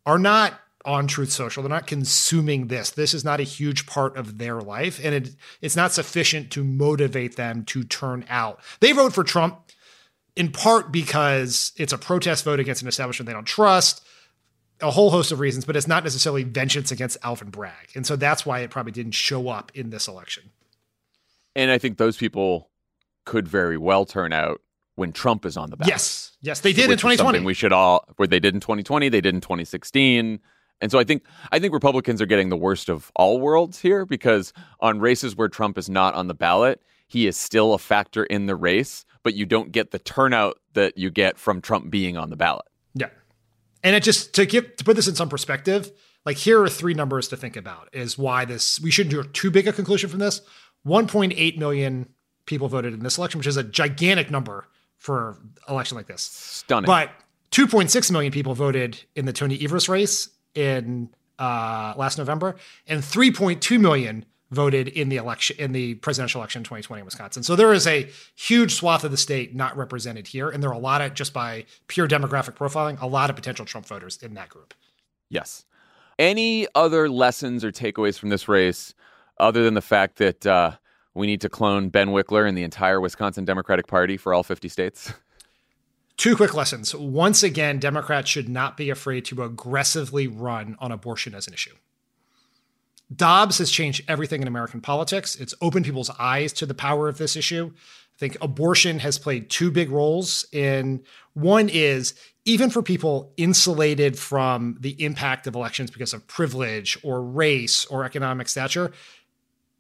are 0.07 0.19
not 0.19 0.55
on 0.85 1.07
Truth 1.07 1.31
Social. 1.31 1.63
They're 1.63 1.71
not 1.71 1.87
consuming 1.87 2.69
this. 2.69 2.91
This 2.91 3.13
is 3.13 3.25
not 3.25 3.41
a 3.41 3.45
huge 3.45 3.87
part 3.87 4.17
of 4.17 4.39
their 4.39 4.61
life, 4.61 4.99
and 5.03 5.15
it, 5.15 5.37
it's 5.61 5.77
not 5.77 5.93
sufficient 5.93 6.51
to 6.53 6.65
motivate 6.65 7.37
them 7.37 7.65
to 7.67 7.85
turn 7.85 8.25
out. 8.29 8.61
They 8.81 8.93
vote 8.93 9.13
for 9.13 9.23
Trump 9.23 9.71
in 10.37 10.51
part 10.51 10.91
because 10.91 11.73
it's 11.77 11.93
a 11.93 11.99
protest 11.99 12.45
vote 12.45 12.61
against 12.61 12.83
an 12.83 12.89
establishment 12.89 13.27
they 13.27 13.33
don't 13.33 13.45
trust 13.45 14.03
a 14.83 14.91
whole 14.91 15.11
host 15.11 15.33
of 15.33 15.41
reasons, 15.41 15.65
but 15.65 15.77
it's 15.77 15.89
not 15.89 16.05
necessarily 16.05 16.45
vengeance 16.45 16.91
against 16.91 17.17
Alvin 17.23 17.51
Bragg. 17.51 17.91
And 17.95 18.07
so 18.07 18.17
that's 18.17 18.45
why 18.47 18.61
it 18.61 18.71
probably 18.71 18.93
didn't 18.93 19.13
show 19.13 19.49
up 19.49 19.73
in 19.75 19.91
this 19.91 20.09
election. 20.09 20.51
And 21.55 21.71
I 21.71 21.79
think 21.79 21.99
those 21.99 22.17
people 22.17 22.71
could 23.25 23.47
very 23.47 23.77
well 23.77 24.07
turn 24.07 24.33
out 24.33 24.61
when 24.95 25.13
Trump 25.13 25.45
is 25.47 25.57
on 25.57 25.71
the 25.71 25.77
ballot. 25.77 25.91
Yes. 25.91 26.37
Yes, 26.43 26.61
they 26.61 26.73
did 26.73 26.91
in 26.91 26.97
2020. 26.97 27.41
We 27.41 27.55
should 27.55 27.73
all 27.73 28.05
where 28.17 28.27
they 28.27 28.41
did 28.41 28.55
in 28.55 28.61
2020, 28.61 29.09
they 29.09 29.21
did 29.21 29.35
in 29.35 29.41
2016. 29.41 30.41
And 30.81 30.91
so 30.91 30.99
I 30.99 31.05
think 31.05 31.25
I 31.53 31.59
think 31.59 31.75
Republicans 31.75 32.23
are 32.23 32.27
getting 32.27 32.49
the 32.49 32.57
worst 32.57 32.89
of 32.89 33.13
all 33.15 33.41
worlds 33.41 33.79
here 33.79 34.07
because 34.07 34.53
on 34.81 35.01
races 35.01 35.37
where 35.37 35.49
Trump 35.49 35.77
is 35.77 35.91
not 35.91 36.15
on 36.15 36.29
the 36.29 36.35
ballot, 36.35 36.81
he 37.07 37.27
is 37.27 37.37
still 37.37 37.75
a 37.75 37.79
factor 37.79 38.25
in 38.25 38.47
the 38.47 38.57
race, 38.57 39.05
but 39.23 39.35
you 39.35 39.45
don't 39.45 39.73
get 39.73 39.91
the 39.91 39.99
turnout 39.99 40.59
that 40.73 40.97
you 40.97 41.11
get 41.11 41.39
from 41.39 41.61
Trump 41.61 41.91
being 41.91 42.17
on 42.17 42.31
the 42.31 42.37
ballot. 42.37 42.67
And 43.83 43.97
it 43.97 44.03
just 44.03 44.35
to 44.35 44.47
give 44.47 44.77
to 44.77 44.85
put 44.85 44.97
this 44.97 45.09
in 45.09 45.15
some 45.15 45.29
perspective, 45.29 45.91
like 46.25 46.37
here 46.37 46.61
are 46.61 46.69
three 46.69 46.95
numbers 46.95 47.29
to 47.29 47.37
think 47.37 47.57
about 47.57 47.89
is 47.93 48.19
why 48.19 48.45
this 48.45 48.81
we 48.81 48.91
shouldn't 48.91 49.15
do 49.15 49.23
too 49.31 49.51
big 49.51 49.67
a 49.67 49.73
conclusion 49.73 50.11
from 50.11 50.19
this. 50.19 50.43
1.8 50.87 51.59
million 51.59 52.09
people 52.47 52.69
voted 52.69 52.95
in 52.95 53.01
this 53.01 53.19
election, 53.19 53.39
which 53.39 53.47
is 53.47 53.57
a 53.57 53.65
gigantic 53.65 54.31
number 54.31 54.67
for 54.97 55.39
election 55.69 55.97
like 55.97 56.07
this. 56.07 56.23
Stunning. 56.23 56.87
But 56.87 57.11
2.6 57.53 58.11
million 58.11 58.33
people 58.33 58.55
voted 58.55 59.03
in 59.15 59.25
the 59.25 59.33
Tony 59.33 59.63
Evers 59.63 59.89
race 59.89 60.29
in 60.55 61.11
uh, 61.39 61.95
last 61.97 62.19
November, 62.19 62.57
and 62.87 63.03
3.2 63.03 63.81
million 63.81 64.25
voted 64.51 64.89
in 64.89 65.09
the 65.09 65.17
election 65.17 65.57
in 65.59 65.73
the 65.73 65.95
presidential 65.97 66.41
election 66.41 66.61
in 66.61 66.65
2020 66.65 67.01
in 67.01 67.05
Wisconsin. 67.05 67.43
So 67.43 67.55
there 67.55 67.73
is 67.73 67.87
a 67.87 68.09
huge 68.37 68.75
swath 68.75 69.05
of 69.05 69.11
the 69.11 69.17
state 69.17 69.55
not 69.55 69.77
represented 69.77 70.27
here, 70.27 70.51
and 70.51 70.63
there 70.63 70.71
are 70.71 70.75
a 70.75 70.79
lot 70.79 71.01
of 71.01 71.15
just 71.15 71.33
by 71.33 71.67
pure 71.87 72.09
demographic 72.09 72.57
profiling, 72.57 73.01
a 73.01 73.07
lot 73.07 73.31
of 73.31 73.37
potential 73.37 73.65
Trump 73.65 73.87
voters 73.87 74.19
in 74.23 74.35
that 74.35 74.49
group. 74.49 74.75
Yes. 75.29 75.65
Any 76.19 76.67
other 76.75 77.09
lessons 77.09 77.65
or 77.65 77.73
takeaways 77.73 78.19
from 78.19 78.29
this 78.29 78.49
race, 78.49 78.95
other 79.39 79.65
than 79.65 79.75
the 79.75 79.81
fact 79.81 80.17
that 80.17 80.47
uh, 80.47 80.73
we 81.15 81.27
need 81.27 81.41
to 81.41 81.49
clone 81.49 81.89
Ben 81.89 82.09
Wickler 82.09 82.47
and 82.47 82.59
the 82.59 82.63
entire 82.63 83.01
Wisconsin 83.01 83.45
Democratic 83.45 83.87
Party 83.87 84.17
for 84.17 84.35
all 84.35 84.43
50 84.43 84.69
states? 84.69 85.13
Two 86.17 86.37
quick 86.37 86.53
lessons. 86.53 86.95
Once 86.95 87.43
again, 87.43 87.79
Democrats 87.79 88.29
should 88.29 88.49
not 88.49 88.77
be 88.77 88.91
afraid 88.91 89.25
to 89.27 89.43
aggressively 89.43 90.27
run 90.27 90.77
on 90.79 90.93
abortion 90.93 91.35
as 91.35 91.47
an 91.47 91.55
issue. 91.55 91.75
Dobbs 93.15 93.59
has 93.59 93.71
changed 93.71 94.05
everything 94.09 94.43
in 94.43 94.49
American 94.49 94.81
politics. 94.81 95.37
It's 95.37 95.55
opened 95.61 95.85
people's 95.85 96.11
eyes 96.19 96.53
to 96.55 96.67
the 96.67 96.75
power 96.75 97.09
of 97.09 97.19
this 97.19 97.37
issue. 97.37 97.73
I 97.75 98.19
think 98.19 98.37
abortion 98.41 98.99
has 99.01 99.19
played 99.19 99.51
two 99.51 99.71
big 99.71 99.91
roles 99.91 100.47
in 100.53 101.03
one 101.35 101.69
is 101.69 102.15
even 102.45 102.71
for 102.71 102.83
people 102.83 103.33
insulated 103.37 104.19
from 104.19 104.77
the 104.81 105.03
impact 105.03 105.47
of 105.47 105.55
elections 105.55 105.91
because 105.91 106.13
of 106.13 106.27
privilege 106.27 106.99
or 107.03 107.23
race 107.23 107.85
or 107.87 108.05
economic 108.05 108.49
stature, 108.49 108.93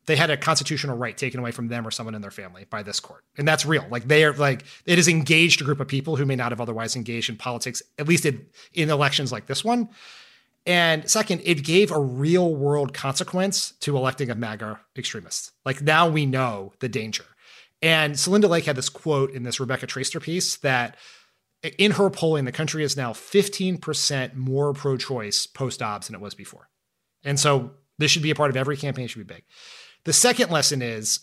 they 0.06 0.16
had 0.16 0.30
a 0.30 0.36
constitutional 0.36 0.96
right 0.96 1.16
taken 1.16 1.38
away 1.38 1.52
from 1.52 1.68
them 1.68 1.86
or 1.86 1.90
someone 1.90 2.14
in 2.14 2.22
their 2.22 2.30
family 2.30 2.66
by 2.68 2.82
this 2.82 2.98
court. 2.98 3.24
And 3.36 3.46
that's 3.46 3.64
real. 3.64 3.86
Like 3.90 4.08
they 4.08 4.24
are 4.24 4.32
like 4.32 4.64
it 4.86 4.98
has 4.98 5.06
engaged 5.06 5.60
a 5.60 5.64
group 5.64 5.78
of 5.78 5.88
people 5.88 6.16
who 6.16 6.24
may 6.24 6.36
not 6.36 6.52
have 6.52 6.60
otherwise 6.60 6.96
engaged 6.96 7.30
in 7.30 7.36
politics, 7.36 7.82
at 7.98 8.08
least 8.08 8.26
in, 8.26 8.46
in 8.72 8.90
elections 8.90 9.30
like 9.30 9.46
this 9.46 9.64
one. 9.64 9.88
And 10.66 11.10
second, 11.10 11.40
it 11.44 11.64
gave 11.64 11.90
a 11.90 12.00
real 12.00 12.54
world 12.54 12.92
consequence 12.92 13.72
to 13.80 13.96
electing 13.96 14.30
a 14.30 14.34
MAGA 14.34 14.80
extremist. 14.96 15.52
Like 15.64 15.82
now 15.82 16.08
we 16.08 16.26
know 16.26 16.72
the 16.80 16.88
danger. 16.88 17.24
And 17.82 18.14
Celinda 18.14 18.48
Lake 18.48 18.66
had 18.66 18.76
this 18.76 18.90
quote 18.90 19.32
in 19.32 19.42
this 19.42 19.58
Rebecca 19.58 19.86
Traister 19.86 20.20
piece 20.20 20.56
that 20.58 20.96
in 21.78 21.92
her 21.92 22.10
polling, 22.10 22.44
the 22.44 22.52
country 22.52 22.82
is 22.82 22.96
now 22.96 23.12
15% 23.12 24.34
more 24.34 24.72
pro 24.72 24.96
choice 24.96 25.46
post 25.46 25.80
Dobbs 25.80 26.08
than 26.08 26.14
it 26.14 26.20
was 26.20 26.34
before. 26.34 26.68
And 27.24 27.38
so 27.38 27.72
this 27.98 28.10
should 28.10 28.22
be 28.22 28.30
a 28.30 28.34
part 28.34 28.50
of 28.50 28.56
every 28.56 28.76
campaign, 28.76 29.06
it 29.06 29.08
should 29.08 29.26
be 29.26 29.34
big. 29.34 29.44
The 30.04 30.12
second 30.12 30.50
lesson 30.50 30.82
is 30.82 31.20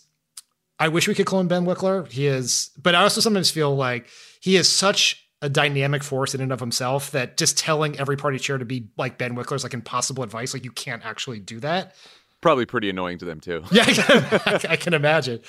I 0.78 0.88
wish 0.88 1.08
we 1.08 1.14
could 1.14 1.26
clone 1.26 1.48
Ben 1.48 1.64
Wickler. 1.64 2.10
He 2.10 2.26
is, 2.26 2.70
but 2.80 2.94
I 2.94 3.02
also 3.02 3.20
sometimes 3.20 3.50
feel 3.50 3.74
like 3.74 4.06
he 4.40 4.56
is 4.56 4.68
such 4.68 5.27
a 5.40 5.48
dynamic 5.48 6.02
force 6.02 6.34
in 6.34 6.40
and 6.40 6.52
of 6.52 6.60
himself 6.60 7.12
that 7.12 7.36
just 7.36 7.56
telling 7.56 7.98
every 7.98 8.16
party 8.16 8.38
chair 8.38 8.58
to 8.58 8.64
be 8.64 8.88
like 8.96 9.18
Ben 9.18 9.36
Wickler 9.36 9.56
is 9.56 9.62
like 9.62 9.74
impossible 9.74 10.24
advice. 10.24 10.52
Like 10.52 10.64
you 10.64 10.72
can't 10.72 11.04
actually 11.04 11.38
do 11.38 11.60
that. 11.60 11.94
Probably 12.40 12.66
pretty 12.66 12.88
annoying 12.88 13.18
to 13.18 13.24
them 13.24 13.40
too. 13.40 13.64
Yeah, 13.72 13.84
I 13.86 13.92
can, 13.92 14.70
I 14.70 14.76
can 14.76 14.94
imagine. 14.94 15.40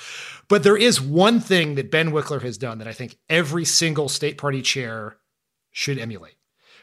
But 0.48 0.62
there 0.62 0.76
is 0.76 1.00
one 1.00 1.40
thing 1.40 1.76
that 1.76 1.90
Ben 1.90 2.10
Wickler 2.10 2.42
has 2.42 2.58
done 2.58 2.78
that 2.78 2.88
I 2.88 2.92
think 2.92 3.16
every 3.28 3.64
single 3.64 4.08
state 4.08 4.38
party 4.38 4.62
chair 4.62 5.16
should 5.70 5.98
emulate, 5.98 6.34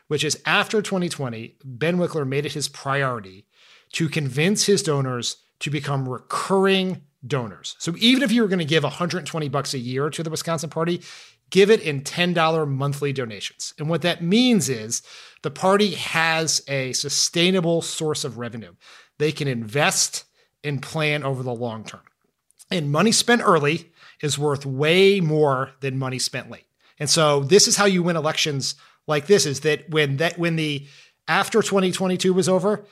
which 0.08 0.24
is 0.24 0.42
after 0.46 0.82
2020, 0.82 1.58
Ben 1.64 1.98
Wickler 1.98 2.28
made 2.28 2.46
it 2.46 2.54
his 2.54 2.70
priority 2.70 3.46
to 3.94 4.08
convince 4.08 4.66
his 4.66 4.82
donors 4.82 5.38
to 5.60 5.70
become 5.70 6.08
recurring 6.08 7.02
donors. 7.26 7.76
So 7.80 7.96
even 7.98 8.24
if 8.24 8.32
you 8.32 8.42
were 8.42 8.48
going 8.48 8.60
to 8.60 8.66
give 8.66 8.84
120 8.84 9.50
bucks 9.50 9.74
a 9.74 9.80
year 9.80 10.10
to 10.10 10.24
the 10.24 10.30
Wisconsin 10.30 10.70
Party, 10.70 11.02
give 11.50 11.70
it 11.70 11.82
in 11.82 12.02
$10 12.02 12.68
monthly 12.68 13.14
donations. 13.14 13.74
And 13.78 13.90
what 13.90 14.02
that 14.02 14.22
means 14.22 14.70
is 14.70 15.02
the 15.44 15.52
party 15.52 15.92
has 15.92 16.62
a 16.68 16.94
sustainable 16.94 17.82
source 17.82 18.24
of 18.24 18.38
revenue. 18.38 18.74
They 19.18 19.32
can 19.32 19.48
invest 19.48 20.26
and 20.64 20.82
plan 20.82 21.24
over 21.24 21.44
the 21.44 21.54
long 21.54 21.84
term. 21.84 22.02
And 22.70 22.92
money 22.92 23.12
spent 23.12 23.42
early 23.44 23.92
is 24.22 24.38
worth 24.38 24.66
way 24.66 25.22
more 25.22 25.72
than 25.80 25.98
money 25.98 26.20
spent 26.20 26.50
late. 26.50 26.66
And 27.00 27.10
so 27.10 27.42
this 27.42 27.68
is 27.68 27.78
how 27.78 27.86
you 27.86 28.04
win 28.04 28.16
elections 28.16 28.76
like 29.06 29.28
this 29.28 29.46
is 29.46 29.62
that 29.62 29.90
when 29.90 30.18
that 30.18 30.38
when 30.38 30.58
the 30.58 30.86
after 31.28 31.62
2022 31.62 32.34
was 32.34 32.50
over, 32.50 32.86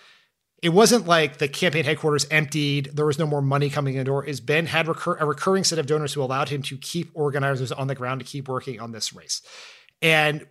it 0.65 0.73
wasn't 0.73 1.05
like 1.05 1.37
the 1.37 1.47
campaign 1.47 1.85
headquarters 1.85 2.25
emptied, 2.31 2.89
there 2.91 3.05
was 3.05 3.19
no 3.19 3.27
more 3.27 3.43
money 3.43 3.69
coming 3.69 3.93
in 3.93 3.99
the 3.99 4.03
door. 4.03 4.25
Is 4.25 4.41
Ben 4.41 4.65
had 4.65 4.87
recur- 4.87 5.15
a 5.19 5.23
recurring 5.23 5.63
set 5.63 5.77
of 5.77 5.85
donors 5.85 6.11
who 6.11 6.23
allowed 6.23 6.49
him 6.49 6.63
to 6.63 6.77
keep 6.77 7.11
organizers 7.13 7.71
on 7.71 7.85
the 7.85 7.93
ground 7.93 8.19
to 8.21 8.25
keep 8.25 8.47
working 8.47 8.81
on 8.81 8.91
this 8.91 9.13
race. 9.13 9.43
And 10.01 10.47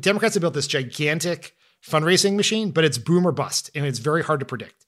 Democrats 0.00 0.34
have 0.34 0.40
built 0.40 0.54
this 0.54 0.66
gigantic 0.66 1.54
fundraising 1.80 2.34
machine, 2.34 2.72
but 2.72 2.82
it's 2.82 2.98
boom 2.98 3.24
or 3.24 3.30
bust, 3.30 3.70
and 3.76 3.86
it's 3.86 4.00
very 4.00 4.24
hard 4.24 4.40
to 4.40 4.46
predict. 4.46 4.84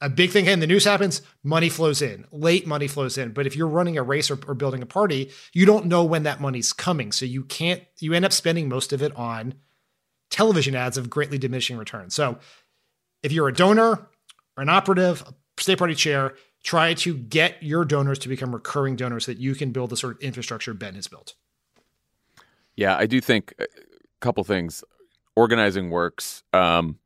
A 0.00 0.10
big 0.10 0.32
thing 0.32 0.46
in 0.46 0.58
the 0.58 0.66
news 0.66 0.86
happens, 0.86 1.22
money 1.44 1.68
flows 1.68 2.02
in, 2.02 2.24
late 2.32 2.66
money 2.66 2.88
flows 2.88 3.16
in. 3.16 3.30
But 3.30 3.46
if 3.46 3.54
you're 3.54 3.68
running 3.68 3.96
a 3.96 4.02
race 4.02 4.28
or, 4.28 4.40
or 4.48 4.54
building 4.54 4.82
a 4.82 4.86
party, 4.86 5.30
you 5.52 5.66
don't 5.66 5.86
know 5.86 6.02
when 6.02 6.24
that 6.24 6.40
money's 6.40 6.72
coming. 6.72 7.12
So 7.12 7.26
you 7.26 7.44
can't, 7.44 7.84
you 8.00 8.12
end 8.12 8.24
up 8.24 8.32
spending 8.32 8.68
most 8.68 8.92
of 8.92 9.02
it 9.02 9.14
on 9.14 9.54
television 10.30 10.74
ads 10.74 10.96
of 10.96 11.10
greatly 11.10 11.38
diminishing 11.38 11.76
returns. 11.76 12.12
So 12.12 12.38
if 13.22 13.30
you're 13.30 13.46
a 13.46 13.54
donor 13.54 14.08
or 14.56 14.62
an 14.62 14.68
operative, 14.68 15.22
a 15.26 15.60
state 15.60 15.78
party 15.78 15.94
chair, 15.94 16.34
try 16.62 16.94
to 16.94 17.16
get 17.16 17.62
your 17.62 17.84
donors 17.84 18.18
to 18.20 18.28
become 18.28 18.52
recurring 18.52 18.96
donors 18.96 19.26
so 19.26 19.32
that 19.32 19.38
you 19.38 19.54
can 19.54 19.70
build 19.70 19.90
the 19.90 19.96
sort 19.96 20.16
of 20.16 20.20
infrastructure 20.20 20.74
Ben 20.74 20.94
has 20.94 21.06
built. 21.06 21.34
Yeah, 22.74 22.96
I 22.96 23.06
do 23.06 23.20
think 23.20 23.54
a 23.58 23.66
couple 24.20 24.44
things. 24.44 24.84
Organizing 25.34 25.90
works. 25.90 26.42
Um, 26.52 26.98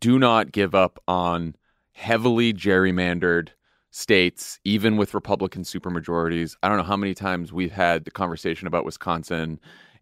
do 0.00 0.18
not 0.18 0.52
give 0.52 0.74
up 0.74 1.02
on 1.06 1.54
heavily 1.92 2.52
gerrymandered 2.52 3.50
states, 3.90 4.60
even 4.64 4.96
with 4.96 5.14
Republican 5.14 5.62
supermajorities. 5.62 6.56
I 6.62 6.68
don't 6.68 6.76
know 6.76 6.84
how 6.84 6.96
many 6.96 7.14
times 7.14 7.52
we've 7.52 7.72
had 7.72 8.04
the 8.04 8.10
conversation 8.10 8.66
about 8.66 8.84
Wisconsin, 8.84 9.58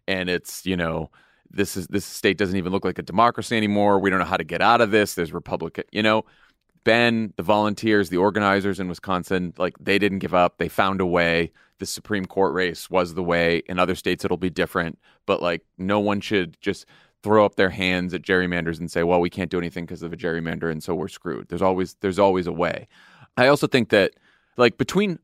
and 0.07 0.29
it's 0.29 0.65
you 0.65 0.75
know 0.75 1.09
this 1.49 1.77
is 1.77 1.87
this 1.87 2.05
state 2.05 2.37
doesn't 2.37 2.57
even 2.57 2.71
look 2.71 2.83
like 2.83 2.99
a 2.99 3.03
democracy 3.03 3.55
anymore. 3.55 3.99
We 3.99 4.09
don't 4.09 4.19
know 4.19 4.25
how 4.25 4.37
to 4.37 4.43
get 4.43 4.61
out 4.61 4.81
of 4.81 4.91
this. 4.91 5.15
There's 5.15 5.33
Republican, 5.33 5.85
you 5.91 6.03
know. 6.03 6.25
Ben, 6.85 7.33
the 7.35 7.43
volunteers, 7.43 8.09
the 8.09 8.17
organizers 8.17 8.79
in 8.79 8.87
Wisconsin, 8.87 9.53
like 9.57 9.75
they 9.79 9.99
didn't 9.99 10.19
give 10.19 10.33
up. 10.33 10.57
They 10.57 10.69
found 10.69 11.01
a 11.01 11.05
way. 11.05 11.51
The 11.79 11.85
Supreme 11.85 12.25
Court 12.25 12.53
race 12.53 12.89
was 12.89 13.15
the 13.15 13.23
way. 13.23 13.63
In 13.67 13.77
other 13.79 13.95
states, 13.95 14.23
it'll 14.23 14.37
be 14.37 14.49
different. 14.49 14.97
But 15.25 15.41
like, 15.41 15.65
no 15.77 15.99
one 15.99 16.21
should 16.21 16.57
just 16.61 16.85
throw 17.21 17.43
up 17.43 17.55
their 17.55 17.71
hands 17.71 18.13
at 18.13 18.21
gerrymanders 18.21 18.79
and 18.79 18.89
say, 18.89 19.03
"Well, 19.03 19.19
we 19.19 19.31
can't 19.31 19.49
do 19.49 19.57
anything 19.57 19.85
because 19.85 20.03
of 20.03 20.13
a 20.13 20.17
gerrymander, 20.17 20.71
and 20.71 20.81
so 20.81 20.95
we're 20.95 21.07
screwed." 21.07 21.49
There's 21.49 21.61
always 21.61 21.95
there's 21.95 22.19
always 22.19 22.47
a 22.47 22.53
way. 22.53 22.87
I 23.35 23.47
also 23.47 23.67
think 23.67 23.89
that 23.89 24.13
like 24.55 24.77
between 24.77 25.19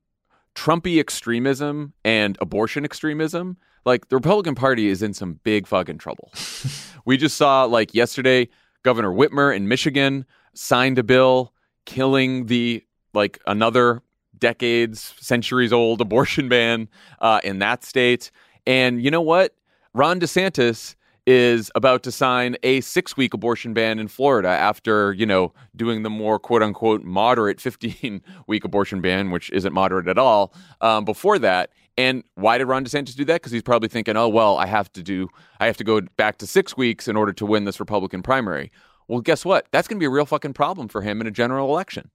Trumpy 0.55 0.99
extremism 0.99 1.93
and 2.03 2.37
abortion 2.41 2.83
extremism, 2.83 3.57
like 3.85 4.09
the 4.09 4.15
Republican 4.15 4.55
Party 4.55 4.87
is 4.87 5.01
in 5.01 5.13
some 5.13 5.39
big 5.43 5.67
fucking 5.67 5.99
trouble. 5.99 6.33
we 7.05 7.17
just 7.17 7.37
saw 7.37 7.65
like 7.65 7.93
yesterday, 7.93 8.49
Governor 8.83 9.11
Whitmer 9.11 9.55
in 9.55 9.67
Michigan 9.67 10.25
signed 10.53 10.99
a 10.99 11.03
bill 11.03 11.53
killing 11.85 12.45
the 12.45 12.83
like 13.13 13.39
another 13.47 14.01
decades, 14.37 15.13
centuries 15.19 15.71
old 15.71 16.01
abortion 16.07 16.49
ban 16.49 16.89
uh, 17.19 17.39
in 17.43 17.59
that 17.59 17.83
state. 17.83 18.31
And 18.67 19.01
you 19.03 19.11
know 19.11 19.21
what? 19.21 19.55
Ron 19.93 20.19
DeSantis 20.19 20.95
is 21.27 21.71
about 21.75 22.01
to 22.03 22.11
sign 22.11 22.57
a 22.63 22.81
six 22.81 23.15
week 23.15 23.33
abortion 23.33 23.73
ban 23.73 23.99
in 23.99 24.07
Florida 24.07 24.49
after, 24.49 25.13
you 25.13 25.25
know, 25.25 25.53
doing 25.75 26.03
the 26.03 26.09
more 26.09 26.39
quote 26.39 26.63
unquote 26.63 27.03
moderate 27.03 27.61
15 27.61 28.21
week 28.47 28.63
abortion 28.63 29.01
ban, 29.01 29.31
which 29.31 29.51
isn't 29.51 29.73
moderate 29.73 30.07
at 30.07 30.17
all, 30.17 30.53
um, 30.81 31.05
before 31.05 31.39
that. 31.39 31.71
And 31.97 32.23
why 32.35 32.57
did 32.57 32.65
Ron 32.65 32.85
DeSantis 32.85 33.15
do 33.15 33.25
that? 33.25 33.41
Because 33.41 33.51
he's 33.51 33.61
probably 33.61 33.89
thinking, 33.89 34.15
oh, 34.15 34.29
well, 34.29 34.57
I 34.57 34.65
have 34.65 34.91
to 34.93 35.03
do, 35.03 35.27
I 35.59 35.67
have 35.67 35.77
to 35.77 35.83
go 35.83 36.01
back 36.17 36.37
to 36.37 36.47
six 36.47 36.75
weeks 36.75 37.07
in 37.07 37.15
order 37.15 37.33
to 37.33 37.45
win 37.45 37.65
this 37.65 37.79
Republican 37.79 38.23
primary. 38.23 38.71
Well, 39.11 39.19
guess 39.19 39.43
what? 39.43 39.67
That's 39.71 39.89
going 39.89 39.97
to 39.97 39.99
be 39.99 40.05
a 40.05 40.09
real 40.09 40.25
fucking 40.25 40.53
problem 40.53 40.87
for 40.87 41.01
him 41.01 41.19
in 41.19 41.27
a 41.27 41.31
general 41.31 41.67
election. 41.67 42.11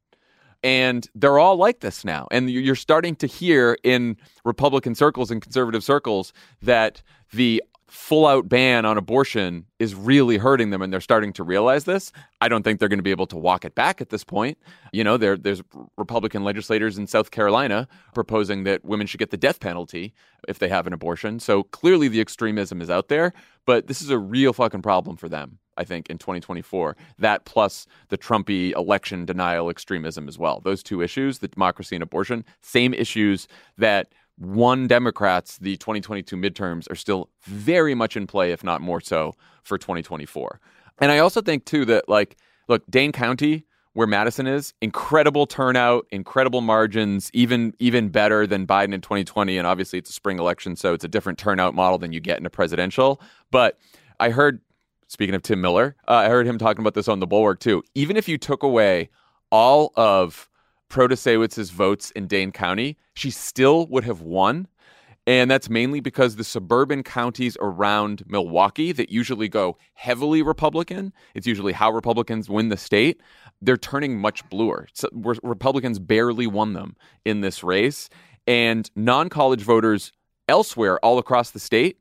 And 0.63 1.07
they're 1.15 1.39
all 1.39 1.57
like 1.57 1.81
this 1.81 2.07
now. 2.07 2.27
And 2.31 2.49
you're 2.49 2.75
starting 2.75 3.15
to 3.17 3.27
hear 3.27 3.77
in 3.85 4.17
Republican 4.47 4.95
circles 4.95 5.31
and 5.31 5.43
conservative 5.43 5.85
circles 5.85 6.33
that 6.63 7.03
the 7.35 7.63
full 7.87 8.25
out 8.27 8.49
ban 8.49 8.87
on 8.87 8.97
abortion 8.97 9.67
is 9.79 9.95
really 9.95 10.39
hurting 10.39 10.71
them 10.71 10.81
and 10.81 10.91
they're 10.91 11.03
starting 11.03 11.35
to 11.35 11.45
realize 11.45 11.85
this. 11.85 12.13
I 12.41 12.49
don't 12.49 12.63
think 12.63 12.81
they're 12.81 12.89
going 12.89 12.99
to 12.99 13.03
be 13.03 13.11
able 13.11 13.27
to 13.27 13.37
walk 13.37 13.67
it 13.67 13.75
back 13.75 14.01
at 14.01 14.09
this 14.09 14.25
point. 14.25 14.57
You 14.91 15.05
know, 15.05 15.19
there, 15.19 15.37
there's 15.37 15.61
Republican 15.99 16.45
legislators 16.45 16.97
in 16.97 17.07
South 17.07 17.31
Carolina 17.31 17.89
proposing 18.15 18.65
that 18.65 18.87
women 18.87 19.07
should 19.07 19.21
get 19.21 19.31
the 19.31 19.37
death 19.37 19.61
penalty 19.61 20.15
if 20.49 20.61
they 20.61 20.69
have 20.69 20.87
an 20.87 20.95
abortion. 20.95 21.41
So 21.41 21.63
clearly 21.63 22.09
the 22.09 22.23
extremism 22.23 22.81
is 22.81 22.89
out 22.89 23.09
there, 23.09 23.35
but 23.67 23.87
this 23.87 24.01
is 24.01 24.09
a 24.09 24.19
real 24.19 24.55
fucking 24.55 24.81
problem 24.81 25.19
for 25.19 25.29
them. 25.29 25.59
I 25.77 25.85
think 25.85 26.11
in 26.11 26.19
2024, 26.19 26.97
that 27.19 27.45
plus 27.45 27.87
the 28.09 28.19
Trumpy 28.19 28.73
election 28.75 29.25
denial 29.25 29.71
extremism 29.71 30.29
as 30.29 30.39
well. 30.39 30.61
Those 30.61 30.83
two 30.83 31.03
issues, 31.03 31.39
the 31.39 31.49
democracy 31.49 31.97
and 31.97 32.03
abortion, 32.03 32.45
same 32.63 32.95
issues 32.95 33.49
that 33.79 34.09
won 34.39 34.87
Democrats 34.87 35.59
the 35.59 35.77
2022 35.77 36.37
midterms 36.37 36.91
are 36.91 36.95
still 36.95 37.31
very 37.45 37.95
much 37.95 38.17
in 38.17 38.27
play, 38.27 38.53
if 38.53 38.63
not 38.63 38.81
more 38.81 39.01
so, 39.01 39.35
for 39.63 39.79
2024. 39.79 40.61
And 40.99 41.11
I 41.11 41.19
also 41.19 41.41
think, 41.41 41.65
too, 41.65 41.85
that, 41.87 42.09
like, 42.09 42.37
look, 42.69 42.83
Dane 42.91 43.13
County, 43.13 43.65
where 43.95 44.07
Madison 44.07 44.47
is, 44.47 44.75
incredible 44.83 45.47
turnout, 45.47 46.07
incredible 46.11 46.61
margins, 46.61 47.31
even 47.33 47.73
even 47.79 48.11
better 48.11 48.47
than 48.47 48.67
Biden 48.67 48.93
in 48.93 49.01
2020. 49.01 49.57
And 49.57 49.67
obviously, 49.67 49.99
it's 49.99 50.11
a 50.11 50.13
spring 50.13 50.39
election, 50.39 50.77
so 50.77 50.93
it's 50.93 51.05
a 51.05 51.09
different 51.09 51.39
turnout 51.39 51.75
model 51.75 51.97
than 51.97 52.13
you 52.13 52.21
get 52.21 52.39
in 52.39 52.45
a 52.45 52.51
presidential. 52.51 53.21
But 53.51 53.79
I 54.21 54.31
heard, 54.31 54.61
speaking 55.09 55.35
of 55.35 55.43
Tim 55.43 55.61
Miller, 55.61 55.97
uh, 56.09 56.15
I 56.15 56.29
heard 56.29 56.47
him 56.47 56.59
talking 56.59 56.83
about 56.83 56.95
this 56.95 57.09
on 57.09 57.21
the 57.21 57.27
Bulwark 57.27 57.61
too. 57.61 57.83
Even 57.95 58.17
if 58.17 58.29
you 58.29 58.39
took 58.39 58.63
away 58.63 59.09
all 59.51 59.93
of 59.97 60.49
Protasiewicz's 60.89 61.71
votes 61.71 62.11
in 62.13 62.27
Dane 62.27 62.53
County, 62.53 62.97
she 63.15 63.31
still 63.31 63.87
would 63.87 64.05
have 64.05 64.21
won. 64.21 64.69
And 65.29 65.51
that's 65.51 65.69
mainly 65.69 65.99
because 65.99 66.37
the 66.37 66.45
suburban 66.45 67.03
counties 67.03 67.57
around 67.61 68.23
Milwaukee 68.29 68.93
that 68.93 69.11
usually 69.11 69.49
go 69.49 69.77
heavily 69.95 70.41
Republican, 70.41 71.13
it's 71.35 71.49
usually 71.49 71.73
how 71.73 71.91
Republicans 71.91 72.49
win 72.49 72.69
the 72.69 72.77
state, 72.77 73.21
they're 73.61 73.77
turning 73.77 74.19
much 74.19 74.49
bluer. 74.51 74.87
So 74.93 75.09
Republicans 75.43 75.99
barely 75.99 76.47
won 76.47 76.75
them 76.75 76.97
in 77.25 77.41
this 77.41 77.65
race. 77.65 78.09
And 78.47 78.89
non 78.95 79.29
college 79.29 79.63
voters 79.63 80.13
elsewhere, 80.49 81.05
all 81.05 81.19
across 81.19 81.51
the 81.51 81.59
state, 81.59 81.99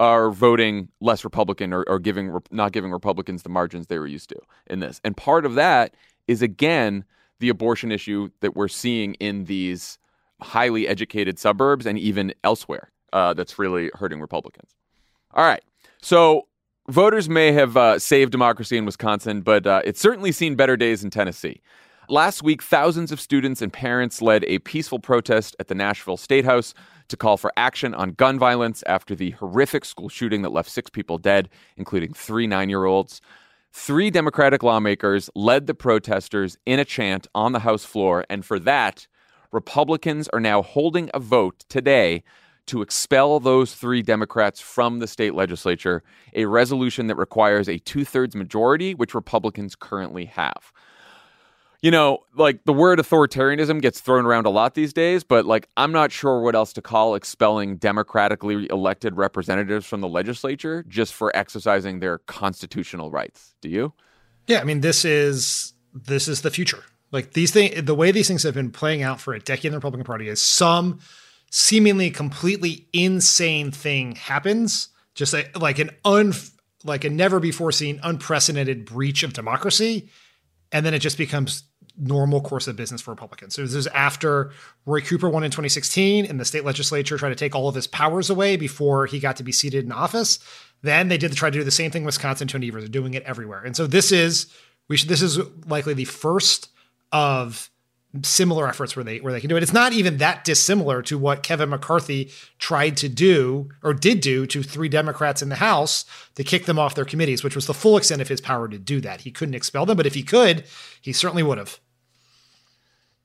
are 0.00 0.30
voting 0.30 0.88
less 1.00 1.24
Republican 1.24 1.72
or, 1.72 1.82
or 1.88 1.98
giving 1.98 2.36
not 2.50 2.72
giving 2.72 2.90
Republicans 2.92 3.42
the 3.42 3.48
margins 3.48 3.86
they 3.86 3.98
were 3.98 4.06
used 4.06 4.28
to 4.28 4.36
in 4.66 4.80
this. 4.80 5.00
And 5.04 5.16
part 5.16 5.44
of 5.44 5.54
that 5.54 5.94
is 6.26 6.42
again 6.42 7.04
the 7.40 7.48
abortion 7.48 7.92
issue 7.92 8.30
that 8.40 8.56
we're 8.56 8.68
seeing 8.68 9.14
in 9.14 9.44
these 9.44 9.98
highly 10.40 10.86
educated 10.86 11.38
suburbs 11.38 11.86
and 11.86 11.98
even 11.98 12.32
elsewhere 12.44 12.90
uh, 13.12 13.34
that's 13.34 13.58
really 13.58 13.90
hurting 13.94 14.20
Republicans. 14.20 14.74
All 15.34 15.44
right. 15.44 15.62
So 16.00 16.46
voters 16.88 17.28
may 17.28 17.52
have 17.52 17.76
uh, 17.76 17.98
saved 17.98 18.32
democracy 18.32 18.76
in 18.76 18.84
Wisconsin, 18.84 19.40
but 19.40 19.66
uh, 19.66 19.82
it's 19.84 20.00
certainly 20.00 20.32
seen 20.32 20.54
better 20.54 20.76
days 20.76 21.02
in 21.02 21.10
Tennessee. 21.10 21.60
Last 22.08 22.42
week, 22.42 22.62
thousands 22.62 23.12
of 23.12 23.20
students 23.20 23.60
and 23.60 23.70
parents 23.70 24.22
led 24.22 24.44
a 24.44 24.60
peaceful 24.60 24.98
protest 24.98 25.54
at 25.60 25.68
the 25.68 25.74
Nashville 25.74 26.16
State 26.16 26.46
House 26.46 26.72
to 27.08 27.16
call 27.16 27.36
for 27.36 27.52
action 27.56 27.94
on 27.94 28.10
gun 28.12 28.38
violence 28.38 28.82
after 28.86 29.14
the 29.14 29.30
horrific 29.32 29.84
school 29.84 30.08
shooting 30.08 30.42
that 30.42 30.52
left 30.52 30.70
six 30.70 30.90
people 30.90 31.18
dead, 31.18 31.48
including 31.76 32.12
three 32.12 32.46
nine 32.46 32.68
year 32.68 32.84
olds. 32.84 33.20
Three 33.72 34.10
Democratic 34.10 34.62
lawmakers 34.62 35.28
led 35.34 35.66
the 35.66 35.74
protesters 35.74 36.56
in 36.64 36.78
a 36.78 36.84
chant 36.84 37.26
on 37.34 37.52
the 37.52 37.60
House 37.60 37.84
floor, 37.84 38.24
and 38.30 38.44
for 38.44 38.58
that, 38.60 39.06
Republicans 39.52 40.28
are 40.28 40.40
now 40.40 40.62
holding 40.62 41.10
a 41.14 41.20
vote 41.20 41.64
today 41.68 42.22
to 42.66 42.82
expel 42.82 43.40
those 43.40 43.74
three 43.74 44.02
Democrats 44.02 44.60
from 44.60 44.98
the 44.98 45.06
state 45.06 45.34
legislature, 45.34 46.02
a 46.34 46.44
resolution 46.44 47.06
that 47.06 47.16
requires 47.16 47.68
a 47.68 47.78
two 47.78 48.04
thirds 48.04 48.36
majority, 48.36 48.94
which 48.94 49.14
Republicans 49.14 49.74
currently 49.74 50.26
have 50.26 50.72
you 51.80 51.92
know, 51.92 52.18
like 52.34 52.64
the 52.64 52.72
word 52.72 52.98
authoritarianism 52.98 53.80
gets 53.80 54.00
thrown 54.00 54.26
around 54.26 54.46
a 54.46 54.50
lot 54.50 54.74
these 54.74 54.92
days, 54.92 55.22
but 55.22 55.46
like 55.46 55.68
I'm 55.76 55.92
not 55.92 56.10
sure 56.10 56.40
what 56.40 56.54
else 56.54 56.72
to 56.74 56.82
call 56.82 57.14
expelling 57.14 57.76
democratically 57.76 58.68
elected 58.70 59.16
representatives 59.16 59.86
from 59.86 60.00
the 60.00 60.08
legislature 60.08 60.84
just 60.88 61.14
for 61.14 61.34
exercising 61.36 62.00
their 62.00 62.18
constitutional 62.18 63.10
rights. 63.10 63.54
Do 63.60 63.68
you? 63.68 63.92
Yeah, 64.46 64.60
I 64.60 64.64
mean 64.64 64.80
this 64.80 65.04
is 65.04 65.74
this 65.94 66.26
is 66.26 66.42
the 66.42 66.50
future. 66.50 66.82
Like 67.12 67.34
these 67.34 67.52
things 67.52 67.80
the 67.82 67.94
way 67.94 68.10
these 68.10 68.26
things 68.28 68.42
have 68.42 68.54
been 68.54 68.72
playing 68.72 69.02
out 69.02 69.20
for 69.20 69.32
a 69.32 69.40
decade 69.40 69.66
in 69.66 69.72
the 69.72 69.78
Republican 69.78 70.04
Party 70.04 70.28
is 70.28 70.42
some 70.42 70.98
seemingly 71.50 72.10
completely 72.10 72.88
insane 72.92 73.70
thing 73.70 74.14
happens, 74.16 74.88
just 75.14 75.32
like, 75.32 75.56
like 75.58 75.78
an 75.78 75.90
un 76.04 76.32
like 76.84 77.04
a 77.04 77.10
never 77.10 77.38
before 77.38 77.70
seen 77.70 78.00
unprecedented 78.02 78.84
breach 78.84 79.22
of 79.22 79.32
democracy 79.32 80.10
and 80.72 80.84
then 80.84 80.94
it 80.94 80.98
just 81.00 81.18
becomes 81.18 81.64
normal 81.98 82.40
course 82.40 82.68
of 82.68 82.76
business 82.76 83.00
for 83.00 83.10
Republicans. 83.10 83.54
So 83.54 83.62
this 83.62 83.74
is 83.74 83.86
after 83.88 84.52
Roy 84.86 85.00
Cooper 85.00 85.28
won 85.28 85.44
in 85.44 85.50
2016 85.50 86.26
and 86.26 86.38
the 86.38 86.44
state 86.44 86.64
legislature 86.64 87.18
tried 87.18 87.30
to 87.30 87.34
take 87.34 87.54
all 87.54 87.68
of 87.68 87.74
his 87.74 87.86
powers 87.86 88.30
away 88.30 88.56
before 88.56 89.06
he 89.06 89.18
got 89.18 89.36
to 89.36 89.42
be 89.42 89.52
seated 89.52 89.84
in 89.84 89.92
office. 89.92 90.38
Then 90.82 91.08
they 91.08 91.18
did 91.18 91.32
try 91.32 91.50
to 91.50 91.58
do 91.58 91.64
the 91.64 91.70
same 91.70 91.90
thing. 91.90 92.04
Wisconsin, 92.04 92.48
Tony 92.48 92.68
Evers 92.68 92.84
are 92.84 92.88
doing 92.88 93.14
it 93.14 93.24
everywhere. 93.24 93.62
And 93.64 93.76
so 93.76 93.86
this 93.86 94.12
is 94.12 94.46
we 94.88 94.96
should 94.96 95.08
this 95.08 95.22
is 95.22 95.38
likely 95.66 95.94
the 95.94 96.04
first 96.04 96.70
of 97.12 97.70
similar 98.22 98.66
efforts 98.66 98.96
where 98.96 99.04
they 99.04 99.20
where 99.20 99.32
they 99.32 99.40
can 99.40 99.50
do 99.50 99.56
it. 99.56 99.62
It's 99.62 99.72
not 99.72 99.92
even 99.92 100.18
that 100.18 100.44
dissimilar 100.44 101.02
to 101.02 101.18
what 101.18 101.42
Kevin 101.42 101.68
McCarthy 101.68 102.30
tried 102.58 102.96
to 102.98 103.08
do 103.08 103.68
or 103.82 103.92
did 103.92 104.20
do 104.20 104.46
to 104.46 104.62
three 104.62 104.88
Democrats 104.88 105.42
in 105.42 105.50
the 105.50 105.56
House 105.56 106.04
to 106.36 106.44
kick 106.44 106.64
them 106.64 106.78
off 106.78 106.94
their 106.94 107.04
committees, 107.04 107.44
which 107.44 107.54
was 107.54 107.66
the 107.66 107.74
full 107.74 107.96
extent 107.96 108.22
of 108.22 108.28
his 108.28 108.40
power 108.40 108.68
to 108.68 108.78
do 108.78 109.00
that. 109.02 109.22
He 109.22 109.30
couldn't 109.30 109.54
expel 109.54 109.84
them, 109.84 109.96
but 109.96 110.06
if 110.06 110.14
he 110.14 110.22
could, 110.22 110.64
he 111.00 111.12
certainly 111.12 111.42
would 111.42 111.58
have. 111.58 111.80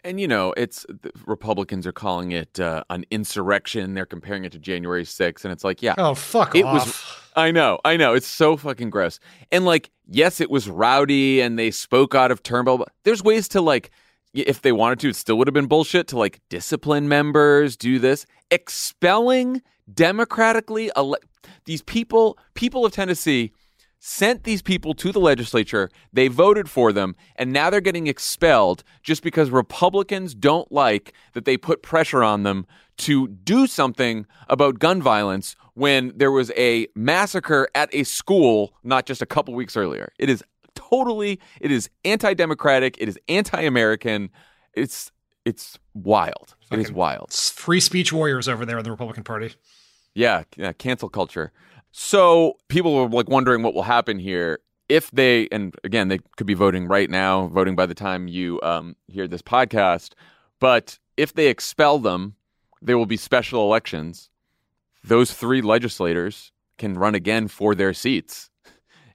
And 0.03 0.19
you 0.19 0.27
know, 0.27 0.53
it's 0.57 0.85
Republicans 1.25 1.87
are 1.87 1.93
calling 1.93 2.31
it 2.31 2.59
uh, 2.59 2.83
an 2.89 3.05
insurrection. 3.09 3.93
They're 3.93 4.05
comparing 4.05 4.43
it 4.43 4.51
to 4.51 4.59
January 4.59 5.03
6th, 5.03 5.43
and 5.45 5.51
it's 5.53 5.63
like, 5.63 5.81
yeah, 5.81 5.95
oh 5.97 6.13
fuck 6.13 6.55
it 6.55 6.65
off. 6.65 6.87
was. 6.87 7.19
I 7.35 7.51
know, 7.51 7.79
I 7.83 7.97
know. 7.97 8.13
It's 8.13 8.27
so 8.27 8.57
fucking 8.57 8.89
gross. 8.89 9.19
And 9.51 9.65
like, 9.65 9.89
yes, 10.07 10.41
it 10.41 10.51
was 10.51 10.69
rowdy, 10.69 11.41
and 11.41 11.57
they 11.57 11.71
spoke 11.71 12.15
out 12.15 12.31
of 12.31 12.43
turn. 12.43 12.65
But 12.65 12.89
there's 13.03 13.23
ways 13.23 13.47
to 13.49 13.61
like 13.61 13.91
if 14.33 14.61
they 14.61 14.71
wanted 14.71 14.99
to, 14.99 15.09
it 15.09 15.15
still 15.15 15.37
would 15.37 15.47
have 15.47 15.53
been 15.53 15.67
bullshit 15.67 16.07
to 16.09 16.17
like 16.17 16.41
discipline 16.49 17.07
members, 17.07 17.77
do 17.77 17.99
this. 17.99 18.25
Expelling 18.51 19.61
democratically 19.93 20.91
ele- 20.95 21.17
these 21.65 21.81
people, 21.81 22.37
people 22.55 22.85
of 22.85 22.91
Tennessee 22.91 23.51
sent 24.05 24.43
these 24.43 24.61
people 24.61 24.93
to 24.93 25.13
the 25.13 25.19
legislature. 25.19 25.89
They 26.11 26.27
voted 26.27 26.69
for 26.69 26.91
them, 26.91 27.15
and 27.37 27.53
now 27.53 27.69
they're 27.69 27.79
getting 27.79 28.07
expelled 28.07 28.83
just 29.01 29.23
because 29.23 29.49
Republicans 29.49 30.35
don't 30.35 30.69
like 30.69 31.13
that 31.31 31.45
they 31.45 31.55
put 31.55 31.81
pressure 31.81 32.21
on 32.21 32.43
them 32.43 32.65
to 32.97 33.29
do 33.29 33.65
something 33.65 34.25
about 34.49 34.77
gun 34.77 35.01
violence 35.01 35.55
when 35.73 36.11
there 36.17 36.31
was 36.31 36.51
a 36.57 36.87
massacre 36.95 37.69
at 37.75 37.89
a 37.95 38.03
school 38.03 38.73
not 38.83 39.05
just 39.05 39.21
a 39.21 39.25
couple 39.25 39.53
weeks 39.53 39.77
earlier. 39.77 40.11
It 40.19 40.29
is 40.29 40.43
totally 40.75 41.39
it 41.61 41.71
is 41.71 41.89
anti-democratic, 42.03 42.97
it 42.99 43.07
is 43.07 43.17
anti-American. 43.29 44.31
It's 44.73 45.13
it's 45.45 45.79
wild. 45.93 46.55
Fucking 46.63 46.79
it 46.81 46.83
is 46.87 46.91
wild. 46.91 47.31
Free 47.31 47.79
speech 47.79 48.11
warriors 48.11 48.49
over 48.49 48.65
there 48.65 48.77
in 48.77 48.83
the 48.83 48.91
Republican 48.91 49.23
Party. 49.23 49.53
Yeah, 50.13 50.43
yeah, 50.57 50.73
cancel 50.73 51.07
culture. 51.07 51.53
So 51.93 52.57
people 52.69 52.95
are 52.97 53.07
like 53.07 53.29
wondering 53.29 53.61
what 53.61 53.75
will 53.75 53.83
happen 53.83 54.17
here 54.17 54.59
if 54.89 55.11
they 55.11 55.47
and 55.51 55.75
again 55.83 56.07
they 56.07 56.19
could 56.37 56.47
be 56.47 56.55
voting 56.55 56.87
right 56.87 57.09
now, 57.09 57.47
voting 57.47 57.75
by 57.75 57.85
the 57.85 57.93
time 57.93 58.27
you 58.27 58.59
um, 58.63 58.95
hear 59.07 59.27
this 59.27 59.43
podcast. 59.43 60.13
But 60.59 60.97
if 61.17 61.33
they 61.33 61.47
expel 61.47 61.99
them, 61.99 62.35
there 62.81 62.97
will 62.97 63.05
be 63.05 63.15
special 63.15 63.63
elections. 63.63 64.31
Those 65.03 65.33
three 65.33 65.61
legislators 65.61 66.51
can 66.79 66.95
run 66.95 67.13
again 67.13 67.47
for 67.47 67.75
their 67.75 67.93
seats 67.93 68.49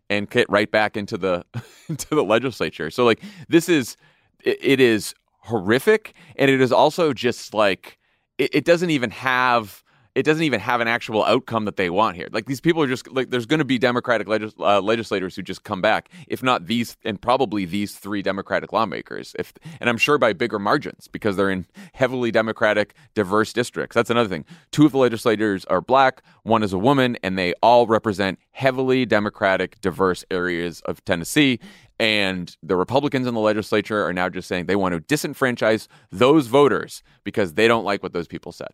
and 0.09 0.31
get 0.31 0.49
right 0.49 0.71
back 0.71 0.97
into 0.97 1.19
the 1.19 1.45
into 1.89 2.15
the 2.15 2.23
legislature. 2.23 2.91
So 2.93 3.05
like 3.05 3.21
this 3.49 3.69
is 3.69 3.97
it, 4.45 4.79
is 4.79 5.17
horrific 5.41 6.15
and 6.37 6.49
it 6.49 6.61
is 6.61 6.71
also 6.71 7.13
just 7.13 7.55
like 7.55 7.99
it, 8.39 8.55
it 8.55 8.65
doesn't 8.65 8.91
even 8.91 9.11
have 9.11 9.83
it 10.19 10.25
doesn't 10.25 10.43
even 10.43 10.59
have 10.59 10.81
an 10.81 10.89
actual 10.89 11.25
outcome 11.25 11.65
that 11.67 11.77
they 11.77 11.91
want 11.91 12.17
here. 12.17 12.27
Like 12.33 12.47
these 12.47 12.61
people 12.61 12.83
are 12.83 12.89
just 12.89 13.07
like 13.13 13.31
there's 13.31 13.47
going 13.47 13.61
to 13.61 13.65
be 13.65 13.79
Democratic 13.79 14.27
legis- 14.27 14.53
uh, 14.59 14.81
legislators 14.81 15.37
who 15.37 15.43
just 15.43 15.63
come 15.63 15.81
back, 15.81 16.09
if 16.27 16.43
not 16.43 16.67
these, 16.67 16.97
and 17.05 17.23
probably 17.23 17.65
these 17.65 17.95
three 17.95 18.21
Democratic 18.21 18.73
lawmakers. 18.73 19.37
If 19.39 19.53
and 19.81 19.89
I'm 19.89 19.97
sure 19.97 20.19
by 20.19 20.33
bigger 20.33 20.59
margins 20.59 21.07
because 21.07 21.37
they're 21.37 21.51
in 21.51 21.67
heavily 21.93 22.33
Democratic, 22.33 22.95
diverse 23.15 23.53
districts. 23.53 23.95
That's 23.95 24.11
another 24.11 24.29
thing. 24.29 24.45
Two 24.73 24.85
of 24.85 24.91
the 24.91 24.99
legislators 24.99 25.65
are 25.67 25.81
black, 25.81 26.25
one 26.43 26.65
is 26.65 26.73
a 26.73 26.79
woman, 26.79 27.17
and 27.23 27.39
they 27.39 27.55
all 27.63 27.87
represent 27.87 28.41
heavily 28.51 29.07
Democratic, 29.07 29.81
diverse 29.81 30.25
areas 30.33 30.81
of 30.81 31.05
Tennessee. 31.05 31.61
And 32.01 32.57
the 32.61 32.75
Republicans 32.75 33.29
in 33.29 33.35
the 33.35 33.41
legislature 33.41 34.05
are 34.05 34.13
now 34.13 34.29
just 34.29 34.49
saying 34.49 34.67
they 34.67 34.75
want 34.75 34.95
to 34.95 35.01
disenfranchise 35.01 35.87
those 36.11 36.49
voters 36.49 37.05
because 37.23 37.55
they 37.55 37.69
don't 37.69 37.85
like 37.85 38.03
what 38.03 38.13
those 38.13 38.27
people 38.27 38.51
said. 38.51 38.71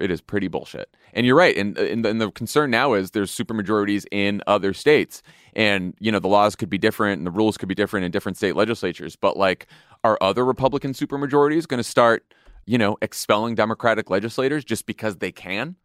It 0.00 0.10
is 0.10 0.20
pretty 0.20 0.48
bullshit. 0.48 0.94
And 1.12 1.24
you're 1.24 1.36
right. 1.36 1.56
And, 1.56 1.76
and, 1.78 2.04
and 2.04 2.20
the 2.20 2.30
concern 2.30 2.70
now 2.70 2.94
is 2.94 3.12
there's 3.12 3.34
supermajorities 3.34 4.04
in 4.10 4.42
other 4.46 4.74
states. 4.74 5.22
And, 5.54 5.94
you 6.00 6.12
know, 6.12 6.18
the 6.18 6.28
laws 6.28 6.54
could 6.56 6.68
be 6.68 6.78
different 6.78 7.18
and 7.18 7.26
the 7.26 7.30
rules 7.30 7.56
could 7.56 7.68
be 7.68 7.74
different 7.74 8.04
in 8.04 8.10
different 8.10 8.36
state 8.36 8.56
legislatures. 8.56 9.16
But, 9.16 9.36
like, 9.36 9.66
are 10.04 10.18
other 10.20 10.44
Republican 10.44 10.92
supermajorities 10.92 11.66
going 11.66 11.78
to 11.78 11.84
start, 11.84 12.34
you 12.66 12.78
know, 12.78 12.96
expelling 13.00 13.54
Democratic 13.54 14.10
legislators 14.10 14.64
just 14.64 14.86
because 14.86 15.16
they 15.16 15.32
can? 15.32 15.76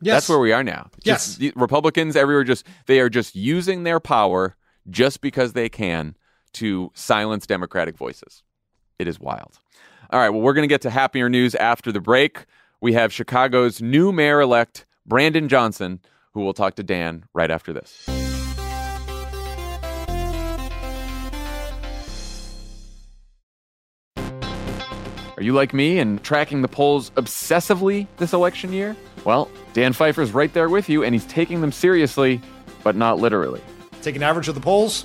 Yes. 0.00 0.14
That's 0.14 0.28
where 0.30 0.38
we 0.38 0.52
are 0.52 0.64
now. 0.64 0.88
Just, 1.04 1.40
yes. 1.40 1.52
Republicans 1.54 2.16
everywhere 2.16 2.44
just, 2.44 2.66
they 2.86 3.00
are 3.00 3.10
just 3.10 3.36
using 3.36 3.82
their 3.82 4.00
power 4.00 4.56
just 4.88 5.20
because 5.20 5.52
they 5.52 5.68
can 5.68 6.16
to 6.54 6.90
silence 6.94 7.46
Democratic 7.46 7.98
voices. 7.98 8.42
It 8.98 9.06
is 9.06 9.20
wild. 9.20 9.60
All 10.10 10.18
right. 10.18 10.30
Well, 10.30 10.40
we're 10.40 10.54
going 10.54 10.68
to 10.68 10.72
get 10.72 10.80
to 10.82 10.90
happier 10.90 11.28
news 11.28 11.54
after 11.54 11.92
the 11.92 12.00
break 12.00 12.46
we 12.80 12.94
have 12.94 13.12
Chicago's 13.12 13.82
new 13.82 14.12
mayor 14.12 14.40
elect, 14.40 14.86
Brandon 15.06 15.48
Johnson, 15.48 16.00
who 16.32 16.40
will 16.40 16.54
talk 16.54 16.76
to 16.76 16.82
Dan 16.82 17.24
right 17.34 17.50
after 17.50 17.72
this. 17.72 18.08
Are 25.36 25.42
you 25.42 25.54
like 25.54 25.72
me 25.72 25.98
and 25.98 26.22
tracking 26.22 26.60
the 26.60 26.68
polls 26.68 27.10
obsessively 27.16 28.06
this 28.18 28.34
election 28.34 28.74
year? 28.74 28.94
Well, 29.24 29.50
Dan 29.72 29.94
Pfeiffer's 29.94 30.32
right 30.32 30.52
there 30.52 30.68
with 30.68 30.90
you, 30.90 31.02
and 31.02 31.14
he's 31.14 31.24
taking 31.26 31.62
them 31.62 31.72
seriously, 31.72 32.42
but 32.82 32.94
not 32.94 33.18
literally. 33.18 33.62
Take 34.02 34.16
an 34.16 34.22
average 34.22 34.48
of 34.48 34.54
the 34.54 34.60
polls, 34.60 35.04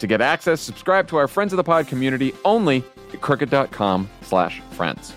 To 0.00 0.06
get 0.06 0.22
access, 0.22 0.62
subscribe 0.62 1.06
to 1.08 1.18
our 1.18 1.28
Friends 1.28 1.52
of 1.52 1.58
the 1.58 1.64
Pod 1.64 1.86
community 1.86 2.32
only 2.42 2.82
at 3.12 3.20
crooked.com 3.20 4.08
slash 4.22 4.60
friends. 4.72 5.14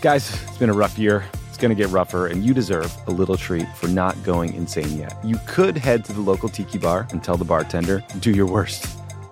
Guys, 0.00 0.42
it's 0.42 0.58
been 0.58 0.70
a 0.70 0.74
rough 0.74 0.98
year. 0.98 1.24
It's 1.48 1.58
going 1.58 1.74
to 1.74 1.82
get 1.82 1.90
rougher, 1.90 2.26
and 2.26 2.44
you 2.44 2.54
deserve 2.54 2.94
a 3.06 3.10
little 3.10 3.36
treat 3.36 3.68
for 3.76 3.88
not 3.88 4.20
going 4.22 4.54
insane 4.54 4.96
yet. 4.96 5.14
You 5.22 5.38
could 5.46 5.76
head 5.76 6.04
to 6.06 6.12
the 6.12 6.20
local 6.20 6.48
tiki 6.48 6.78
bar 6.78 7.06
and 7.10 7.22
tell 7.22 7.36
the 7.36 7.44
bartender, 7.44 8.02
do 8.20 8.30
your 8.30 8.46
worst. 8.46 8.86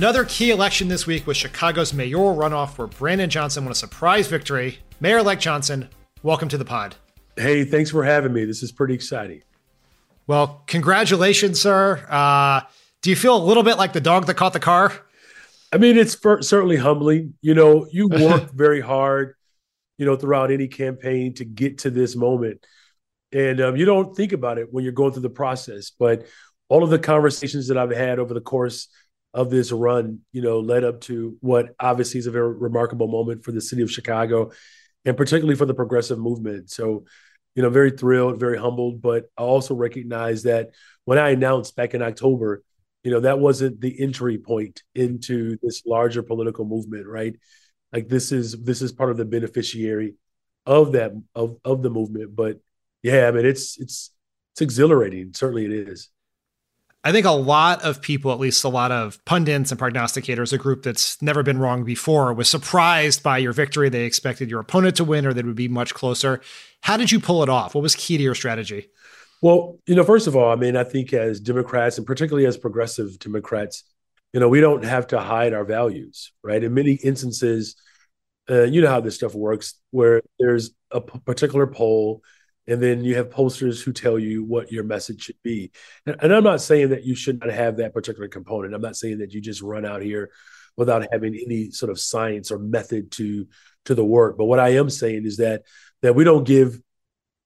Another 0.00 0.24
key 0.24 0.50
election 0.50 0.88
this 0.88 1.06
week 1.06 1.26
was 1.26 1.36
Chicago's 1.36 1.92
mayoral 1.92 2.34
runoff 2.34 2.78
where 2.78 2.86
Brandon 2.86 3.28
Johnson 3.28 3.64
won 3.64 3.72
a 3.72 3.74
surprise 3.74 4.28
victory. 4.28 4.78
Mayor 4.98 5.18
elect 5.18 5.42
Johnson, 5.42 5.90
welcome 6.22 6.48
to 6.48 6.56
the 6.56 6.64
pod. 6.64 6.96
Hey, 7.36 7.66
thanks 7.66 7.90
for 7.90 8.02
having 8.02 8.32
me. 8.32 8.46
This 8.46 8.62
is 8.62 8.72
pretty 8.72 8.94
exciting. 8.94 9.42
Well, 10.26 10.64
congratulations, 10.66 11.60
sir. 11.60 12.02
Uh, 12.08 12.62
do 13.02 13.10
you 13.10 13.16
feel 13.16 13.36
a 13.36 13.44
little 13.44 13.62
bit 13.62 13.76
like 13.76 13.92
the 13.92 14.00
dog 14.00 14.24
that 14.28 14.38
caught 14.38 14.54
the 14.54 14.58
car? 14.58 14.90
I 15.70 15.76
mean, 15.76 15.98
it's 15.98 16.18
certainly 16.18 16.76
humbling. 16.76 17.34
You 17.42 17.52
know, 17.52 17.86
you 17.92 18.08
work 18.10 18.52
very 18.52 18.80
hard, 18.80 19.34
you 19.98 20.06
know, 20.06 20.16
throughout 20.16 20.50
any 20.50 20.68
campaign 20.68 21.34
to 21.34 21.44
get 21.44 21.76
to 21.80 21.90
this 21.90 22.16
moment. 22.16 22.64
And 23.32 23.60
um, 23.60 23.76
you 23.76 23.84
don't 23.84 24.16
think 24.16 24.32
about 24.32 24.56
it 24.56 24.72
when 24.72 24.82
you're 24.82 24.94
going 24.94 25.12
through 25.12 25.20
the 25.20 25.28
process. 25.28 25.90
But 25.90 26.24
all 26.70 26.82
of 26.82 26.88
the 26.88 26.98
conversations 26.98 27.68
that 27.68 27.76
I've 27.76 27.90
had 27.90 28.18
over 28.18 28.32
the 28.32 28.40
course 28.40 28.88
of 29.32 29.50
this 29.50 29.72
run, 29.72 30.20
you 30.32 30.42
know, 30.42 30.60
led 30.60 30.84
up 30.84 31.00
to 31.02 31.36
what 31.40 31.74
obviously 31.78 32.18
is 32.18 32.26
a 32.26 32.30
very 32.30 32.52
remarkable 32.52 33.08
moment 33.08 33.44
for 33.44 33.52
the 33.52 33.60
city 33.60 33.82
of 33.82 33.90
Chicago 33.90 34.50
and 35.04 35.16
particularly 35.16 35.56
for 35.56 35.66
the 35.66 35.74
progressive 35.74 36.18
movement. 36.18 36.70
So, 36.70 37.04
you 37.54 37.62
know, 37.62 37.70
very 37.70 37.90
thrilled, 37.90 38.38
very 38.38 38.58
humbled, 38.58 39.00
but 39.00 39.30
I 39.36 39.42
also 39.42 39.74
recognize 39.74 40.44
that 40.44 40.70
when 41.04 41.18
I 41.18 41.30
announced 41.30 41.76
back 41.76 41.94
in 41.94 42.02
October, 42.02 42.62
you 43.02 43.10
know, 43.10 43.20
that 43.20 43.38
wasn't 43.38 43.80
the 43.80 43.98
entry 44.00 44.38
point 44.38 44.82
into 44.94 45.56
this 45.62 45.82
larger 45.86 46.22
political 46.22 46.64
movement, 46.64 47.06
right? 47.06 47.34
Like 47.92 48.08
this 48.08 48.30
is 48.30 48.62
this 48.62 48.82
is 48.82 48.92
part 48.92 49.10
of 49.10 49.16
the 49.16 49.24
beneficiary 49.24 50.14
of 50.66 50.92
that 50.92 51.12
of 51.34 51.56
of 51.64 51.82
the 51.82 51.90
movement. 51.90 52.36
But 52.36 52.60
yeah, 53.02 53.26
I 53.26 53.30
mean 53.30 53.46
it's 53.46 53.80
it's 53.80 54.10
it's 54.52 54.60
exhilarating. 54.60 55.32
Certainly 55.34 55.66
it 55.66 55.88
is. 55.88 56.10
I 57.02 57.12
think 57.12 57.24
a 57.24 57.30
lot 57.30 57.82
of 57.82 58.02
people, 58.02 58.30
at 58.30 58.38
least 58.38 58.62
a 58.62 58.68
lot 58.68 58.92
of 58.92 59.24
pundits 59.24 59.70
and 59.70 59.80
prognosticators, 59.80 60.52
a 60.52 60.58
group 60.58 60.82
that's 60.82 61.20
never 61.22 61.42
been 61.42 61.58
wrong 61.58 61.82
before, 61.82 62.34
was 62.34 62.50
surprised 62.50 63.22
by 63.22 63.38
your 63.38 63.54
victory. 63.54 63.88
They 63.88 64.04
expected 64.04 64.50
your 64.50 64.60
opponent 64.60 64.96
to 64.96 65.04
win 65.04 65.24
or 65.24 65.32
that 65.32 65.40
it 65.40 65.46
would 65.46 65.56
be 65.56 65.68
much 65.68 65.94
closer. 65.94 66.42
How 66.82 66.98
did 66.98 67.10
you 67.10 67.18
pull 67.18 67.42
it 67.42 67.48
off? 67.48 67.74
What 67.74 67.80
was 67.80 67.94
key 67.94 68.18
to 68.18 68.22
your 68.22 68.34
strategy? 68.34 68.88
Well, 69.40 69.78
you 69.86 69.94
know, 69.94 70.04
first 70.04 70.26
of 70.26 70.36
all, 70.36 70.52
I 70.52 70.56
mean, 70.56 70.76
I 70.76 70.84
think 70.84 71.14
as 71.14 71.40
Democrats 71.40 71.96
and 71.96 72.06
particularly 72.06 72.46
as 72.46 72.58
progressive 72.58 73.18
Democrats, 73.18 73.84
you 74.34 74.40
know, 74.40 74.50
we 74.50 74.60
don't 74.60 74.84
have 74.84 75.06
to 75.08 75.20
hide 75.20 75.54
our 75.54 75.64
values, 75.64 76.32
right? 76.44 76.62
In 76.62 76.74
many 76.74 76.92
instances, 76.92 77.76
uh, 78.50 78.64
you 78.64 78.82
know 78.82 78.88
how 78.88 79.00
this 79.00 79.14
stuff 79.14 79.34
works, 79.34 79.74
where 79.90 80.20
there's 80.38 80.72
a 80.90 81.00
p- 81.00 81.18
particular 81.20 81.66
poll 81.66 82.22
and 82.66 82.82
then 82.82 83.04
you 83.04 83.16
have 83.16 83.30
posters 83.30 83.82
who 83.82 83.92
tell 83.92 84.18
you 84.18 84.44
what 84.44 84.70
your 84.70 84.84
message 84.84 85.24
should 85.24 85.42
be. 85.42 85.70
And, 86.06 86.16
and, 86.20 86.32
I'm 86.32 86.44
not 86.44 86.60
saying 86.60 86.90
that 86.90 87.04
you 87.04 87.14
should 87.14 87.40
not 87.40 87.50
have 87.50 87.78
that 87.78 87.94
particular 87.94 88.28
component. 88.28 88.74
I'm 88.74 88.80
not 88.80 88.96
saying 88.96 89.18
that 89.18 89.32
you 89.32 89.40
just 89.40 89.62
run 89.62 89.84
out 89.84 90.02
here 90.02 90.30
without 90.76 91.06
having 91.10 91.34
any 91.34 91.70
sort 91.70 91.90
of 91.90 91.98
science 91.98 92.50
or 92.50 92.58
method 92.58 93.10
to 93.12 93.46
to 93.86 93.94
the 93.94 94.04
work. 94.04 94.36
But 94.36 94.44
what 94.44 94.60
I 94.60 94.70
am 94.70 94.90
saying 94.90 95.26
is 95.26 95.38
that 95.38 95.62
that 96.02 96.14
we 96.14 96.24
don't 96.24 96.44
give 96.44 96.80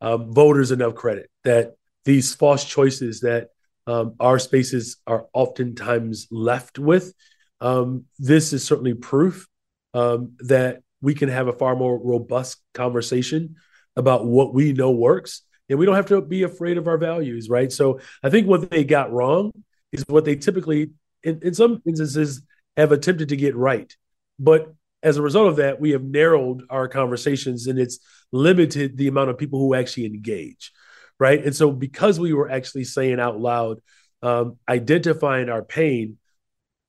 um, 0.00 0.32
voters 0.32 0.70
enough 0.70 0.94
credit. 0.94 1.30
That 1.44 1.76
these 2.04 2.34
false 2.34 2.64
choices 2.64 3.20
that 3.20 3.48
um, 3.86 4.14
our 4.20 4.38
spaces 4.38 4.98
are 5.06 5.26
oftentimes 5.32 6.26
left 6.30 6.78
with. 6.78 7.14
Um, 7.60 8.04
this 8.18 8.52
is 8.52 8.66
certainly 8.66 8.94
proof 8.94 9.46
um, 9.94 10.32
that 10.40 10.82
we 11.00 11.14
can 11.14 11.28
have 11.28 11.48
a 11.48 11.52
far 11.52 11.76
more 11.76 11.98
robust 11.98 12.58
conversation 12.72 13.56
about 13.96 14.26
what 14.26 14.54
we 14.54 14.72
know 14.72 14.90
works 14.90 15.42
and 15.68 15.78
we 15.78 15.86
don't 15.86 15.94
have 15.94 16.06
to 16.06 16.20
be 16.20 16.42
afraid 16.42 16.76
of 16.78 16.88
our 16.88 16.98
values 16.98 17.48
right? 17.48 17.72
So 17.72 18.00
i 18.22 18.30
think 18.30 18.46
what 18.46 18.70
they 18.70 18.84
got 18.84 19.12
wrong 19.12 19.52
is 19.92 20.04
what 20.08 20.24
they 20.24 20.36
typically 20.36 20.90
in, 21.22 21.40
in 21.42 21.54
some 21.54 21.82
instances 21.86 22.42
have 22.76 22.92
attempted 22.92 23.28
to 23.28 23.36
get 23.36 23.56
right. 23.56 23.94
But 24.38 24.74
as 25.02 25.16
a 25.16 25.22
result 25.22 25.48
of 25.48 25.56
that 25.56 25.80
we 25.80 25.90
have 25.90 26.02
narrowed 26.02 26.64
our 26.70 26.88
conversations 26.88 27.66
and 27.66 27.78
it's 27.78 27.98
limited 28.32 28.96
the 28.96 29.08
amount 29.08 29.30
of 29.30 29.38
people 29.38 29.58
who 29.58 29.74
actually 29.74 30.06
engage 30.06 30.72
right? 31.20 31.44
And 31.44 31.54
so 31.54 31.70
because 31.70 32.18
we 32.18 32.32
were 32.32 32.50
actually 32.50 32.84
saying 32.84 33.20
out 33.20 33.38
loud 33.38 33.80
um, 34.22 34.58
identifying 34.68 35.48
our 35.48 35.62
pain 35.62 36.18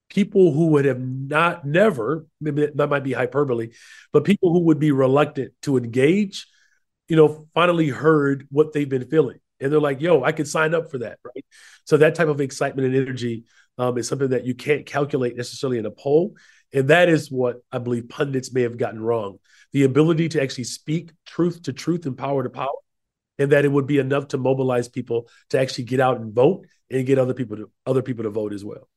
people 0.10 0.54
who 0.54 0.68
would 0.68 0.86
have 0.86 1.00
not 1.00 1.66
never 1.66 2.28
maybe 2.40 2.68
that 2.76 2.90
might 2.90 3.04
be 3.04 3.12
hyperbole 3.12 3.72
but 4.14 4.24
people 4.24 4.54
who 4.54 4.60
would 4.60 4.80
be 4.80 4.92
reluctant 4.92 5.52
to 5.64 5.78
engage 5.78 6.48
you 7.08 7.16
know, 7.16 7.48
finally 7.54 7.90
heard 7.90 8.48
what 8.50 8.74
they've 8.74 8.90
been 8.90 9.08
feeling. 9.10 9.40
And 9.60 9.72
they're 9.72 9.80
like, 9.80 10.02
yo, 10.02 10.24
I 10.24 10.32
could 10.32 10.48
sign 10.48 10.74
up 10.74 10.92
for 10.92 11.00
that. 11.00 11.20
Right. 11.24 11.46
So 11.86 11.98
that 11.98 12.16
type 12.16 12.28
of 12.28 12.42
excitement 12.42 12.88
and 12.88 12.96
energy 12.96 13.46
um, 13.78 13.98
is 13.98 14.08
something 14.08 14.30
that 14.30 14.46
you 14.46 14.56
can't 14.56 14.86
calculate 14.86 15.38
necessarily 15.38 15.78
in 15.78 15.86
a 15.86 15.92
poll. 15.92 16.36
And 16.74 16.90
that 16.90 17.10
is 17.10 17.32
what 17.32 17.58
I 17.72 17.78
believe 17.78 18.10
pundits 18.10 18.54
may 18.54 18.64
have 18.64 18.78
gotten 18.78 19.02
wrong. 19.02 19.40
The 19.72 19.84
ability 19.84 20.30
to 20.30 20.42
actually 20.42 20.66
speak 20.66 21.12
truth 21.26 21.64
to 21.64 21.74
truth 21.74 22.06
and 22.06 22.18
power 22.18 22.44
to 22.44 22.50
power. 22.50 22.68
And 23.38 23.52
that 23.52 23.66
it 23.66 23.72
would 23.72 23.88
be 23.88 24.00
enough 24.00 24.30
to 24.30 24.38
mobilize 24.38 24.88
people 24.88 25.28
to 25.50 25.60
actually 25.60 25.84
get 25.86 26.00
out 26.00 26.20
and 26.22 26.34
vote 26.34 26.66
and 26.90 27.06
get 27.06 27.20
other 27.20 27.34
people 27.34 27.58
to 27.58 27.70
other 27.86 28.02
people 28.02 28.24
to 28.24 28.30
vote 28.30 28.54
as 28.54 28.64
well 28.64 28.88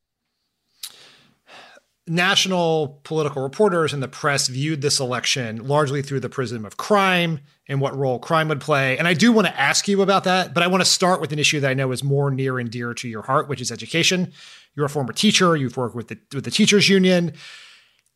national 2.08 3.00
political 3.04 3.42
reporters 3.42 3.92
and 3.92 4.02
the 4.02 4.08
press 4.08 4.48
viewed 4.48 4.82
this 4.82 5.00
election 5.00 5.66
largely 5.66 6.02
through 6.02 6.20
the 6.20 6.28
prism 6.28 6.64
of 6.64 6.76
crime 6.76 7.40
and 7.68 7.80
what 7.80 7.96
role 7.96 8.18
crime 8.18 8.48
would 8.48 8.60
play. 8.60 8.96
And 8.98 9.06
I 9.06 9.14
do 9.14 9.30
want 9.32 9.46
to 9.46 9.60
ask 9.60 9.86
you 9.88 10.02
about 10.02 10.24
that, 10.24 10.54
but 10.54 10.62
I 10.62 10.66
want 10.66 10.80
to 10.80 10.88
start 10.88 11.20
with 11.20 11.32
an 11.32 11.38
issue 11.38 11.60
that 11.60 11.70
I 11.70 11.74
know 11.74 11.92
is 11.92 12.02
more 12.02 12.30
near 12.30 12.58
and 12.58 12.70
dear 12.70 12.94
to 12.94 13.08
your 13.08 13.22
heart, 13.22 13.48
which 13.48 13.60
is 13.60 13.70
education. 13.70 14.32
You're 14.74 14.86
a 14.86 14.90
former 14.90 15.12
teacher, 15.12 15.56
you've 15.56 15.76
worked 15.76 15.94
with 15.94 16.08
the 16.08 16.18
with 16.32 16.44
the 16.44 16.50
teachers 16.50 16.88
union. 16.88 17.32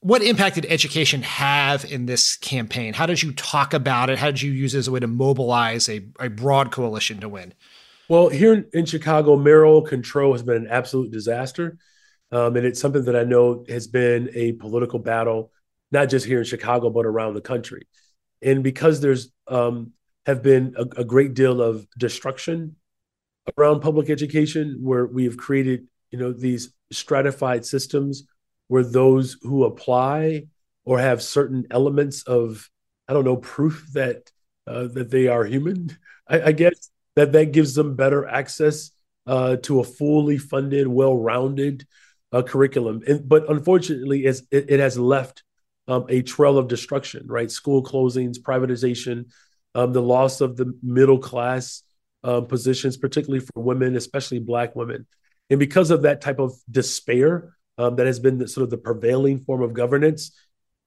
What 0.01 0.23
impact 0.23 0.57
did 0.57 0.67
education 0.67 1.23
have 1.23 1.85
in 1.85 2.07
this 2.07 2.37
campaign? 2.37 2.93
How 2.93 3.07
did 3.07 3.23
you 3.23 3.33
talk 3.33 3.73
about 3.73 4.11
it? 4.11 4.19
How 4.19 4.27
did 4.27 4.43
you 4.43 4.51
use 4.51 4.75
it 4.75 4.79
as 4.79 4.89
a 4.89 4.91
way 4.91 4.99
to 4.99 5.07
mobilize 5.07 5.89
a, 5.89 6.05
a 6.19 6.29
broad 6.29 6.73
coalition 6.73 7.21
to 7.21 7.29
win? 7.29 7.55
Well, 8.09 8.29
here 8.29 8.67
in 8.73 8.85
Chicago, 8.85 9.37
mayoral 9.37 9.81
control 9.81 10.33
has 10.33 10.43
been 10.43 10.57
an 10.57 10.67
absolute 10.67 11.13
disaster. 11.13 11.79
Um, 12.33 12.57
and 12.57 12.67
it's 12.67 12.81
something 12.81 13.05
that 13.05 13.15
I 13.15 13.25
know 13.25 13.65
has 13.69 13.87
been 13.87 14.31
a 14.35 14.53
political 14.53 14.99
battle, 14.99 15.53
not 15.91 16.09
just 16.09 16.25
here 16.25 16.39
in 16.39 16.45
Chicago, 16.45 16.89
but 16.89 17.05
around 17.05 17.35
the 17.35 17.43
country. 17.43 17.87
And 18.41 18.65
because 18.65 19.01
there's 19.01 19.31
um, 19.47 19.93
have 20.27 20.43
been 20.43 20.75
a, 20.77 21.01
a, 21.01 21.05
great 21.05 21.35
deal 21.35 21.61
of 21.61 21.87
destruction 21.99 22.77
around 23.59 23.81
public 23.81 24.09
education, 24.09 24.79
where 24.81 25.07
we 25.07 25.25
have 25.25 25.37
created, 25.37 25.87
you 26.11 26.19
know, 26.19 26.33
these 26.33 26.73
stratified 26.91 27.67
systems 27.67 28.25
where 28.69 28.85
those 28.85 29.37
who 29.43 29.65
apply 29.65 30.45
or 30.85 30.99
have 30.99 31.23
certain 31.23 31.67
elements 31.71 32.23
of, 32.23 32.69
I 33.09 33.13
don't 33.13 33.25
know, 33.25 33.37
proof 33.37 33.87
that 33.93 34.31
uh, 34.67 34.87
that 34.95 35.11
they 35.11 35.27
are 35.27 35.45
human, 35.45 35.97
I, 36.27 36.41
I 36.43 36.53
guess 36.53 36.91
that 37.15 37.33
that 37.33 37.53
gives 37.53 37.75
them 37.75 37.95
better 37.95 38.27
access 38.27 38.91
uh, 39.27 39.57
to 39.57 39.81
a 39.81 39.85
fully 39.85 40.39
funded, 40.39 40.87
well-rounded 40.87 41.85
uh, 42.33 42.43
curriculum. 42.43 43.03
And, 43.07 43.29
but 43.29 43.49
unfortunately, 43.51 44.25
it, 44.25 44.41
it 44.51 44.81
has 44.81 44.99
left 44.99 45.43
um, 45.89 46.07
a 46.09 46.23
trail 46.23 46.59
of 46.59 46.69
destruction, 46.69 47.27
right? 47.27 47.51
School 47.51 47.83
closings, 47.83 48.39
privatization, 48.39 49.27
um, 49.75 49.93
the 49.93 50.03
loss 50.03 50.41
of 50.41 50.57
the 50.57 50.77
middle 50.83 51.19
class 51.19 51.83
um, 52.25 52.47
positions, 52.47 52.97
particularly 52.97 53.45
for 53.45 53.63
women, 53.63 53.97
especially 53.97 54.39
Black 54.39 54.77
women. 54.77 55.07
And 55.51 55.59
because 55.59 55.91
of 55.91 56.03
that 56.03 56.21
type 56.21 56.39
of 56.39 56.53
despair 56.71 57.55
um, 57.79 57.97
that 57.97 58.07
has 58.07 58.21
been 58.21 58.39
the, 58.39 58.49
sort 58.49 58.65
of 58.65 58.71
the 58.71 58.79
prevailing 58.79 59.41
form 59.41 59.63
of 59.63 59.73
governance, 59.73 60.37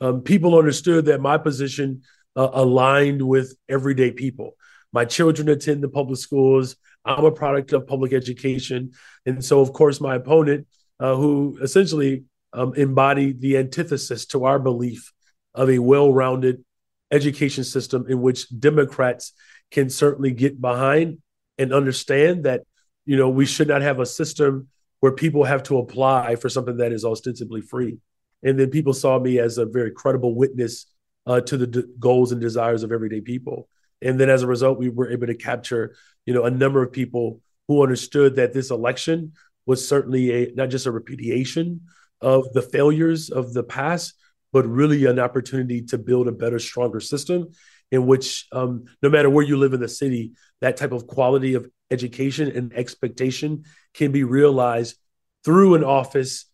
um, 0.02 0.22
people 0.22 0.58
understood 0.58 1.06
that 1.06 1.22
my 1.22 1.38
position 1.38 2.02
uh, 2.36 2.50
aligned 2.54 3.22
with 3.22 3.56
everyday 3.70 4.12
people. 4.12 4.56
My 4.92 5.06
children 5.06 5.50
attend 5.50 5.84
the 5.84 5.90
public 5.90 6.20
schools. 6.20 6.78
I'm 7.04 7.26
a 7.26 7.32
product 7.32 7.74
of 7.74 7.86
public 7.86 8.14
education. 8.14 8.94
And 9.26 9.44
so, 9.44 9.60
of 9.60 9.74
course, 9.74 10.00
my 10.00 10.16
opponent 10.16 10.68
uh, 11.00 11.16
who 11.16 11.58
essentially 11.62 12.24
um, 12.54 12.74
embody 12.76 13.34
the 13.34 13.58
antithesis 13.58 14.26
to 14.28 14.46
our 14.46 14.60
belief 14.60 15.12
of 15.54 15.70
a 15.70 15.80
well-rounded 15.80 16.64
education 17.12 17.64
system 17.64 18.06
in 18.10 18.22
which 18.22 18.48
Democrats 18.60 19.34
can 19.72 19.90
certainly 19.90 20.32
get 20.32 20.60
behind 20.60 21.20
and 21.58 21.74
understand 21.74 22.46
that 22.46 22.62
you 23.06 23.18
know 23.18 23.30
we 23.30 23.46
should 23.46 23.68
not 23.68 23.82
have 23.82 24.00
a 24.00 24.06
system 24.06 24.68
where 25.00 25.12
people 25.12 25.44
have 25.44 25.64
to 25.64 25.78
apply 25.78 26.36
for 26.36 26.50
something 26.50 26.78
that 26.78 26.92
is 26.92 27.06
ostensibly 27.06 27.62
free. 27.62 27.98
and 28.44 28.60
then 28.60 28.70
people 28.70 28.94
saw 28.94 29.20
me 29.20 29.40
as 29.40 29.58
a 29.58 29.66
very 29.66 29.92
credible 29.92 30.36
witness 30.36 30.86
uh, 31.26 31.42
to 31.42 31.58
the 31.58 31.68
d- 31.68 31.84
goals 32.00 32.32
and 32.32 32.42
desires 32.42 32.84
of 32.84 32.92
everyday 32.92 33.22
people. 33.22 33.68
And 34.02 34.20
then 34.20 34.30
as 34.30 34.44
a 34.44 34.48
result, 34.48 34.78
we 34.78 34.90
were 34.90 35.10
able 35.10 35.28
to 35.28 35.36
capture, 35.36 35.96
you 36.26 36.34
know, 36.34 36.44
a 36.44 36.52
number 36.52 36.84
of 36.84 36.92
people 36.92 37.42
who 37.68 37.82
understood 37.82 38.36
that 38.36 38.54
this 38.54 38.70
election 38.70 39.34
was 39.66 39.88
certainly 39.88 40.32
a 40.32 40.52
not 40.54 40.70
just 40.70 40.86
a 40.86 40.92
repudiation 40.92 41.82
of 42.22 42.52
the 42.54 42.62
failures 42.62 43.30
of 43.30 43.54
the 43.54 43.64
past, 43.64 44.14
but 44.54 44.66
really 44.68 45.06
an 45.06 45.20
opportunity 45.20 45.82
to 45.82 45.98
build 45.98 46.28
a 46.28 46.32
better, 46.32 46.60
stronger 46.60 47.00
system 47.00 47.50
in 47.92 48.08
which 48.08 48.48
um, 48.52 48.86
no 49.02 49.10
matter 49.10 49.30
where 49.30 49.46
you 49.46 49.58
live 49.58 49.74
in 49.74 49.80
the 49.80 49.88
city, 49.88 50.34
that 50.62 50.78
type 50.78 50.92
of 50.92 51.08
quality 51.08 51.54
of 51.54 51.70
education 51.92 52.52
and 52.56 52.74
expectation 52.74 53.64
can 53.94 54.12
be 54.12 54.24
realized 54.24 54.98
through 55.44 55.76
an 55.76 55.84
office 55.84 56.46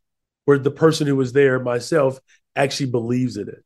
where 0.46 0.60
the 0.60 0.72
person 0.72 1.08
who 1.08 1.16
was 1.16 1.34
there, 1.34 1.60
myself, 1.60 2.20
actually 2.56 2.90
believes 2.90 3.38
in 3.38 3.48
it. 3.48 3.64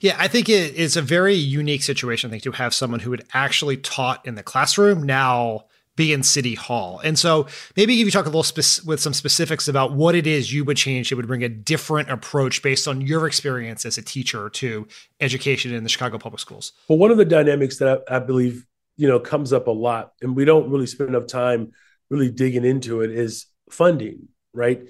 Yeah, 0.00 0.16
I 0.18 0.28
think 0.28 0.48
it 0.48 0.74
is 0.74 0.96
a 0.96 1.02
very 1.02 1.34
unique 1.34 1.82
situation, 1.82 2.28
I 2.28 2.32
think, 2.32 2.42
to 2.44 2.52
have 2.52 2.74
someone 2.74 3.00
who 3.00 3.10
had 3.10 3.24
actually 3.32 3.78
taught 3.78 4.26
in 4.26 4.34
the 4.34 4.42
classroom 4.42 5.02
now 5.02 5.64
be 5.98 6.14
in 6.14 6.22
City 6.22 6.54
Hall. 6.54 7.00
And 7.04 7.18
so 7.18 7.46
maybe 7.76 8.00
if 8.00 8.06
you 8.06 8.10
talk 8.10 8.24
a 8.24 8.30
little 8.30 8.42
spe- 8.42 8.86
with 8.86 9.00
some 9.00 9.12
specifics 9.12 9.68
about 9.68 9.92
what 9.92 10.14
it 10.14 10.26
is 10.26 10.50
you 10.50 10.64
would 10.64 10.78
change, 10.78 11.12
it 11.12 11.16
would 11.16 11.26
bring 11.26 11.44
a 11.44 11.48
different 11.50 12.10
approach 12.10 12.62
based 12.62 12.88
on 12.88 13.02
your 13.02 13.26
experience 13.26 13.84
as 13.84 13.98
a 13.98 14.02
teacher 14.02 14.48
to 14.48 14.88
education 15.20 15.74
in 15.74 15.82
the 15.82 15.90
Chicago 15.90 16.16
public 16.16 16.40
schools. 16.40 16.72
Well, 16.88 16.98
one 16.98 17.10
of 17.10 17.18
the 17.18 17.26
dynamics 17.26 17.76
that 17.78 18.04
I, 18.08 18.16
I 18.16 18.18
believe, 18.20 18.64
you 18.96 19.06
know, 19.08 19.20
comes 19.20 19.52
up 19.52 19.66
a 19.66 19.72
lot, 19.72 20.12
and 20.22 20.34
we 20.34 20.46
don't 20.46 20.70
really 20.70 20.86
spend 20.86 21.10
enough 21.10 21.26
time 21.26 21.72
really 22.08 22.30
digging 22.30 22.64
into 22.64 23.02
it 23.02 23.10
is 23.10 23.46
funding, 23.70 24.28
right? 24.54 24.82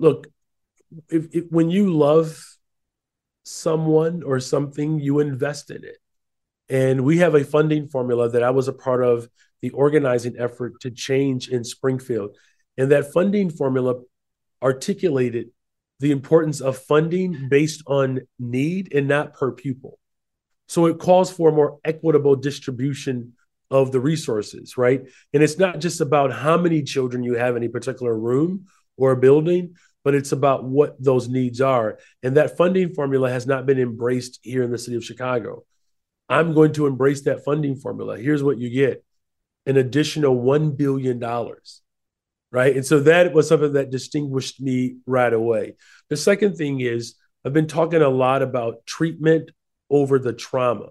Look, 0.00 0.26
if, 1.08 1.28
if 1.32 1.44
when 1.50 1.70
you 1.70 1.96
love 1.96 2.42
someone 3.44 4.22
or 4.22 4.40
something, 4.40 4.98
you 4.98 5.20
invest 5.20 5.70
in 5.70 5.84
it. 5.84 5.98
And 6.68 7.04
we 7.04 7.18
have 7.18 7.34
a 7.34 7.44
funding 7.44 7.88
formula 7.88 8.30
that 8.30 8.42
I 8.42 8.50
was 8.50 8.68
a 8.68 8.72
part 8.72 9.04
of 9.04 9.28
the 9.64 9.70
organizing 9.70 10.36
effort 10.38 10.78
to 10.78 10.90
change 10.90 11.48
in 11.48 11.64
Springfield. 11.64 12.36
And 12.76 12.92
that 12.92 13.14
funding 13.14 13.48
formula 13.48 13.94
articulated 14.62 15.46
the 16.00 16.10
importance 16.10 16.60
of 16.60 16.76
funding 16.76 17.48
based 17.48 17.82
on 17.86 18.20
need 18.38 18.92
and 18.92 19.08
not 19.08 19.32
per 19.32 19.52
pupil. 19.52 19.98
So 20.68 20.84
it 20.84 20.98
calls 20.98 21.32
for 21.32 21.48
a 21.48 21.52
more 21.52 21.78
equitable 21.82 22.36
distribution 22.36 23.32
of 23.70 23.90
the 23.90 24.00
resources, 24.00 24.76
right? 24.76 25.00
And 25.32 25.42
it's 25.42 25.58
not 25.58 25.80
just 25.80 26.02
about 26.02 26.30
how 26.30 26.58
many 26.58 26.82
children 26.82 27.22
you 27.22 27.36
have 27.36 27.56
in 27.56 27.64
a 27.64 27.70
particular 27.70 28.14
room 28.14 28.66
or 28.98 29.12
a 29.12 29.16
building, 29.16 29.76
but 30.04 30.14
it's 30.14 30.32
about 30.32 30.64
what 30.64 31.02
those 31.02 31.26
needs 31.26 31.62
are. 31.62 31.98
And 32.22 32.36
that 32.36 32.58
funding 32.58 32.92
formula 32.92 33.30
has 33.30 33.46
not 33.46 33.64
been 33.64 33.78
embraced 33.78 34.40
here 34.42 34.62
in 34.62 34.70
the 34.70 34.76
city 34.76 34.98
of 34.98 35.04
Chicago. 35.06 35.64
I'm 36.28 36.52
going 36.52 36.74
to 36.74 36.86
embrace 36.86 37.22
that 37.22 37.46
funding 37.46 37.76
formula. 37.76 38.18
Here's 38.18 38.42
what 38.42 38.58
you 38.58 38.68
get 38.68 39.02
an 39.66 39.76
additional 39.76 40.36
$1 40.36 40.76
billion. 40.76 41.20
Right. 42.52 42.76
And 42.76 42.86
so 42.86 43.00
that 43.00 43.32
was 43.32 43.48
something 43.48 43.72
that 43.72 43.90
distinguished 43.90 44.60
me 44.60 44.96
right 45.06 45.32
away. 45.32 45.74
The 46.08 46.16
second 46.16 46.54
thing 46.54 46.80
is, 46.80 47.16
I've 47.44 47.52
been 47.52 47.66
talking 47.66 48.00
a 48.00 48.08
lot 48.08 48.42
about 48.42 48.86
treatment 48.86 49.50
over 49.90 50.18
the 50.18 50.32
trauma. 50.32 50.90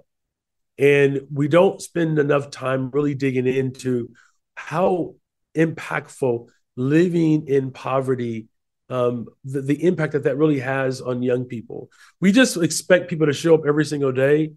And 0.78 1.22
we 1.32 1.48
don't 1.48 1.82
spend 1.82 2.20
enough 2.20 2.50
time 2.50 2.90
really 2.92 3.16
digging 3.16 3.48
into 3.48 4.10
how 4.56 5.16
impactful 5.56 6.48
living 6.76 7.48
in 7.48 7.72
poverty 7.72 8.48
um, 8.90 9.28
the, 9.44 9.62
the 9.62 9.84
impact 9.84 10.14
that 10.14 10.24
that 10.24 10.38
really 10.38 10.60
has 10.60 11.02
on 11.02 11.24
young 11.24 11.46
people. 11.46 11.90
We 12.20 12.32
just 12.32 12.58
expect 12.58 13.10
people 13.10 13.28
to 13.28 13.34
show 13.34 13.56
up 13.56 13.66
every 13.68 13.86
single 13.86 14.12
day, 14.12 14.52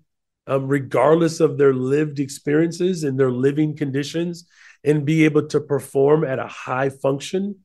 um, 0.46 0.68
regardless 0.68 1.40
of 1.40 1.58
their 1.58 1.74
lived 1.74 2.18
experiences 2.18 3.04
and 3.04 3.18
their 3.18 3.30
living 3.30 3.76
conditions, 3.76 4.46
and 4.84 5.04
be 5.04 5.24
able 5.24 5.46
to 5.48 5.60
perform 5.60 6.24
at 6.24 6.38
a 6.38 6.46
high 6.46 6.88
function 6.88 7.56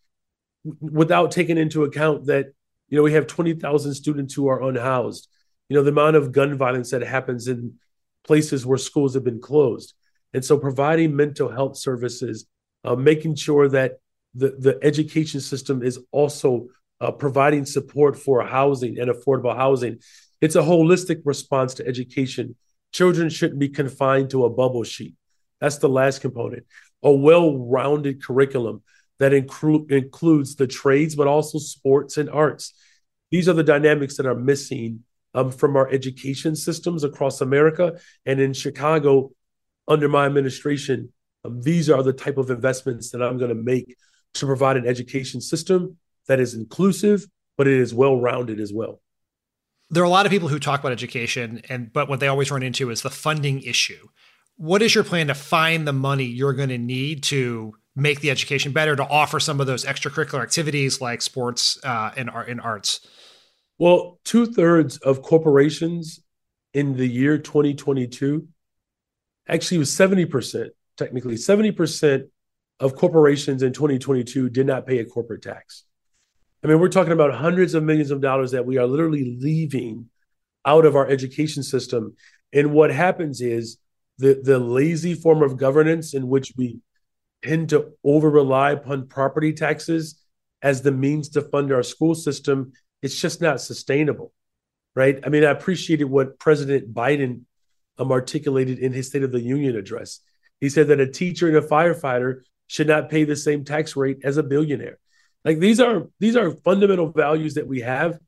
without 0.79 1.31
taking 1.31 1.57
into 1.57 1.83
account 1.83 2.25
that 2.25 2.47
you 2.87 2.97
know 2.97 3.03
we 3.03 3.13
have 3.13 3.27
20,000 3.27 3.93
students 3.93 4.33
who 4.33 4.47
are 4.47 4.63
unhoused. 4.63 5.27
You 5.69 5.77
know 5.77 5.83
the 5.83 5.91
amount 5.91 6.15
of 6.15 6.31
gun 6.31 6.57
violence 6.57 6.91
that 6.91 7.01
happens 7.01 7.47
in 7.47 7.75
places 8.23 8.65
where 8.65 8.77
schools 8.77 9.13
have 9.13 9.23
been 9.23 9.41
closed, 9.41 9.93
and 10.33 10.43
so 10.43 10.57
providing 10.57 11.15
mental 11.15 11.49
health 11.49 11.77
services, 11.77 12.45
uh, 12.83 12.95
making 12.95 13.35
sure 13.35 13.69
that 13.69 13.99
the, 14.33 14.55
the 14.57 14.79
education 14.81 15.41
system 15.41 15.83
is 15.83 15.99
also 16.11 16.67
uh, 16.99 17.11
providing 17.11 17.65
support 17.65 18.17
for 18.17 18.45
housing 18.45 18.99
and 18.99 19.09
affordable 19.09 19.55
housing. 19.55 19.99
It's 20.39 20.55
a 20.55 20.61
holistic 20.61 21.21
response 21.25 21.73
to 21.75 21.87
education. 21.87 22.55
Children 22.91 23.29
shouldn't 23.29 23.59
be 23.59 23.69
confined 23.69 24.29
to 24.31 24.45
a 24.45 24.49
bubble 24.49 24.83
sheet. 24.83 25.15
That's 25.59 25.77
the 25.77 25.89
last 25.89 26.21
component. 26.21 26.65
A 27.03 27.11
well 27.11 27.57
rounded 27.57 28.23
curriculum 28.23 28.83
that 29.19 29.31
inclu- 29.31 29.89
includes 29.91 30.55
the 30.55 30.67
trades, 30.67 31.15
but 31.15 31.27
also 31.27 31.59
sports 31.59 32.17
and 32.17 32.29
arts. 32.29 32.73
These 33.29 33.47
are 33.47 33.53
the 33.53 33.63
dynamics 33.63 34.17
that 34.17 34.25
are 34.25 34.35
missing 34.35 35.03
um, 35.33 35.51
from 35.51 35.75
our 35.75 35.89
education 35.89 36.55
systems 36.55 37.03
across 37.03 37.41
America. 37.41 37.99
And 38.25 38.39
in 38.39 38.53
Chicago, 38.53 39.31
under 39.87 40.09
my 40.09 40.25
administration, 40.25 41.13
um, 41.45 41.61
these 41.61 41.89
are 41.89 42.03
the 42.03 42.13
type 42.13 42.37
of 42.37 42.49
investments 42.49 43.11
that 43.11 43.21
I'm 43.21 43.37
going 43.37 43.49
to 43.49 43.63
make 43.63 43.95
to 44.35 44.45
provide 44.45 44.77
an 44.77 44.87
education 44.87 45.41
system 45.41 45.97
that 46.27 46.39
is 46.39 46.53
inclusive, 46.53 47.25
but 47.57 47.67
it 47.67 47.79
is 47.79 47.93
well 47.93 48.19
rounded 48.19 48.59
as 48.59 48.73
well. 48.73 49.01
There 49.91 50.01
are 50.01 50.05
a 50.05 50.09
lot 50.09 50.25
of 50.25 50.31
people 50.31 50.47
who 50.47 50.57
talk 50.57 50.79
about 50.79 50.93
education, 50.93 51.61
and 51.69 51.91
but 51.91 52.09
what 52.09 52.19
they 52.19 52.27
always 52.27 52.49
run 52.49 52.63
into 52.63 52.89
is 52.89 53.01
the 53.01 53.09
funding 53.09 53.61
issue. 53.61 54.07
What 54.55 54.81
is 54.81 54.95
your 54.95 55.03
plan 55.03 55.27
to 55.27 55.35
find 55.35 55.87
the 55.87 55.93
money 55.93 56.23
you're 56.23 56.53
going 56.53 56.69
to 56.69 56.77
need 56.77 57.23
to 57.23 57.75
make 57.95 58.21
the 58.21 58.31
education 58.31 58.71
better, 58.71 58.95
to 58.95 59.03
offer 59.03 59.39
some 59.39 59.59
of 59.59 59.67
those 59.67 59.85
extracurricular 59.85 60.41
activities 60.41 61.01
like 61.01 61.21
sports 61.21 61.77
uh, 61.83 62.11
and, 62.15 62.29
and 62.29 62.61
arts? 62.61 63.05
Well, 63.77 64.19
two 64.23 64.45
thirds 64.45 64.97
of 64.97 65.21
corporations 65.21 66.21
in 66.73 66.95
the 66.95 67.07
year 67.07 67.37
2022 67.37 68.47
actually 69.47 69.77
was 69.77 69.89
70%, 69.89 70.69
technically 70.97 71.35
70% 71.35 72.27
of 72.79 72.95
corporations 72.95 73.61
in 73.63 73.73
2022 73.73 74.49
did 74.49 74.67
not 74.67 74.87
pay 74.87 74.99
a 74.99 75.05
corporate 75.05 75.41
tax. 75.41 75.83
I 76.63 76.67
mean, 76.67 76.79
we're 76.79 76.89
talking 76.89 77.13
about 77.13 77.33
hundreds 77.33 77.73
of 77.73 77.83
millions 77.83 78.11
of 78.11 78.21
dollars 78.21 78.51
that 78.51 78.65
we 78.65 78.77
are 78.77 78.85
literally 78.85 79.37
leaving 79.39 80.09
out 80.65 80.85
of 80.85 80.95
our 80.95 81.07
education 81.07 81.63
system. 81.63 82.15
And 82.53 82.71
what 82.71 82.91
happens 82.91 83.41
is 83.41 83.77
the, 84.19 84.39
the 84.43 84.59
lazy 84.59 85.15
form 85.15 85.41
of 85.41 85.57
governance 85.57 86.13
in 86.13 86.27
which 86.27 86.53
we 86.55 86.79
tend 87.43 87.69
to 87.69 87.93
over 88.03 88.29
rely 88.29 88.71
upon 88.71 89.07
property 89.07 89.53
taxes 89.53 90.21
as 90.61 90.83
the 90.83 90.91
means 90.91 91.29
to 91.29 91.41
fund 91.41 91.71
our 91.71 91.81
school 91.81 92.13
system, 92.13 92.73
it's 93.01 93.19
just 93.19 93.41
not 93.41 93.59
sustainable, 93.59 94.31
right? 94.95 95.19
I 95.25 95.29
mean, 95.29 95.43
I 95.43 95.49
appreciated 95.49 96.03
what 96.03 96.37
President 96.37 96.93
Biden 96.93 97.41
um, 97.97 98.11
articulated 98.11 98.77
in 98.77 98.93
his 98.93 99.07
State 99.07 99.23
of 99.23 99.31
the 99.31 99.41
Union 99.41 99.75
address. 99.75 100.19
He 100.59 100.69
said 100.69 100.87
that 100.89 100.99
a 100.99 101.11
teacher 101.11 101.47
and 101.47 101.57
a 101.57 101.67
firefighter 101.67 102.41
should 102.67 102.87
not 102.87 103.09
pay 103.09 103.23
the 103.23 103.35
same 103.35 103.65
tax 103.65 103.95
rate 103.95 104.19
as 104.23 104.37
a 104.37 104.43
billionaire. 104.43 104.99
Like 105.43 105.59
these 105.59 105.79
are 105.79 106.07
these 106.19 106.35
are 106.35 106.51
fundamental 106.51 107.11
values 107.11 107.55
that 107.55 107.67
we 107.67 107.81
have 107.81 108.19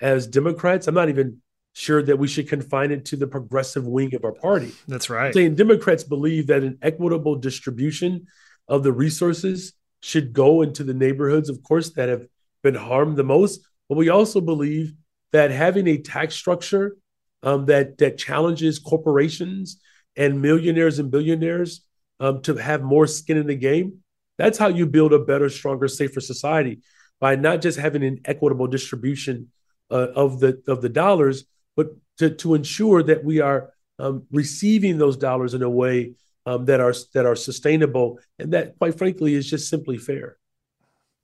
as 0.00 0.26
Democrats. 0.26 0.88
I'm 0.88 0.94
not 0.94 1.08
even 1.08 1.38
sure 1.72 2.02
that 2.02 2.18
we 2.18 2.26
should 2.26 2.48
confine 2.48 2.90
it 2.90 3.04
to 3.06 3.16
the 3.16 3.26
progressive 3.26 3.86
wing 3.86 4.14
of 4.14 4.24
our 4.24 4.32
party. 4.32 4.72
That's 4.88 5.10
right. 5.10 5.26
I'm 5.26 5.32
saying 5.32 5.54
Democrats 5.56 6.04
believe 6.04 6.46
that 6.46 6.62
an 6.62 6.78
equitable 6.82 7.36
distribution 7.36 8.26
of 8.66 8.82
the 8.82 8.92
resources 8.92 9.74
should 10.00 10.32
go 10.32 10.62
into 10.62 10.84
the 10.84 10.94
neighborhoods, 10.94 11.48
of 11.48 11.62
course, 11.62 11.90
that 11.90 12.08
have 12.08 12.26
been 12.62 12.74
harmed 12.74 13.16
the 13.16 13.24
most. 13.24 13.60
But 13.88 13.98
we 13.98 14.08
also 14.08 14.40
believe 14.40 14.94
that 15.32 15.50
having 15.50 15.86
a 15.86 15.98
tax 15.98 16.34
structure 16.34 16.96
um, 17.42 17.66
that 17.66 17.98
that 17.98 18.18
challenges 18.18 18.78
corporations 18.78 19.80
and 20.16 20.42
millionaires 20.42 20.98
and 20.98 21.10
billionaires 21.10 21.82
um, 22.20 22.42
to 22.42 22.54
have 22.56 22.82
more 22.82 23.06
skin 23.06 23.36
in 23.36 23.46
the 23.46 23.54
game. 23.54 23.98
That's 24.38 24.58
how 24.58 24.68
you 24.68 24.86
build 24.86 25.12
a 25.12 25.18
better, 25.18 25.48
stronger, 25.48 25.88
safer 25.88 26.20
society 26.20 26.80
by 27.20 27.36
not 27.36 27.62
just 27.62 27.78
having 27.78 28.04
an 28.04 28.20
equitable 28.24 28.66
distribution 28.66 29.50
uh, 29.90 30.08
of 30.14 30.40
the 30.40 30.62
of 30.66 30.82
the 30.82 30.88
dollars, 30.88 31.44
but 31.76 31.88
to 32.18 32.30
to 32.30 32.54
ensure 32.54 33.02
that 33.02 33.24
we 33.24 33.40
are 33.40 33.72
um, 33.98 34.26
receiving 34.30 34.98
those 34.98 35.16
dollars 35.16 35.54
in 35.54 35.62
a 35.62 35.70
way 35.70 36.14
um, 36.44 36.64
that 36.66 36.80
are 36.80 36.94
that 37.14 37.26
are 37.26 37.36
sustainable 37.36 38.18
and 38.38 38.52
that, 38.52 38.78
quite 38.78 38.96
frankly, 38.98 39.34
is 39.34 39.48
just 39.48 39.68
simply 39.68 39.98
fair. 39.98 40.36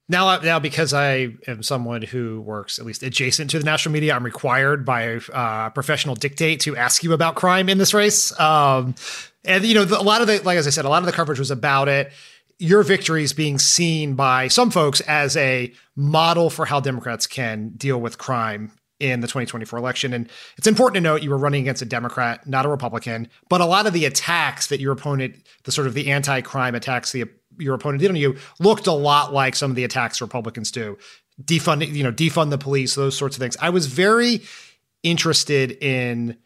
Now, 0.09 0.39
now, 0.41 0.59
because 0.59 0.93
I 0.93 1.35
am 1.47 1.63
someone 1.63 2.03
who 2.03 2.41
works 2.41 2.79
at 2.79 2.85
least 2.85 3.03
adjacent 3.03 3.51
to 3.51 3.59
the 3.59 3.65
national 3.65 3.93
media, 3.93 4.15
I'm 4.15 4.25
required 4.25 4.85
by 4.85 5.21
uh, 5.33 5.71
professional 5.71 6.17
dictate 6.17 6.61
to 6.61 6.77
ask 6.77 7.03
you 7.03 7.13
about 7.13 7.35
crime 7.35 7.69
in 7.69 7.79
this 7.79 7.95
race. 7.95 8.39
Um, 8.39 8.95
and 9.45 9.65
you 9.65 9.75
know, 9.75 9.85
the, 9.85 9.99
a 9.99 10.03
lot 10.03 10.21
of 10.21 10.27
the, 10.27 10.43
like 10.43 10.59
as 10.59 10.67
I 10.67 10.71
said, 10.71 10.85
a 10.85 10.89
lot 10.89 10.99
of 10.99 11.07
the 11.07 11.13
coverage 11.13 11.39
was 11.39 11.51
about 11.51 11.89
it. 11.89 12.13
Your 12.59 12.83
victory 12.83 13.25
is 13.25 13.33
being 13.33 13.59
seen 13.59 14.15
by 14.15 14.49
some 14.49 14.71
folks 14.71 15.01
as 15.03 15.37
a 15.37 15.73
model 15.97 16.51
for 16.51 16.65
how 16.65 16.81
Democrats 16.81 17.27
can 17.27 17.71
deal 17.77 18.01
with 18.01 18.19
crime 18.19 18.73
in 19.01 19.21
the 19.21 19.27
2024 19.27 19.79
election. 19.79 20.13
And 20.13 20.29
it's 20.57 20.69
important 20.69 20.95
to 20.95 21.01
note 21.01 21.23
you 21.23 21.31
were 21.31 21.39
running 21.39 21.63
against 21.63 21.83
a 21.83 21.87
Democrat, 21.87 22.47
not 22.47 22.65
a 22.65 22.69
Republican. 22.69 23.29
But 23.49 23.61
a 23.61 23.65
lot 23.65 23.87
of 23.87 23.93
the 23.93 24.05
attacks 24.05 24.69
that 24.69 24.79
your 24.79 24.93
opponent, 24.93 25.45
the 25.65 25.73
sort 25.73 25.89
of 25.89 25.95
the 25.95 26.11
anti-crime 26.11 26.75
attacks 26.75 27.11
the 27.13 27.25
your 27.59 27.75
opponent 27.75 28.01
did 28.01 28.11
on 28.11 28.17
you, 28.17 28.37
looked 28.61 28.87
a 28.87 28.93
lot 28.93 29.33
like 29.33 29.55
some 29.57 29.71
of 29.71 29.77
the 29.77 29.85
attacks 29.85 30.21
Republicans 30.21 30.71
do. 30.71 30.97
Defund, 31.43 31.93
you 31.93 32.03
know, 32.03 32.13
defund 32.13 32.51
the 32.51 32.59
police, 32.59 32.95
those 32.95 33.17
sorts 33.17 33.37
of 33.37 33.41
things. 33.41 33.57
I 33.61 33.71
was 33.71 33.87
very 33.87 34.43
interested 35.03 35.73
in 35.83 36.39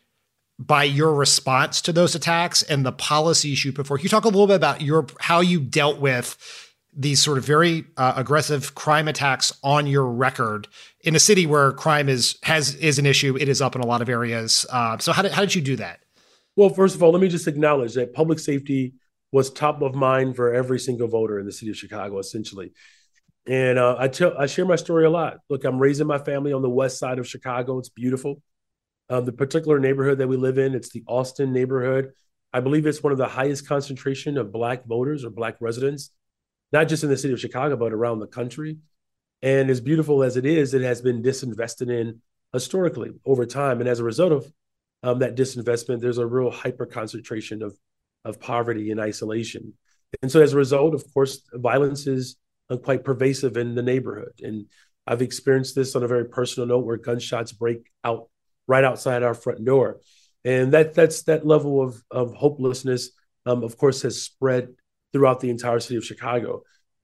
by 0.58 0.84
your 0.84 1.14
response 1.14 1.80
to 1.82 1.92
those 1.92 2.14
attacks 2.14 2.62
and 2.62 2.84
the 2.84 2.92
policies 2.92 3.64
you 3.64 3.72
put 3.72 3.86
forth. 3.86 4.02
You 4.02 4.08
talk 4.08 4.24
a 4.24 4.28
little 4.28 4.46
bit 4.46 4.56
about 4.56 4.80
your 4.80 5.06
how 5.20 5.40
you 5.40 5.60
dealt 5.60 6.00
with 6.00 6.36
these 6.98 7.22
sort 7.22 7.36
of 7.36 7.44
very 7.44 7.84
uh, 7.98 8.14
aggressive 8.16 8.74
crime 8.74 9.06
attacks 9.06 9.52
on 9.62 9.86
your 9.86 10.06
record 10.06 10.66
in 11.02 11.14
a 11.14 11.20
city 11.20 11.46
where 11.46 11.72
crime 11.72 12.08
is 12.08 12.38
has 12.42 12.74
is 12.76 12.98
an 12.98 13.04
issue. 13.04 13.36
It 13.38 13.48
is 13.48 13.60
up 13.60 13.74
in 13.74 13.82
a 13.82 13.86
lot 13.86 14.00
of 14.00 14.08
areas. 14.08 14.64
Uh, 14.70 14.96
so 14.98 15.12
how 15.12 15.22
did 15.22 15.32
how 15.32 15.42
did 15.42 15.54
you 15.54 15.62
do 15.62 15.76
that? 15.76 16.00
Well, 16.56 16.70
first 16.70 16.94
of 16.94 17.02
all, 17.02 17.12
let 17.12 17.20
me 17.20 17.28
just 17.28 17.46
acknowledge 17.46 17.94
that 17.94 18.14
public 18.14 18.38
safety 18.38 18.94
was 19.30 19.50
top 19.50 19.82
of 19.82 19.94
mind 19.94 20.36
for 20.36 20.54
every 20.54 20.78
single 20.78 21.06
voter 21.06 21.38
in 21.38 21.44
the 21.44 21.52
city 21.52 21.70
of 21.70 21.76
Chicago, 21.76 22.18
essentially. 22.18 22.72
And 23.46 23.78
uh, 23.78 23.96
I 23.98 24.08
tell 24.08 24.36
I 24.38 24.46
share 24.46 24.64
my 24.64 24.76
story 24.76 25.04
a 25.04 25.10
lot. 25.10 25.38
Look, 25.50 25.64
I'm 25.64 25.78
raising 25.78 26.06
my 26.06 26.18
family 26.18 26.54
on 26.54 26.62
the 26.62 26.70
west 26.70 26.98
side 26.98 27.18
of 27.18 27.28
Chicago. 27.28 27.78
It's 27.78 27.90
beautiful. 27.90 28.40
The 29.08 29.32
particular 29.32 29.78
neighborhood 29.78 30.18
that 30.18 30.28
we 30.28 30.36
live 30.36 30.58
in, 30.58 30.74
it's 30.74 30.90
the 30.90 31.04
Austin 31.06 31.52
neighborhood. 31.52 32.12
I 32.52 32.60
believe 32.60 32.86
it's 32.86 33.02
one 33.02 33.12
of 33.12 33.18
the 33.18 33.28
highest 33.28 33.68
concentration 33.68 34.38
of 34.38 34.52
black 34.52 34.84
voters 34.86 35.24
or 35.24 35.30
black 35.30 35.56
residents, 35.60 36.10
not 36.72 36.88
just 36.88 37.04
in 37.04 37.10
the 37.10 37.16
city 37.16 37.32
of 37.32 37.40
Chicago, 37.40 37.76
but 37.76 37.92
around 37.92 38.18
the 38.18 38.26
country. 38.26 38.78
And 39.42 39.70
as 39.70 39.80
beautiful 39.80 40.22
as 40.22 40.36
it 40.36 40.46
is, 40.46 40.74
it 40.74 40.82
has 40.82 41.02
been 41.02 41.22
disinvested 41.22 41.90
in 41.90 42.20
historically 42.52 43.10
over 43.24 43.46
time. 43.46 43.80
And 43.80 43.88
as 43.88 44.00
a 44.00 44.04
result 44.04 44.32
of 44.32 44.52
um, 45.02 45.18
that 45.20 45.36
disinvestment, 45.36 46.00
there's 46.00 46.18
a 46.18 46.26
real 46.26 46.50
hyper 46.50 46.86
concentration 46.86 47.62
of, 47.62 47.76
of 48.24 48.40
poverty 48.40 48.90
and 48.90 49.00
isolation. 49.00 49.74
And 50.22 50.32
so 50.32 50.40
as 50.40 50.52
a 50.52 50.56
result, 50.56 50.94
of 50.94 51.04
course, 51.12 51.42
violence 51.52 52.06
is 52.06 52.36
uh, 52.70 52.76
quite 52.76 53.04
pervasive 53.04 53.56
in 53.56 53.74
the 53.74 53.82
neighborhood. 53.82 54.32
And 54.40 54.66
I've 55.06 55.22
experienced 55.22 55.74
this 55.74 55.94
on 55.94 56.02
a 56.02 56.08
very 56.08 56.24
personal 56.24 56.66
note 56.66 56.86
where 56.86 56.96
gunshots 56.96 57.52
break 57.52 57.90
out 58.02 58.28
right 58.66 58.84
outside 58.84 59.22
our 59.22 59.34
front 59.34 59.64
door. 59.64 60.00
And 60.44 60.72
that 60.72 60.94
that's 60.94 61.22
that 61.24 61.46
level 61.46 61.82
of 61.82 62.02
of 62.10 62.34
hopelessness, 62.34 63.10
um, 63.46 63.64
of 63.64 63.76
course, 63.76 64.02
has 64.02 64.22
spread 64.22 64.68
throughout 65.12 65.40
the 65.40 65.50
entire 65.50 65.80
city 65.80 65.96
of 65.96 66.04
Chicago. 66.04 66.62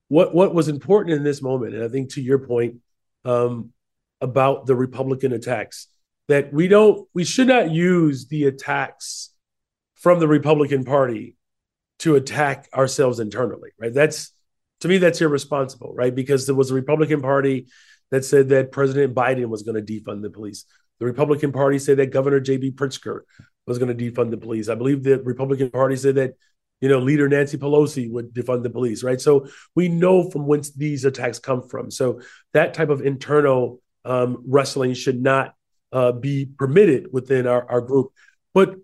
What 0.09 0.35
what 0.35 0.55
was 0.55 0.69
important 0.69 1.17
in 1.17 1.25
this 1.25 1.43
moment, 1.43 1.75
and 1.75 1.83
I 1.83 1.89
think 1.89 2.13
to 2.13 2.23
your 2.23 2.39
point 2.39 2.77
um, 3.25 3.73
about 4.21 4.67
the 4.67 4.77
Republican 4.77 5.33
attacks, 5.33 5.89
that 6.29 6.53
we 6.53 6.69
don't 6.69 7.09
we 7.15 7.25
should 7.25 7.49
not 7.49 7.71
use 7.71 8.29
the 8.29 8.45
attacks 8.45 9.31
from 9.97 10.21
the 10.21 10.29
Republican 10.29 10.85
Party 10.85 11.37
to 12.01 12.17
attack 12.17 12.69
ourselves 12.75 13.21
internally, 13.21 13.71
right? 13.79 13.95
That's 13.95 14.33
to 14.81 14.89
me 14.89 14.99
that's 14.99 15.21
irresponsible, 15.21 15.95
right? 15.95 16.15
Because 16.15 16.47
there 16.47 16.55
was 16.55 16.71
a 16.71 16.75
Republican 16.75 17.23
Party 17.23 17.69
that 18.11 18.25
said 18.25 18.51
that 18.51 18.73
President 18.73 19.15
Biden 19.15 19.47
was 19.47 19.63
going 19.63 19.85
to 19.85 19.93
defund 19.93 20.23
the 20.23 20.31
police. 20.31 20.65
The 21.03 21.07
Republican 21.07 21.50
Party 21.50 21.80
said 21.80 21.96
that 21.96 22.12
Governor 22.12 22.38
J.B. 22.38 22.72
Pritzker 22.72 23.22
was 23.66 23.76
going 23.76 23.88
to 23.96 24.11
defund 24.12 24.30
the 24.30 24.36
police. 24.36 24.68
I 24.68 24.76
believe 24.76 25.03
the 25.03 25.20
Republican 25.20 25.68
Party 25.68 25.96
said 25.96 26.14
that, 26.14 26.34
you 26.80 26.88
know, 26.88 27.00
leader 27.00 27.28
Nancy 27.28 27.59
Pelosi 27.59 28.09
would 28.09 28.32
defund 28.32 28.62
the 28.62 28.70
police, 28.70 29.03
right? 29.03 29.20
So 29.20 29.48
we 29.74 29.88
know 29.88 30.30
from 30.30 30.46
whence 30.46 30.70
these 30.70 31.05
attacks 31.05 31.40
come 31.40 31.68
from. 31.68 31.90
So 31.90 32.20
that 32.53 32.72
type 32.72 32.88
of 32.88 33.00
internal 33.00 33.82
um, 34.05 34.44
wrestling 34.46 34.94
should 34.94 35.20
not 35.20 35.57
uh, 35.90 36.12
be 36.12 36.46
permitted 36.57 37.09
within 37.12 37.48
our, 37.48 37.68
our 37.68 37.80
group. 37.80 38.12
But 38.55 38.76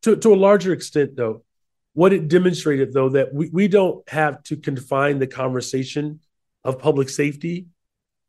to, 0.00 0.16
to 0.16 0.32
a 0.32 0.36
larger 0.36 0.72
extent, 0.72 1.14
though, 1.14 1.44
what 1.92 2.14
it 2.14 2.28
demonstrated, 2.28 2.94
though, 2.94 3.10
that 3.10 3.34
we, 3.34 3.50
we 3.50 3.68
don't 3.68 4.08
have 4.08 4.42
to 4.44 4.56
confine 4.56 5.18
the 5.18 5.26
conversation 5.26 6.20
of 6.64 6.78
public 6.78 7.10
safety 7.10 7.66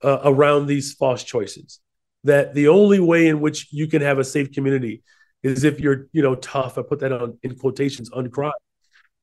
uh, 0.04 0.20
around 0.26 0.66
these 0.66 0.94
false 0.94 1.24
choices 1.24 1.80
that 2.24 2.54
the 2.54 2.68
only 2.68 3.00
way 3.00 3.28
in 3.28 3.40
which 3.40 3.72
you 3.72 3.88
can 3.88 4.02
have 4.02 4.20
a 4.20 4.24
safe 4.24 4.52
community 4.52 5.04
is 5.44 5.64
if 5.64 5.80
you're, 5.80 6.08
you 6.12 6.22
know, 6.22 6.36
tough. 6.36 6.78
I 6.78 6.84
put 6.84 7.00
that 7.00 7.12
on 7.12 7.38
in 7.44 7.56
quotations 7.56 8.12
on 8.12 8.30
crime. 8.30 8.52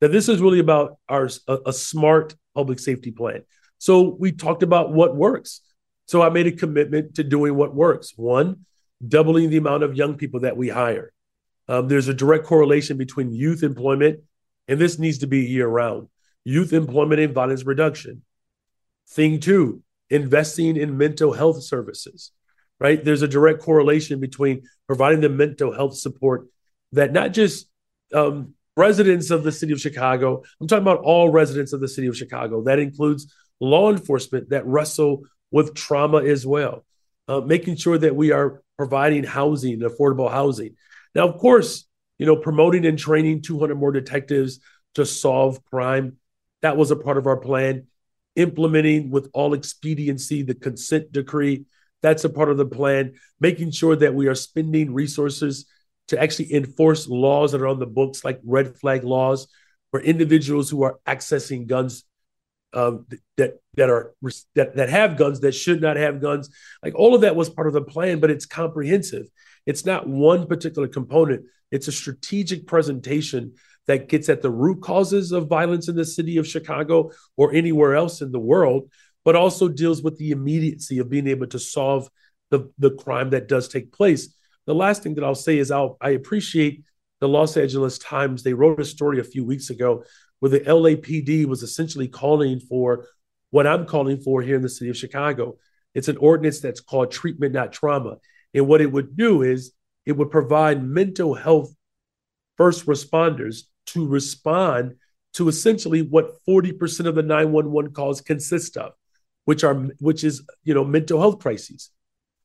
That 0.00 0.12
this 0.12 0.28
is 0.28 0.40
really 0.40 0.58
about 0.58 0.98
our 1.08 1.28
a, 1.46 1.58
a 1.66 1.72
smart 1.72 2.34
public 2.54 2.78
safety 2.78 3.10
plan. 3.10 3.42
So 3.78 4.16
we 4.18 4.32
talked 4.32 4.62
about 4.62 4.92
what 4.92 5.16
works. 5.16 5.60
So 6.06 6.22
I 6.22 6.30
made 6.30 6.46
a 6.46 6.52
commitment 6.52 7.16
to 7.16 7.24
doing 7.24 7.54
what 7.54 7.74
works. 7.74 8.14
One, 8.16 8.64
doubling 9.06 9.50
the 9.50 9.58
amount 9.58 9.84
of 9.84 9.94
young 9.94 10.16
people 10.16 10.40
that 10.40 10.56
we 10.56 10.68
hire. 10.68 11.12
Um, 11.68 11.86
there's 11.86 12.08
a 12.08 12.14
direct 12.14 12.46
correlation 12.46 12.96
between 12.96 13.32
youth 13.32 13.62
employment, 13.62 14.20
and 14.66 14.80
this 14.80 14.98
needs 14.98 15.18
to 15.18 15.26
be 15.26 15.40
year 15.40 15.68
round. 15.68 16.08
Youth 16.44 16.72
employment 16.72 17.20
and 17.20 17.34
violence 17.34 17.64
reduction. 17.64 18.22
Thing 19.10 19.38
two, 19.38 19.82
investing 20.10 20.76
in 20.76 20.96
mental 20.96 21.32
health 21.32 21.62
services 21.62 22.32
right? 22.80 23.02
There's 23.02 23.22
a 23.22 23.28
direct 23.28 23.62
correlation 23.62 24.20
between 24.20 24.62
providing 24.86 25.20
the 25.20 25.28
mental 25.28 25.72
health 25.72 25.96
support 25.96 26.48
that 26.92 27.12
not 27.12 27.32
just 27.32 27.68
um, 28.14 28.54
residents 28.76 29.30
of 29.30 29.42
the 29.42 29.52
city 29.52 29.72
of 29.72 29.80
Chicago, 29.80 30.42
I'm 30.60 30.68
talking 30.68 30.82
about 30.82 31.00
all 31.00 31.28
residents 31.28 31.72
of 31.72 31.80
the 31.80 31.88
city 31.88 32.06
of 32.06 32.16
Chicago. 32.16 32.62
That 32.62 32.78
includes 32.78 33.32
law 33.60 33.90
enforcement 33.90 34.50
that 34.50 34.66
wrestle 34.66 35.24
with 35.50 35.74
trauma 35.74 36.22
as 36.22 36.46
well, 36.46 36.84
uh, 37.26 37.40
making 37.40 37.76
sure 37.76 37.98
that 37.98 38.14
we 38.14 38.32
are 38.32 38.62
providing 38.76 39.24
housing, 39.24 39.80
affordable 39.80 40.30
housing. 40.30 40.76
Now, 41.14 41.28
of 41.28 41.38
course, 41.38 41.86
you 42.18 42.26
know, 42.26 42.36
promoting 42.36 42.86
and 42.86 42.98
training 42.98 43.42
200 43.42 43.74
more 43.74 43.92
detectives 43.92 44.60
to 44.94 45.04
solve 45.04 45.64
crime. 45.64 46.16
That 46.62 46.76
was 46.76 46.90
a 46.90 46.96
part 46.96 47.18
of 47.18 47.26
our 47.26 47.36
plan. 47.36 47.86
Implementing 48.36 49.10
with 49.10 49.28
all 49.32 49.54
expediency 49.54 50.42
the 50.42 50.54
consent 50.54 51.10
decree 51.10 51.64
that's 52.02 52.24
a 52.24 52.30
part 52.30 52.50
of 52.50 52.56
the 52.56 52.66
plan, 52.66 53.14
making 53.40 53.70
sure 53.72 53.96
that 53.96 54.14
we 54.14 54.28
are 54.28 54.34
spending 54.34 54.94
resources 54.94 55.66
to 56.08 56.20
actually 56.20 56.54
enforce 56.54 57.08
laws 57.08 57.52
that 57.52 57.60
are 57.60 57.68
on 57.68 57.78
the 57.78 57.86
books, 57.86 58.24
like 58.24 58.40
red 58.44 58.76
flag 58.76 59.04
laws 59.04 59.48
for 59.90 60.00
individuals 60.00 60.70
who 60.70 60.82
are 60.82 60.98
accessing 61.06 61.66
guns 61.66 62.04
um, 62.74 63.06
that 63.36 63.60
that 63.74 63.88
are 63.88 64.14
that, 64.54 64.76
that 64.76 64.88
have 64.90 65.16
guns 65.16 65.40
that 65.40 65.52
should 65.52 65.80
not 65.80 65.96
have 65.96 66.20
guns. 66.20 66.50
Like 66.82 66.94
all 66.94 67.14
of 67.14 67.22
that 67.22 67.36
was 67.36 67.48
part 67.48 67.66
of 67.66 67.72
the 67.72 67.82
plan, 67.82 68.20
but 68.20 68.30
it's 68.30 68.46
comprehensive. 68.46 69.26
It's 69.66 69.84
not 69.84 70.08
one 70.08 70.46
particular 70.46 70.88
component. 70.88 71.44
It's 71.70 71.88
a 71.88 71.92
strategic 71.92 72.66
presentation 72.66 73.54
that 73.86 74.08
gets 74.08 74.28
at 74.28 74.42
the 74.42 74.50
root 74.50 74.82
causes 74.82 75.32
of 75.32 75.48
violence 75.48 75.88
in 75.88 75.96
the 75.96 76.04
city 76.04 76.36
of 76.36 76.46
Chicago 76.46 77.10
or 77.36 77.54
anywhere 77.54 77.94
else 77.94 78.20
in 78.20 78.32
the 78.32 78.38
world, 78.38 78.90
but 79.24 79.36
also 79.36 79.68
deals 79.68 80.02
with 80.02 80.16
the 80.18 80.30
immediacy 80.30 80.98
of 80.98 81.10
being 81.10 81.26
able 81.26 81.46
to 81.48 81.58
solve 81.58 82.08
the, 82.50 82.70
the 82.78 82.90
crime 82.90 83.30
that 83.30 83.48
does 83.48 83.68
take 83.68 83.92
place. 83.92 84.34
The 84.66 84.74
last 84.74 85.02
thing 85.02 85.14
that 85.14 85.24
I'll 85.24 85.34
say 85.34 85.58
is 85.58 85.70
I'll, 85.70 85.96
I 86.00 86.10
appreciate 86.10 86.84
the 87.20 87.28
Los 87.28 87.56
Angeles 87.56 87.98
Times. 87.98 88.42
They 88.42 88.54
wrote 88.54 88.80
a 88.80 88.84
story 88.84 89.20
a 89.20 89.24
few 89.24 89.44
weeks 89.44 89.70
ago 89.70 90.04
where 90.40 90.50
the 90.50 90.60
LAPD 90.60 91.46
was 91.46 91.62
essentially 91.62 92.08
calling 92.08 92.60
for 92.60 93.06
what 93.50 93.66
I'm 93.66 93.86
calling 93.86 94.20
for 94.20 94.42
here 94.42 94.56
in 94.56 94.62
the 94.62 94.68
city 94.68 94.90
of 94.90 94.96
Chicago. 94.96 95.56
It's 95.94 96.08
an 96.08 96.18
ordinance 96.18 96.60
that's 96.60 96.80
called 96.80 97.10
treatment, 97.10 97.54
not 97.54 97.72
trauma. 97.72 98.18
And 98.54 98.68
what 98.68 98.80
it 98.80 98.92
would 98.92 99.16
do 99.16 99.42
is 99.42 99.72
it 100.06 100.12
would 100.12 100.30
provide 100.30 100.82
mental 100.82 101.34
health 101.34 101.74
first 102.56 102.86
responders 102.86 103.62
to 103.86 104.06
respond 104.06 104.96
to 105.34 105.48
essentially 105.48 106.02
what 106.02 106.34
40% 106.48 107.06
of 107.06 107.14
the 107.14 107.22
911 107.22 107.92
calls 107.92 108.20
consist 108.20 108.76
of 108.76 108.92
which 109.48 109.64
are 109.64 109.76
which 109.98 110.24
is 110.24 110.42
you 110.62 110.74
know 110.74 110.84
mental 110.84 111.18
health 111.18 111.38
crises. 111.38 111.88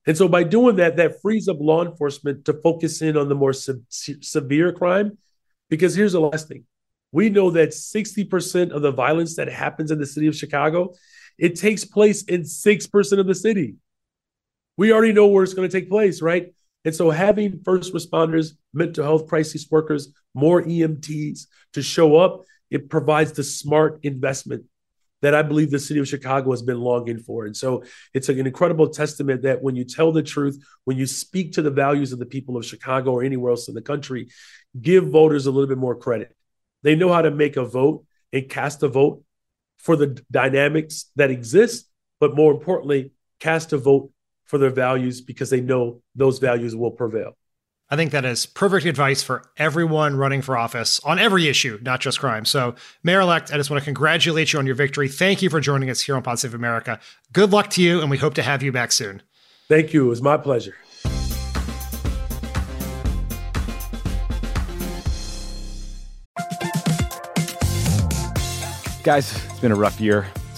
And 0.07 0.15
so 0.17 0.29
by 0.29 0.43
doing 0.43 0.77
that, 0.77 0.95
that 0.95 1.21
frees 1.21 1.49
up 1.49 1.57
law 1.59 1.83
enforcement 1.83 2.45
to 2.45 2.53
focus 2.53 3.01
in 3.01 3.17
on 3.17 3.27
the 3.27 3.35
more 3.35 3.51
se- 3.51 4.21
severe 4.21 4.71
crime. 4.71 5.17
Because 5.69 5.95
here's 5.95 6.13
the 6.13 6.21
last 6.21 6.47
thing: 6.47 6.63
we 7.11 7.29
know 7.29 7.51
that 7.51 7.71
60% 7.71 8.71
of 8.71 8.81
the 8.81 8.93
violence 8.93 9.35
that 9.35 9.49
happens 9.49 9.91
in 9.91 9.99
the 9.99 10.05
city 10.05 10.27
of 10.27 10.35
Chicago, 10.37 10.93
it 11.37 11.59
takes 11.59 11.83
place 11.83 12.23
in 12.23 12.45
six 12.45 12.87
percent 12.87 13.19
of 13.19 13.27
the 13.27 13.35
city. 13.35 13.75
We 14.77 14.93
already 14.93 15.11
know 15.11 15.27
where 15.27 15.43
it's 15.43 15.53
going 15.53 15.69
to 15.69 15.77
take 15.77 15.89
place, 15.89 16.21
right? 16.21 16.53
And 16.85 16.95
so 16.95 17.09
having 17.09 17.59
first 17.65 17.93
responders, 17.93 18.53
mental 18.73 19.03
health 19.03 19.27
crisis 19.27 19.67
workers, 19.69 20.07
more 20.33 20.63
EMTs 20.63 21.47
to 21.73 21.81
show 21.81 22.15
up, 22.15 22.43
it 22.71 22.89
provides 22.89 23.33
the 23.33 23.43
smart 23.43 23.99
investment 24.03 24.63
that 25.23 25.33
I 25.33 25.41
believe 25.41 25.71
the 25.71 25.79
city 25.79 26.01
of 26.01 26.07
Chicago 26.07 26.51
has 26.51 26.61
been 26.61 26.81
longing 26.81 27.17
for. 27.17 27.45
And 27.45 27.55
so 27.55 27.85
it's 28.13 28.27
an 28.27 28.45
incredible 28.45 28.89
testament 28.89 29.43
that 29.43 29.63
when 29.63 29.73
you 29.73 29.85
tell 29.85 30.11
the 30.11 30.21
truth, 30.21 30.61
when 30.83 30.97
you 30.97 31.07
speak 31.07 31.53
to 31.53 31.61
the 31.61 31.71
values 31.71 32.11
of 32.11 32.19
the 32.19 32.25
people 32.25 32.57
of 32.57 32.65
Chicago 32.65 33.13
or 33.13 33.23
anywhere 33.23 33.51
else 33.51 33.69
in 33.69 33.73
the 33.73 33.81
country, 33.81 34.27
give 34.79 35.07
voters 35.07 35.45
a 35.45 35.51
little 35.51 35.69
bit 35.69 35.77
more 35.77 35.95
credit. 35.95 36.35
They 36.81 36.95
know 36.95 37.11
how 37.11 37.21
to 37.21 37.31
make 37.31 37.55
a 37.55 37.63
vote 37.63 38.05
and 38.33 38.49
cast 38.49 38.83
a 38.83 38.89
vote 38.89 39.23
for 39.77 39.95
the 39.95 40.21
dynamics 40.29 41.09
that 41.15 41.31
exist, 41.31 41.89
but 42.19 42.35
more 42.35 42.51
importantly, 42.51 43.13
cast 43.39 43.71
a 43.71 43.77
vote 43.77 44.11
for 44.43 44.57
their 44.57 44.71
values 44.71 45.21
because 45.21 45.49
they 45.49 45.61
know 45.61 46.01
those 46.15 46.39
values 46.39 46.75
will 46.75 46.91
prevail. 46.91 47.37
I 47.93 47.95
think 47.95 48.09
that 48.09 48.25
is 48.25 48.47
perfect 48.47 48.87
advice 48.87 49.21
for 49.21 49.43
everyone 49.55 50.15
running 50.15 50.41
for 50.41 50.57
office 50.57 50.99
on 51.01 51.19
every 51.19 51.47
issue, 51.47 51.77
not 51.83 51.99
just 51.99 52.19
crime. 52.19 52.43
So, 52.43 52.73
Mayor 53.03 53.19
elect, 53.19 53.53
I 53.53 53.57
just 53.57 53.69
want 53.69 53.81
to 53.81 53.85
congratulate 53.85 54.51
you 54.51 54.57
on 54.57 54.65
your 54.65 54.73
victory. 54.73 55.07
Thank 55.07 55.43
you 55.43 55.49
for 55.51 55.59
joining 55.59 55.91
us 55.91 56.01
here 56.01 56.15
on 56.15 56.23
Pod 56.23 56.39
Save 56.39 56.55
America. 56.55 56.99
Good 57.33 57.51
luck 57.51 57.69
to 57.69 57.83
you, 57.83 58.01
and 58.01 58.09
we 58.09 58.17
hope 58.17 58.33
to 58.33 58.41
have 58.41 58.63
you 58.63 58.71
back 58.71 58.91
soon. 58.91 59.21
Thank 59.67 59.93
you. 59.93 60.05
It 60.05 60.09
was 60.09 60.23
my 60.23 60.37
pleasure. 60.37 60.75
Guys, 69.03 69.35
it's 69.35 69.59
been 69.59 69.71
a 69.71 69.75
rough 69.75 70.01
year. 70.01 70.25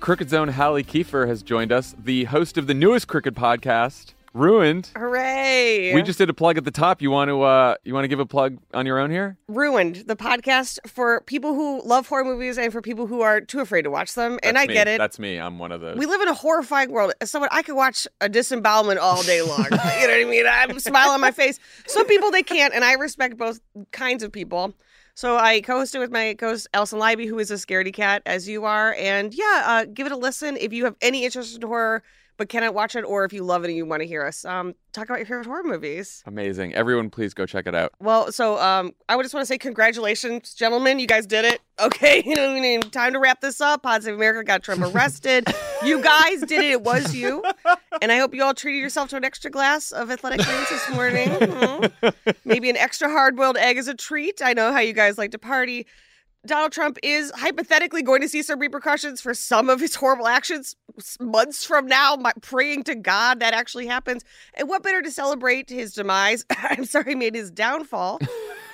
Crooked 0.00 0.30
Zone 0.30 0.48
Halle 0.48 0.82
Kiefer 0.82 1.26
has 1.26 1.42
joined 1.42 1.72
us, 1.72 1.94
the 2.02 2.24
host 2.24 2.56
of 2.56 2.66
the 2.66 2.74
newest 2.74 3.08
Crooked 3.08 3.34
podcast, 3.34 4.14
Ruined. 4.32 4.90
Hooray! 4.96 5.92
We 5.92 6.02
just 6.02 6.18
did 6.18 6.30
a 6.30 6.34
plug 6.34 6.56
at 6.56 6.64
the 6.64 6.70
top. 6.70 7.02
You 7.02 7.10
want 7.10 7.28
to 7.28 7.42
uh, 7.42 7.74
you 7.82 7.94
want 7.94 8.04
to 8.04 8.08
give 8.08 8.20
a 8.20 8.26
plug 8.26 8.58
on 8.72 8.86
your 8.86 8.98
own 8.98 9.10
here? 9.10 9.36
Ruined, 9.48 10.04
the 10.06 10.14
podcast 10.14 10.78
for 10.86 11.22
people 11.22 11.54
who 11.54 11.82
love 11.82 12.06
horror 12.06 12.24
movies 12.24 12.58
and 12.58 12.72
for 12.72 12.80
people 12.80 13.06
who 13.06 13.22
are 13.22 13.40
too 13.40 13.60
afraid 13.60 13.82
to 13.82 13.90
watch 13.90 14.14
them. 14.14 14.38
and 14.42 14.56
I 14.56 14.66
me. 14.66 14.74
get 14.74 14.86
it. 14.86 14.98
That's 14.98 15.18
me. 15.18 15.38
I'm 15.38 15.58
one 15.58 15.72
of 15.72 15.80
those. 15.80 15.96
we 15.96 16.06
live 16.06 16.20
in 16.20 16.28
a 16.28 16.34
horrifying 16.34 16.92
world. 16.92 17.12
As 17.20 17.30
someone, 17.30 17.48
I 17.52 17.62
could 17.62 17.74
watch 17.74 18.06
a 18.20 18.28
disembowelment 18.28 19.00
all 19.00 19.22
day 19.24 19.42
long. 19.42 19.64
you 19.64 19.70
know 19.70 19.76
what 19.76 20.10
I 20.10 20.24
mean? 20.24 20.46
I'm 20.46 20.78
smile 20.78 21.10
on 21.10 21.20
my 21.20 21.32
face. 21.32 21.58
Some 21.86 22.06
people 22.06 22.30
they 22.30 22.42
can't, 22.44 22.72
and 22.74 22.84
I 22.84 22.92
respect 22.92 23.36
both 23.36 23.60
kinds 23.90 24.22
of 24.22 24.30
people. 24.30 24.74
So 25.18 25.36
I 25.36 25.62
co-hosted 25.62 25.98
with 25.98 26.12
my 26.12 26.34
co-host 26.34 26.68
Alison 26.72 27.00
Leiby, 27.00 27.26
who 27.26 27.40
is 27.40 27.50
a 27.50 27.54
scaredy 27.54 27.92
cat 27.92 28.22
as 28.24 28.48
you 28.48 28.64
are, 28.64 28.94
and 28.94 29.34
yeah, 29.34 29.64
uh, 29.66 29.84
give 29.84 30.06
it 30.06 30.12
a 30.12 30.16
listen 30.16 30.56
if 30.56 30.72
you 30.72 30.84
have 30.84 30.94
any 31.02 31.24
interest 31.24 31.56
in 31.56 31.62
horror 31.62 32.04
but 32.38 32.48
cannot 32.48 32.72
watch 32.72 32.96
it, 32.96 33.02
or 33.02 33.24
if 33.26 33.32
you 33.34 33.42
love 33.44 33.64
it 33.64 33.68
and 33.68 33.76
you 33.76 33.84
want 33.84 34.00
to 34.00 34.06
hear 34.06 34.24
us 34.24 34.44
um, 34.46 34.74
talk 34.92 35.04
about 35.08 35.18
your 35.18 35.26
favorite 35.26 35.46
horror 35.46 35.62
movies. 35.64 36.22
Amazing. 36.26 36.74
Everyone, 36.74 37.10
please 37.10 37.34
go 37.34 37.44
check 37.44 37.66
it 37.66 37.74
out. 37.74 37.92
Well, 38.00 38.32
so 38.32 38.58
um, 38.58 38.94
I 39.08 39.16
would 39.16 39.24
just 39.24 39.34
want 39.34 39.42
to 39.42 39.46
say 39.46 39.58
congratulations, 39.58 40.54
gentlemen. 40.54 40.98
You 40.98 41.06
guys 41.06 41.26
did 41.26 41.44
it. 41.44 41.60
Okay, 41.80 42.24
you 42.26 42.34
know, 42.34 42.48
what 42.48 42.56
I 42.56 42.60
mean, 42.60 42.80
time 42.80 43.12
to 43.12 43.20
wrap 43.20 43.40
this 43.40 43.60
up. 43.60 43.84
Pod 43.84 44.02
Save 44.02 44.16
America 44.16 44.42
got 44.42 44.64
Trump 44.64 44.82
arrested. 44.82 45.46
you 45.84 46.02
guys 46.02 46.40
did 46.40 46.64
it. 46.64 46.72
It 46.72 46.82
was 46.82 47.14
you. 47.14 47.40
And 48.02 48.10
I 48.10 48.18
hope 48.18 48.34
you 48.34 48.42
all 48.42 48.52
treated 48.52 48.80
yourself 48.80 49.10
to 49.10 49.16
an 49.16 49.24
extra 49.24 49.48
glass 49.48 49.92
of 49.92 50.10
athletic 50.10 50.44
greens 50.44 50.68
this 50.70 50.90
morning. 50.90 51.28
Mhm. 51.28 52.14
Maybe 52.44 52.68
an 52.68 52.76
extra 52.76 53.08
hard-boiled 53.08 53.56
egg 53.58 53.76
as 53.78 53.86
a 53.86 53.94
treat. 53.94 54.42
I 54.42 54.54
know 54.54 54.72
how 54.72 54.80
you 54.80 54.92
guys 54.92 55.18
like 55.18 55.30
to 55.30 55.38
party. 55.38 55.86
Donald 56.46 56.72
Trump 56.72 56.98
is 57.04 57.30
hypothetically 57.36 58.02
going 58.02 58.22
to 58.22 58.28
see 58.28 58.42
some 58.42 58.58
repercussions 58.58 59.20
for 59.20 59.32
some 59.32 59.70
of 59.70 59.78
his 59.78 59.94
horrible 59.94 60.26
actions 60.26 60.74
months 61.20 61.64
from 61.64 61.86
now. 61.86 62.16
My, 62.16 62.32
praying 62.40 62.84
to 62.84 62.94
God 62.94 63.40
that 63.40 63.54
actually 63.54 63.86
happens. 63.86 64.24
And 64.54 64.68
what 64.68 64.82
better 64.82 65.02
to 65.02 65.10
celebrate 65.10 65.70
his 65.70 65.92
demise? 65.94 66.44
I'm 66.58 66.84
sorry, 66.84 67.14
made 67.14 67.34
his 67.34 67.50
downfall. 67.50 68.20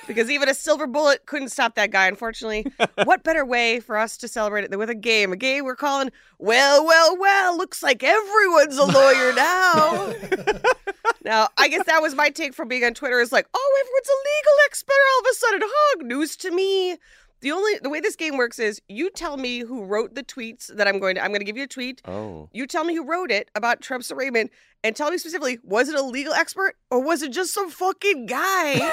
Because 0.07 0.31
even 0.31 0.49
a 0.49 0.55
silver 0.55 0.87
bullet 0.87 1.25
couldn't 1.27 1.49
stop 1.49 1.77
that 1.77 1.91
guy, 1.91 2.07
unfortunately. 2.07 2.67
what 3.05 3.23
better 3.23 3.45
way 3.45 3.81
for 3.81 3.97
us 3.97 4.17
to 4.19 4.29
celebrate 4.29 4.65
it 4.65 4.71
than 4.71 4.79
with 4.79 4.91
a 4.91 4.95
game? 4.95 5.33
A 5.33 5.37
game 5.37 5.65
we're 5.65 5.77
calling, 5.77 6.11
well, 6.39 6.85
well, 6.85 7.17
well, 7.19 7.57
looks 7.57 7.83
like 7.83 8.03
everyone's 8.03 8.77
a 8.77 8.85
lawyer 8.85 9.33
now. 9.33 10.13
now, 11.25 11.49
I 11.57 11.69
guess 11.69 11.87
that 11.87 12.03
was 12.03 12.15
my 12.15 12.29
take 12.29 12.55
from 12.55 12.69
being 12.69 12.85
on 12.85 12.95
Twitter 12.95 13.21
is 13.21 13.33
like, 13.33 13.47
oh, 13.55 13.83
everyone's 13.83 14.09
a 14.09 14.21
legal 14.29 14.59
expert 14.67 14.95
all 15.13 15.21
of 15.21 15.27
a 15.31 15.35
sudden. 15.35 15.61
Hug, 15.65 16.07
news 16.07 16.37
to 16.37 16.51
me. 16.51 16.99
The 17.45 17.53
only 17.53 17.75
the 17.83 17.91
way 17.91 18.01
this 18.01 18.17
game 18.17 18.39
works 18.39 18.59
is 18.59 18.81
you 18.89 19.11
tell 19.11 19.37
me 19.37 19.59
who 19.59 19.85
wrote 19.85 20.15
the 20.15 20.23
tweets 20.23 20.75
that 20.75 20.89
I'm 20.89 20.99
going 20.99 21.17
to 21.17 21.23
I'm 21.23 21.29
going 21.29 21.43
to 21.43 21.45
give 21.45 21.59
you 21.59 21.65
a 21.65 21.67
tweet. 21.67 22.01
Oh. 22.07 22.49
You 22.55 22.67
tell 22.67 22.85
me 22.85 22.95
who 22.95 23.05
wrote 23.05 23.31
it 23.31 23.51
about 23.55 23.83
Trump's 23.83 24.11
arraignment 24.11 24.51
and 24.83 24.97
tell 24.97 25.11
me 25.11 25.19
specifically 25.19 25.59
was 25.63 25.91
it 25.91 25.95
a 25.95 26.01
legal 26.03 26.33
expert 26.33 26.77
or 26.91 27.01
was 27.01 27.23
it 27.23 27.33
just 27.33 27.53
some 27.53 27.69
fucking 27.69 28.25
guy? 28.25 28.91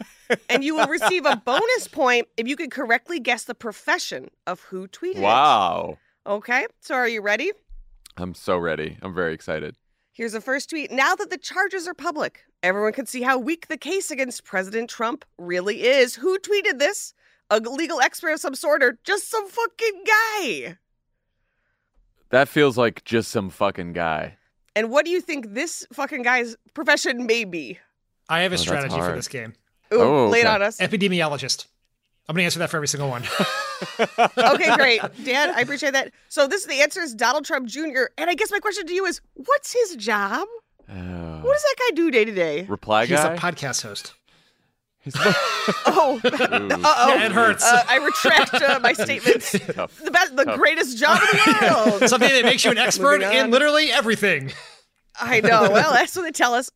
and 0.50 0.64
you 0.64 0.74
will 0.74 0.88
receive 0.88 1.24
a 1.24 1.36
bonus 1.36 1.86
point 1.86 2.26
if 2.36 2.48
you 2.48 2.56
can 2.56 2.70
correctly 2.70 3.20
guess 3.20 3.44
the 3.44 3.54
profession 3.54 4.30
of 4.48 4.62
who 4.62 4.88
tweeted 4.88 5.20
Wow. 5.20 5.98
it. 6.26 6.28
Okay? 6.28 6.66
So 6.80 6.96
are 6.96 7.08
you 7.08 7.22
ready? 7.22 7.52
I'm 8.16 8.34
so 8.34 8.58
ready. 8.58 8.98
I'm 9.00 9.14
very 9.14 9.32
excited. 9.32 9.76
Here's 10.10 10.32
the 10.32 10.40
first 10.40 10.70
tweet. 10.70 10.90
Now 10.90 11.14
that 11.14 11.30
the 11.30 11.38
charges 11.38 11.86
are 11.86 11.94
public, 11.94 12.40
everyone 12.64 12.94
can 12.94 13.06
see 13.06 13.22
how 13.22 13.38
weak 13.38 13.68
the 13.68 13.78
case 13.78 14.10
against 14.10 14.42
President 14.42 14.90
Trump 14.90 15.24
really 15.38 15.84
is. 15.84 16.16
Who 16.16 16.36
tweeted 16.40 16.80
this? 16.80 17.14
A 17.52 17.60
legal 17.60 18.00
expert 18.00 18.30
of 18.32 18.40
some 18.40 18.54
sort 18.54 18.82
or 18.82 18.98
just 19.04 19.30
some 19.30 19.46
fucking 19.48 20.04
guy? 20.06 20.78
That 22.30 22.48
feels 22.48 22.78
like 22.78 23.04
just 23.04 23.30
some 23.30 23.50
fucking 23.50 23.92
guy. 23.92 24.38
And 24.74 24.90
what 24.90 25.04
do 25.04 25.10
you 25.10 25.20
think 25.20 25.52
this 25.52 25.86
fucking 25.92 26.22
guy's 26.22 26.56
profession 26.72 27.26
may 27.26 27.44
be? 27.44 27.78
I 28.28 28.40
have 28.40 28.52
a 28.52 28.54
Oh, 28.54 28.58
strategy 28.58 28.96
for 28.98 29.14
this 29.14 29.28
game. 29.28 29.52
Ooh, 29.92 30.00
Oh, 30.00 30.28
lay 30.28 30.40
it 30.40 30.46
okay. 30.46 30.54
on 30.54 30.62
us. 30.62 30.78
Epidemiologist. 30.78 31.66
I'm 32.28 32.34
going 32.34 32.42
to 32.42 32.44
answer 32.46 32.60
that 32.60 32.70
for 32.70 32.78
every 32.78 32.88
single 32.88 33.10
one. 33.10 33.22
okay, 34.38 34.74
great. 34.76 35.02
Dan, 35.24 35.50
I 35.50 35.60
appreciate 35.60 35.92
that. 35.92 36.12
So 36.30 36.46
this 36.46 36.62
is 36.62 36.68
the 36.68 36.80
answer 36.80 37.02
is 37.02 37.14
Donald 37.14 37.44
Trump 37.44 37.66
Jr. 37.66 38.04
And 38.16 38.30
I 38.30 38.34
guess 38.34 38.50
my 38.50 38.60
question 38.60 38.86
to 38.86 38.94
you 38.94 39.04
is 39.04 39.20
what's 39.34 39.72
his 39.74 39.96
job? 39.96 40.48
Oh. 40.88 41.40
What 41.42 41.52
does 41.52 41.62
that 41.62 41.74
guy 41.78 41.94
do 41.96 42.10
day 42.10 42.24
to 42.24 42.32
day? 42.32 42.62
Reply 42.62 43.04
He's 43.06 43.18
guy? 43.18 43.34
a 43.34 43.38
podcast 43.38 43.82
host. 43.82 44.14
He's 45.02 45.14
Oh, 45.18 46.20
uh-oh. 46.24 47.14
Yeah, 47.14 47.26
it 47.26 47.32
hurts. 47.32 47.64
Uh, 47.64 47.82
I 47.88 47.98
retract 47.98 48.54
uh, 48.54 48.80
my 48.80 48.92
statements. 48.92 49.52
Tough. 49.52 49.98
The 49.98 50.10
best, 50.10 50.36
the 50.36 50.56
greatest 50.56 50.98
job 50.98 51.20
in 51.20 51.38
the 51.38 51.58
world. 51.60 52.08
Something 52.08 52.30
that 52.30 52.44
makes 52.44 52.64
you 52.64 52.70
an 52.70 52.78
expert 52.78 53.22
in 53.22 53.50
literally 53.50 53.90
everything. 53.90 54.52
I 55.20 55.40
know. 55.40 55.70
Well, 55.70 55.92
that's 55.92 56.16
what 56.16 56.22
they 56.22 56.32
tell 56.32 56.54
us. 56.54 56.70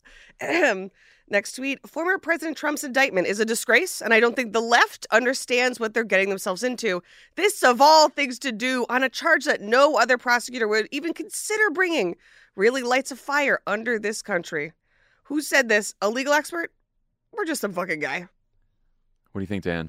Next 1.28 1.52
tweet 1.56 1.86
Former 1.88 2.18
President 2.18 2.56
Trump's 2.56 2.84
indictment 2.84 3.26
is 3.26 3.40
a 3.40 3.44
disgrace, 3.44 4.00
and 4.00 4.14
I 4.14 4.20
don't 4.20 4.36
think 4.36 4.52
the 4.52 4.60
left 4.60 5.06
understands 5.10 5.80
what 5.80 5.92
they're 5.92 6.04
getting 6.04 6.28
themselves 6.28 6.62
into. 6.62 7.02
This, 7.34 7.64
of 7.64 7.80
all 7.80 8.08
things 8.08 8.38
to 8.40 8.52
do, 8.52 8.86
on 8.88 9.02
a 9.02 9.08
charge 9.08 9.44
that 9.46 9.60
no 9.60 9.96
other 9.96 10.18
prosecutor 10.18 10.68
would 10.68 10.86
even 10.92 11.12
consider 11.12 11.70
bringing, 11.70 12.14
really 12.54 12.82
lights 12.82 13.10
a 13.10 13.16
fire 13.16 13.60
under 13.66 13.98
this 13.98 14.22
country. 14.22 14.72
Who 15.24 15.42
said 15.42 15.68
this? 15.68 15.94
A 16.00 16.08
legal 16.08 16.32
expert? 16.32 16.70
Or 17.36 17.44
just 17.44 17.60
some 17.60 17.72
fucking 17.72 18.00
guy? 18.00 18.20
What 19.32 19.38
do 19.40 19.42
you 19.42 19.46
think, 19.46 19.64
Dan? 19.64 19.86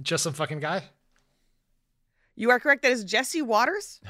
Just 0.00 0.24
some 0.24 0.32
fucking 0.32 0.60
guy. 0.60 0.84
You 2.34 2.50
are 2.50 2.58
correct. 2.58 2.82
That 2.82 2.92
is 2.92 3.04
Jesse 3.04 3.42
Watters. 3.42 4.00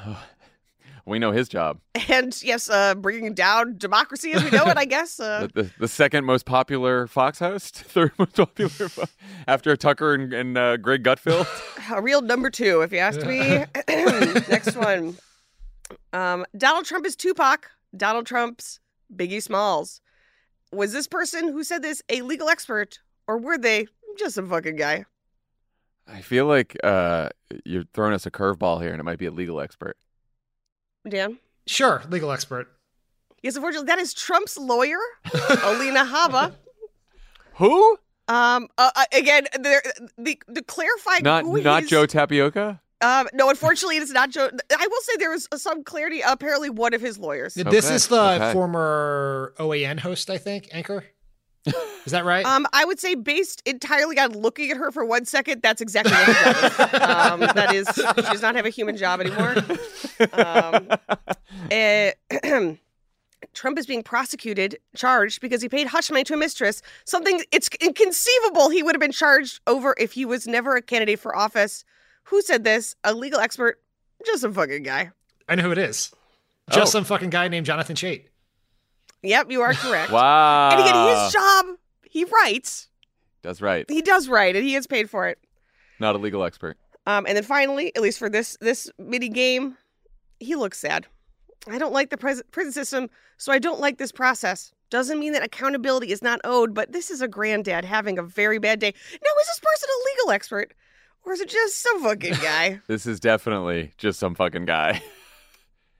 we 1.07 1.19
know 1.19 1.33
his 1.33 1.49
job. 1.49 1.81
And 2.09 2.41
yes, 2.43 2.71
uh, 2.71 2.95
bringing 2.95 3.35
down 3.35 3.79
democracy 3.79 4.33
as 4.33 4.45
we 4.45 4.51
know 4.51 4.65
it, 4.67 4.77
I 4.77 4.85
guess. 4.97 5.19
Uh, 5.19 5.49
The, 5.53 5.63
the, 5.65 5.71
the 5.81 5.89
second 5.89 6.25
most 6.25 6.47
popular 6.47 7.09
Fox 7.09 7.41
host, 7.41 7.75
third 7.83 8.13
most 8.19 8.37
popular 8.37 8.69
Fo- 8.71 9.05
after 9.49 9.77
Tucker 9.77 10.15
and, 10.15 10.33
and 10.33 10.57
uh, 10.57 10.77
Greg 10.77 11.03
Gutfeld. 11.03 11.47
a 11.91 12.01
real 12.01 12.21
number 12.23 12.49
two, 12.51 12.83
if 12.83 12.93
you 12.93 12.99
ask 12.99 13.21
me. 13.27 13.65
Next 13.89 14.77
one. 14.77 15.17
Um, 16.13 16.45
Donald 16.57 16.85
Trump 16.85 17.05
is 17.07 17.17
Tupac. 17.17 17.69
Donald 17.97 18.25
Trump's 18.27 18.79
Biggie 19.15 19.43
Smalls. 19.43 20.01
Was 20.73 20.93
this 20.93 21.07
person 21.07 21.49
who 21.53 21.63
said 21.65 21.83
this 21.83 22.03
a 22.09 22.23
legal 22.23 22.49
expert, 22.49 22.99
or 23.27 23.39
were 23.39 23.59
they 23.59 23.87
just 24.19 24.35
some 24.35 24.49
fucking 24.49 24.77
guy? 24.77 25.05
I 26.09 26.21
feel 26.21 26.47
like 26.47 26.77
uh, 26.83 27.29
you're 27.65 27.85
throwing 27.95 28.13
us 28.15 28.27
a 28.27 28.31
curveball 28.31 28.81
here, 28.83 28.91
and 28.91 29.01
it 29.01 29.05
might 29.05 29.19
be 29.19 29.27
a 29.27 29.31
legal 29.31 29.61
expert. 29.61 29.97
Dan? 31.09 31.39
Sure, 31.67 32.03
legal 32.09 32.33
expert. 32.33 32.69
Yes, 33.43 33.57
unfortunately, 33.57 33.87
that 33.87 33.99
is 33.99 34.15
Trump's 34.15 34.57
lawyer, 34.57 34.99
Alina 35.65 36.05
Habba. 36.05 36.55
Who? 37.55 37.99
Um, 38.29 38.69
uh, 38.79 38.91
uh, 38.95 39.05
again, 39.13 39.47
there, 39.61 39.83
the 40.17 40.41
the 40.49 40.63
clarifying 40.63 41.23
Not 41.25 41.45
who 41.45 41.61
not 41.61 41.81
he's- 41.83 41.91
Joe 41.91 42.07
Tacopina. 42.07 42.81
Um, 43.03 43.29
no, 43.33 43.51
unfortunately, 43.51 43.97
it's 43.97 44.13
not 44.13 44.31
Joe. 44.31 44.49
I 44.71 44.87
will 44.87 45.01
say 45.03 45.13
there 45.19 45.31
was 45.31 45.49
some 45.57 45.83
clarity. 45.85 46.21
Apparently, 46.21 46.71
one 46.71 46.95
of 46.95 47.01
his 47.01 47.19
lawyers. 47.19 47.55
This 47.55 47.91
is 47.91 48.07
the 48.07 48.21
okay. 48.21 48.53
former 48.53 49.55
OAN 49.59 49.99
host, 49.99 50.31
I 50.31 50.39
think, 50.39 50.69
anchor. 50.73 51.05
Is 52.05 52.11
that 52.11 52.25
right? 52.25 52.45
Um, 52.45 52.67
I 52.73 52.85
would 52.85 52.99
say 52.99 53.15
based 53.15 53.63
entirely 53.65 54.19
on 54.19 54.33
looking 54.37 54.73
at 54.73 54.77
her 54.77 54.91
for 54.91 55.05
one 55.05 55.25
second, 55.25 55.63
that's 55.63 55.81
exactly 55.81 56.13
what 56.13 56.27
her 56.27 56.33
job 56.33 56.65
is. 56.65 57.01
Um, 57.01 57.41
that 57.55 57.73
is, 57.73 57.89
she 57.95 58.03
does 58.23 58.43
not 58.43 58.57
have 58.57 58.67
a 58.67 58.71
human 58.71 58.97
job 58.97 59.21
anymore. 59.21 59.55
Um, 60.33 60.89
eh, 61.71 62.13
Trump 63.55 63.79
is 63.79 63.87
being 63.87 64.03
prosecuted, 64.03 64.79
charged 64.97 65.41
because 65.41 65.63
he 65.63 65.69
paid 65.69 65.87
hush 65.87 66.11
money 66.11 66.25
to 66.25 66.35
a 66.35 66.37
mistress. 66.37 66.83
Something 67.05 67.43
it's 67.53 67.69
inconceivable 67.81 68.71
he 68.71 68.83
would 68.83 68.95
have 68.95 69.01
been 69.01 69.13
charged 69.13 69.61
over 69.67 69.95
if 69.99 70.13
he 70.13 70.25
was 70.25 70.47
never 70.47 70.75
a 70.77 70.83
candidate 70.83 71.21
for 71.21 71.37
office. 71.37 71.85
Who 72.25 72.43
said 72.43 72.65
this? 72.65 72.95
A 73.05 73.15
legal 73.15 73.41
expert, 73.41 73.81
just 74.25 74.45
a 74.45 74.53
fucking 74.53 74.83
guy. 74.83 75.11
I 75.49 75.55
know 75.55 75.65
who 75.65 75.73
it 75.73 75.79
is. 75.79 76.13
Just 76.71 76.89
Oh. 76.95 76.99
some 76.99 77.05
fucking 77.05 77.31
guy 77.31 77.49
named 77.49 77.67
Jonathan 77.67 77.97
Chait. 77.97 78.25
Yep, 79.23 79.51
you 79.51 79.61
are 79.63 79.75
correct. 79.75 80.11
Wow. 80.13 80.71
And 80.71 80.81
again, 80.81 81.17
his 81.25 81.33
job, 81.33 81.67
he 82.03 82.25
writes. 82.25 82.89
That's 83.43 83.61
right. 83.61 83.85
He 83.89 84.03
does 84.03 84.29
write, 84.29 84.55
and 84.57 84.65
he 84.65 84.73
gets 84.73 84.87
paid 84.87 85.11
for 85.11 85.27
it. 85.29 85.39
Not 85.99 86.15
a 86.15 86.19
legal 86.19 86.45
expert. 86.45 86.77
Um, 87.07 87.27
and 87.27 87.37
then 87.37 87.43
finally, 87.45 87.95
at 87.97 88.03
least 88.03 88.19
for 88.19 88.29
this 88.31 88.57
this 88.61 88.89
mini 88.99 89.29
game, 89.29 89.77
he 90.39 90.55
looks 90.55 90.79
sad. 90.79 91.07
I 91.69 91.79
don't 91.79 91.93
like 91.93 92.11
the 92.11 92.17
pres- 92.17 92.43
prison 92.53 92.73
system, 92.73 93.11
so 93.39 93.53
I 93.53 93.59
don't 93.59 93.81
like 93.81 93.99
this 93.99 94.13
process. 94.13 94.73
Doesn't 94.91 95.19
mean 95.19 95.33
that 95.33 95.43
accountability 95.45 96.13
is 96.13 96.23
not 96.23 96.41
owed, 96.45 96.75
but 96.75 96.93
this 96.93 97.11
is 97.11 97.21
a 97.23 97.29
granddad 97.29 97.85
having 97.85 98.19
a 98.19 98.23
very 98.23 98.59
bad 98.59 98.79
day. 98.79 98.93
Now, 99.13 99.31
is 99.41 99.47
this 99.49 99.61
person 99.61 99.89
a 99.91 100.05
legal 100.13 100.31
expert, 100.33 100.75
or 101.25 101.33
is 101.33 101.41
it 101.41 101.49
just 101.49 101.81
some 101.81 102.03
fucking 102.03 102.35
guy? 102.43 102.81
This 102.87 103.07
is 103.07 103.21
definitely 103.21 103.93
just 103.99 104.19
some 104.19 104.35
fucking 104.35 104.65
guy, 104.67 105.03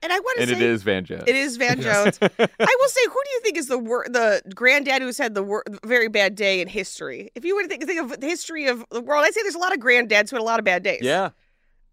And 0.01 0.11
I 0.11 0.19
want 0.19 0.37
to 0.37 0.43
and 0.43 0.49
say 0.51 0.55
it 0.57 0.61
is 0.61 0.83
Van 0.83 1.05
Jones. 1.05 1.23
it 1.27 1.35
is 1.35 1.55
Van 1.57 1.79
Jones. 1.81 2.19
I 2.21 2.27
will 2.29 2.89
say, 2.89 3.01
who 3.05 3.13
do 3.23 3.29
you 3.31 3.39
think 3.41 3.57
is 3.57 3.67
the 3.67 3.77
wor- 3.77 4.05
the 4.09 4.41
granddad 4.53 5.01
who's 5.01 5.17
had 5.17 5.33
the 5.33 5.43
wor- 5.43 5.63
very 5.85 6.09
bad 6.09 6.35
day 6.35 6.59
in 6.61 6.67
history? 6.67 7.31
If 7.35 7.45
you 7.45 7.55
were 7.55 7.61
to 7.63 7.67
think, 7.69 7.85
think 7.85 8.01
of 8.01 8.19
the 8.19 8.27
history 8.27 8.67
of 8.67 8.83
the 8.91 9.01
world, 9.01 9.23
I'd 9.25 9.33
say 9.33 9.41
there's 9.43 9.55
a 9.55 9.59
lot 9.59 9.73
of 9.73 9.79
granddads 9.79 10.29
who 10.29 10.35
had 10.35 10.41
a 10.41 10.45
lot 10.45 10.59
of 10.59 10.65
bad 10.65 10.83
days. 10.83 10.99
Yeah. 11.01 11.29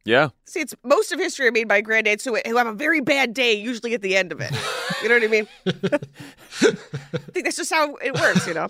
Yeah. 0.04 0.30
See, 0.46 0.60
it's 0.60 0.74
most 0.82 1.12
of 1.12 1.18
history 1.20 1.46
are 1.46 1.52
made 1.52 1.68
by 1.68 1.82
granddads 1.82 2.24
who, 2.24 2.34
who 2.50 2.56
have 2.56 2.66
a 2.66 2.72
very 2.72 3.00
bad 3.00 3.34
day, 3.34 3.52
usually 3.52 3.92
at 3.94 4.00
the 4.02 4.16
end 4.16 4.32
of 4.32 4.40
it. 4.40 4.50
You 5.02 5.08
know 5.08 5.14
what 5.16 5.24
I 5.24 5.28
mean? 5.28 5.46
I 5.66 5.70
think 7.32 7.44
that's 7.44 7.56
just 7.56 7.72
how 7.72 7.94
it 7.96 8.14
works, 8.18 8.46
you 8.46 8.54
know. 8.54 8.68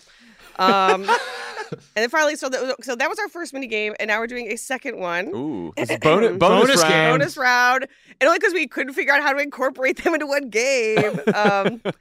Um, 0.59 1.05
and 1.71 1.79
then 1.95 2.09
finally, 2.09 2.37
so 2.37 2.49
that, 2.49 2.77
so 2.83 2.97
that 2.97 3.09
was 3.09 3.19
our 3.19 3.29
first 3.29 3.53
mini 3.53 3.67
game, 3.67 3.95
and 4.01 4.09
now 4.09 4.19
we're 4.19 4.27
doing 4.27 4.51
a 4.51 4.57
second 4.57 4.99
one. 4.99 5.29
Ooh. 5.29 5.73
This 5.77 5.91
is 5.91 5.99
bonus, 5.99 6.37
bonus, 6.39 6.67
Bonus 6.67 6.83
round. 6.83 7.21
Bonus 7.21 7.37
round, 7.37 7.87
and 8.21 8.29
only 8.29 8.39
because 8.39 8.55
we 8.55 8.67
couldn't 8.67 8.95
figure 8.95 9.13
out 9.13 9.23
how 9.23 9.33
to 9.33 9.39
incorporate 9.39 10.03
them 10.03 10.15
into 10.15 10.27
one 10.27 10.49
game. 10.51 11.21
Um, 11.35 11.83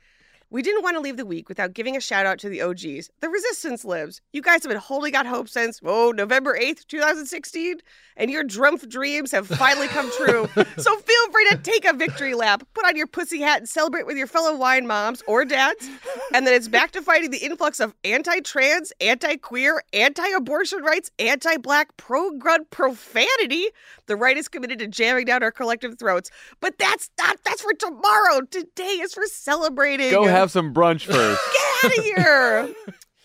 we 0.51 0.61
didn't 0.61 0.81
want 0.81 0.95
to 0.95 1.01
leave 1.01 1.17
the 1.17 1.25
week 1.25 1.47
without 1.47 1.73
giving 1.73 1.95
a 1.95 2.01
shout 2.01 2.25
out 2.25 2.39
to 2.39 2.49
the 2.49 2.61
OGs. 2.61 3.11
The 3.19 3.29
Resistance 3.29 3.85
lives. 3.85 4.21
You 4.33 4.41
guys 4.41 4.63
have 4.63 4.69
been 4.69 4.79
holding 4.79 5.15
out 5.15 5.27
hope 5.27 5.47
since, 5.47 5.79
oh, 5.83 6.11
November 6.11 6.57
8th, 6.59 6.87
2016, 6.87 7.77
and 8.17 8.31
your 8.31 8.43
drumpf 8.43 8.87
dreams 8.89 9.31
have 9.31 9.47
finally 9.47 9.87
come 9.87 10.11
true. 10.17 10.49
so 10.77 10.97
feel 10.97 11.31
free 11.31 11.49
to 11.51 11.57
take 11.57 11.85
a 11.85 11.93
victory 11.93 12.33
lap, 12.33 12.63
put 12.73 12.85
on 12.85 12.95
your 12.95 13.05
pussy 13.07 13.41
hat, 13.41 13.59
and 13.59 13.69
celebrate 13.69 14.07
with 14.07 14.17
your 14.17 14.27
fellow 14.27 14.55
wine 14.55 14.87
moms 14.87 15.21
or 15.27 15.45
dads. 15.45 15.87
And 16.33 16.45
then 16.47 16.53
it's 16.53 16.67
back 16.67 16.91
to 16.91 17.01
fighting 17.01 17.29
the 17.29 17.37
influx 17.37 17.79
of 17.79 17.93
anti 18.03 18.39
trans, 18.39 18.91
anti 18.99 19.35
queer, 19.37 19.83
anti 19.93 20.27
abortion 20.29 20.81
rights, 20.81 21.11
anti 21.19 21.57
black, 21.57 21.95
pro 21.97 22.31
gun 22.31 22.65
profanity. 22.71 23.67
The 24.07 24.15
right 24.15 24.37
is 24.37 24.47
committed 24.47 24.79
to 24.79 24.87
jamming 24.87 25.25
down 25.25 25.43
our 25.43 25.51
collective 25.51 25.99
throats. 25.99 26.31
But 26.59 26.79
that's 26.79 27.11
not, 27.19 27.37
that's 27.45 27.61
for 27.61 27.73
tomorrow. 27.73 28.41
Today 28.41 28.99
is 29.01 29.13
for 29.13 29.25
celebrating. 29.27 30.11
Go 30.11 30.25
have 30.39 30.51
some 30.51 30.73
brunch 30.73 31.05
first. 31.05 31.41
Get 31.53 31.91
out 31.91 31.97
of 31.97 32.03
here. 32.03 32.73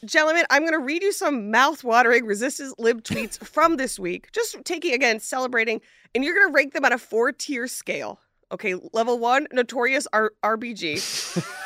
Gentlemen, 0.05 0.45
I'm 0.51 0.63
going 0.63 0.73
to 0.73 0.79
read 0.79 1.03
you 1.03 1.13
some 1.13 1.51
mouth-watering 1.51 2.27
resistance 2.27 2.75
lib 2.79 3.03
tweets 3.03 3.39
from 3.45 3.77
this 3.77 3.99
week. 3.99 4.31
Just 4.33 4.57
taking 4.65 4.93
again, 4.93 5.19
celebrating, 5.19 5.81
and 6.15 6.23
you're 6.23 6.35
going 6.35 6.49
to 6.49 6.53
rank 6.53 6.75
them 6.75 6.85
on 6.85 6.93
a 6.93 6.99
four-tier 6.99 7.67
scale. 7.67 8.21
Okay, 8.53 8.75
level 8.93 9.19
one, 9.19 9.47
notorious 9.53 10.07
R- 10.13 10.33
RBG. 10.45 11.51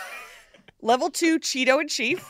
level 0.81 1.11
two, 1.11 1.39
Cheeto 1.39 1.81
in 1.81 1.89
chief. 1.89 2.25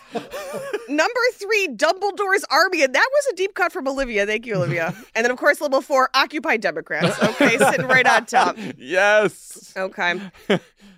Number 0.89 1.21
three, 1.35 1.69
Dumbledore's 1.69 2.45
army, 2.51 2.83
and 2.83 2.95
that 2.95 3.09
was 3.13 3.27
a 3.33 3.37
deep 3.37 3.55
cut 3.55 3.73
from 3.73 3.87
Olivia. 3.87 4.27
Thank 4.27 4.47
you, 4.47 4.55
Olivia. 4.57 4.95
and 5.15 5.25
then, 5.25 5.31
of 5.31 5.37
course, 5.37 5.61
level 5.61 5.83
four, 5.83 6.09
Occupy 6.15 6.57
Democrats. 6.57 7.23
Okay, 7.23 7.59
sitting 7.59 7.87
right 7.87 8.07
on 8.07 8.27
top. 8.27 8.57
yes. 8.79 9.73
Okay. 9.77 10.21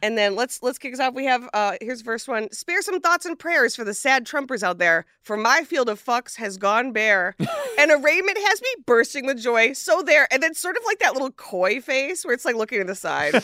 and 0.02 0.16
then 0.16 0.36
let's 0.36 0.62
let's 0.62 0.78
kick 0.78 0.94
us 0.94 1.00
off. 1.00 1.14
We 1.14 1.24
have 1.24 1.48
uh 1.52 1.76
here's 1.80 2.02
verse 2.02 2.26
one. 2.28 2.50
Spare 2.52 2.82
some 2.82 3.00
thoughts 3.00 3.26
and 3.26 3.38
prayers 3.38 3.74
for 3.74 3.84
the 3.84 3.94
sad 3.94 4.24
Trumpers 4.26 4.62
out 4.62 4.78
there. 4.78 5.06
For 5.22 5.36
my 5.36 5.64
field 5.64 5.88
of 5.88 6.02
fucks 6.02 6.36
has 6.36 6.56
gone 6.56 6.92
bare. 6.92 7.34
and 7.78 7.90
arraignment 7.90 8.38
has 8.38 8.62
me 8.62 8.68
bursting 8.86 9.26
with 9.26 9.40
joy. 9.42 9.72
So 9.72 10.02
there. 10.02 10.28
And 10.32 10.42
then 10.42 10.54
sort 10.54 10.76
of 10.76 10.82
like 10.86 11.00
that 11.00 11.14
little 11.14 11.32
coy 11.32 11.80
face 11.80 12.24
where 12.24 12.34
it's 12.34 12.44
like 12.44 12.56
looking 12.56 12.78
to 12.78 12.84
the 12.84 12.94
side. 12.94 13.42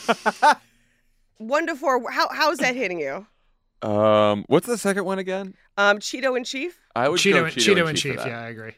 one 1.37 1.67
to 1.67 1.75
four. 1.75 2.09
How 2.09 2.29
how 2.29 2.51
is 2.51 2.59
that 2.59 2.75
hitting 2.75 2.99
you? 2.99 3.27
Um, 3.81 4.45
what's 4.47 4.67
the 4.67 4.77
second 4.77 5.05
one 5.05 5.19
again? 5.19 5.53
Um, 5.77 5.99
Cheeto 5.99 6.35
in 6.35 6.43
chief. 6.43 6.79
I 6.95 7.09
would 7.09 7.19
Cheeto, 7.19 7.33
go 7.33 7.45
and- 7.45 7.53
Cheeto, 7.55 7.73
Cheeto 7.75 7.81
in 7.83 7.89
in 7.89 7.95
chief. 7.95 8.15
chief. 8.17 8.25
Yeah, 8.25 8.41
I 8.41 8.47
agree. 8.49 8.73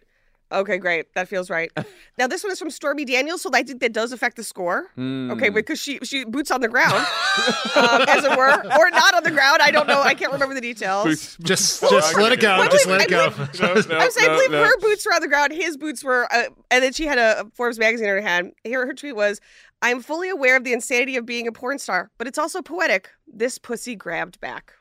Okay, 0.52 0.80
great. 0.80 1.14
That 1.14 1.28
feels 1.28 1.52
right. 1.52 1.72
now 2.18 2.26
this 2.26 2.44
one 2.44 2.52
is 2.52 2.58
from 2.58 2.72
Stormy 2.72 3.06
Daniels, 3.06 3.44
so 3.44 3.52
I 3.54 3.62
think 3.62 3.82
that 3.82 3.94
does 3.94 4.12
affect 4.12 4.36
the 4.36 4.44
score. 4.44 4.88
Hmm. 4.96 5.30
Okay, 5.32 5.50
because 5.50 5.80
she 5.80 6.00
she 6.00 6.26
boots 6.26 6.50
on 6.50 6.60
the 6.60 6.68
ground, 6.68 6.96
um, 7.76 8.02
as 8.08 8.24
it 8.24 8.36
were, 8.36 8.50
or 8.50 8.90
not 8.90 9.14
on 9.14 9.24
the 9.24 9.30
ground. 9.30 9.62
I 9.62 9.70
don't 9.70 9.86
know. 9.88 10.02
I 10.02 10.16
can't 10.16 10.32
remember 10.34 10.56
the 10.56 10.62
details. 10.62 11.06
Just, 11.06 11.40
just 11.42 11.84
let 12.18 12.32
it 12.32 12.40
go. 12.40 12.60
Wait, 12.62 12.72
Just 12.72 12.88
wait, 12.88 12.94
let 12.94 13.02
it 13.12 13.14
I 13.14 13.30
go. 13.30 13.30
No, 13.60 13.74
no, 13.76 13.98
I'm 14.00 14.10
saying, 14.10 14.30
I 14.30 14.34
believe 14.34 14.52
no. 14.52 14.64
her 14.64 14.78
boots 14.80 15.06
were 15.06 15.14
on 15.14 15.22
the 15.22 15.28
ground. 15.28 15.54
His 15.54 15.78
boots 15.78 16.04
were, 16.04 16.28
uh, 16.34 16.46
and 16.72 16.84
then 16.84 16.94
she 16.94 17.06
had 17.06 17.20
a 17.20 17.46
Forbes 17.54 17.78
magazine 17.78 18.08
in 18.08 18.16
her 18.16 18.22
hand. 18.22 18.54
Here, 18.64 18.84
her 18.88 18.94
tweet 18.94 19.16
was, 19.16 19.40
"I'm 19.84 20.02
fully 20.02 20.30
aware 20.30 20.58
of 20.58 20.64
the 20.64 20.74
insanity 20.74 21.16
of 21.16 21.28
being 21.28 21.48
a 21.48 21.52
porn 21.52 21.78
star, 21.78 22.10
but 22.18 22.26
it's 22.28 22.40
also 22.40 22.64
poetic. 22.64 23.12
This 23.32 23.60
pussy 23.60 23.96
grabbed 23.96 24.40
back." 24.40 24.74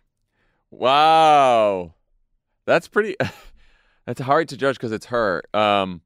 Wow, 0.70 1.94
that's 2.66 2.88
pretty. 2.88 3.16
That's 4.06 4.22
hard 4.22 4.48
to 4.48 4.56
judge 4.56 4.76
because 4.76 4.90
it's 4.92 5.04
her. 5.06 5.42
Um, 5.52 6.00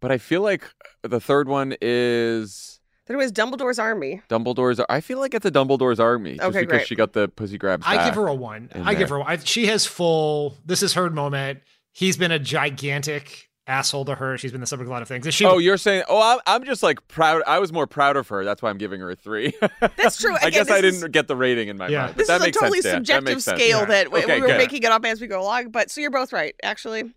but 0.00 0.10
I 0.10 0.16
feel 0.16 0.40
like 0.40 0.64
the 1.02 1.20
third 1.20 1.46
one 1.46 1.74
is 1.82 2.80
Then 3.06 3.16
it 3.16 3.18
was 3.18 3.32
Dumbledore's 3.32 3.78
army. 3.78 4.22
Dumbledore's. 4.30 4.80
I 4.88 5.02
feel 5.02 5.18
like 5.18 5.34
it's 5.34 5.44
a 5.44 5.50
Dumbledore's 5.50 6.00
army 6.00 6.36
just 6.36 6.44
Okay, 6.48 6.60
because 6.60 6.78
great. 6.78 6.86
she 6.86 6.94
got 6.94 7.12
the 7.12 7.28
pussy 7.28 7.58
grabs. 7.58 7.84
I 7.86 8.06
give 8.06 8.14
her 8.14 8.28
a 8.28 8.34
one. 8.34 8.70
in 8.74 8.80
I 8.80 8.94
give 8.94 9.10
there. 9.10 9.18
her. 9.18 9.24
A, 9.24 9.32
I, 9.32 9.36
she 9.36 9.66
has 9.66 9.84
full. 9.84 10.56
This 10.64 10.82
is 10.82 10.94
her 10.94 11.10
moment. 11.10 11.60
He's 11.92 12.16
been 12.16 12.32
a 12.32 12.38
gigantic 12.38 13.47
asshole 13.68 14.06
to 14.06 14.14
her. 14.16 14.36
She's 14.38 14.50
been 14.50 14.60
the 14.60 14.66
subject 14.66 14.86
of 14.86 14.90
a 14.90 14.92
lot 14.92 15.02
of 15.02 15.08
things. 15.08 15.26
And 15.26 15.32
she. 15.34 15.44
Oh, 15.44 15.58
you're 15.58 15.76
saying? 15.76 16.02
Oh, 16.08 16.20
I'm, 16.20 16.40
I'm 16.46 16.64
just 16.64 16.82
like 16.82 17.06
proud. 17.06 17.42
I 17.46 17.58
was 17.60 17.72
more 17.72 17.86
proud 17.86 18.16
of 18.16 18.26
her. 18.28 18.44
That's 18.44 18.62
why 18.62 18.70
I'm 18.70 18.78
giving 18.78 19.00
her 19.00 19.10
a 19.10 19.14
three. 19.16 19.52
That's 19.96 20.16
true. 20.16 20.34
I 20.40 20.50
guess 20.50 20.70
I 20.70 20.80
didn't 20.80 21.02
is- 21.04 21.08
get 21.10 21.28
the 21.28 21.36
rating 21.36 21.68
in 21.68 21.76
my 21.76 21.88
Yeah. 21.88 21.98
mind. 22.06 22.08
But 22.14 22.18
This 22.18 22.28
that 22.28 22.40
is 22.40 22.46
a 22.48 22.50
totally 22.50 22.80
sense, 22.80 23.06
Dan. 23.06 23.22
That 23.24 23.40
subjective 23.40 23.42
scale 23.60 23.78
Yeah. 23.80 23.84
that 23.84 24.10
we, 24.12 24.24
Okay, 24.24 24.34
we 24.36 24.40
were 24.40 24.46
good. 24.48 24.58
making 24.58 24.82
it 24.82 24.90
up 24.90 25.04
as 25.04 25.20
we 25.20 25.26
go 25.28 25.40
along. 25.40 25.70
But 25.70 25.90
so 25.90 26.00
you're 26.00 26.10
both 26.10 26.32
right, 26.32 26.54
actually. 26.62 27.12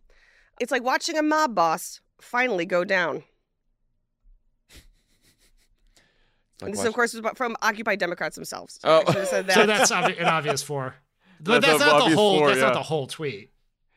It's 0.59 0.71
like 0.71 0.83
watching 0.83 1.17
a 1.17 1.23
mob 1.23 1.55
boss 1.55 2.01
finally 2.21 2.65
go 2.65 2.83
down. 2.83 3.23
Like 6.61 6.67
and 6.67 6.73
this, 6.73 6.79
watch- 6.79 6.87
of 6.89 6.93
course, 6.93 7.13
is 7.15 7.21
from 7.35 7.55
Occupy 7.61 7.95
Democrats 7.95 8.35
themselves. 8.35 8.77
So 8.81 8.87
Oh. 8.89 9.01
I 9.01 9.05
should 9.05 9.15
have 9.15 9.27
said 9.27 9.47
that. 9.47 9.53
so 9.55 9.65
that's 9.65 9.91
an 9.91 10.25
obvious 10.25 10.61
four. 10.63 10.95
But 11.43 11.61
That's 11.63 11.79
that's, 11.79 11.91
not 11.91 12.07
the 12.09 12.15
whole. 12.15 12.37
four, 12.37 12.47
that's 12.49 12.59
yeah. 12.59 12.65
not 12.67 12.73
the 12.75 12.83
whole 12.83 13.07
tweet. 13.07 13.50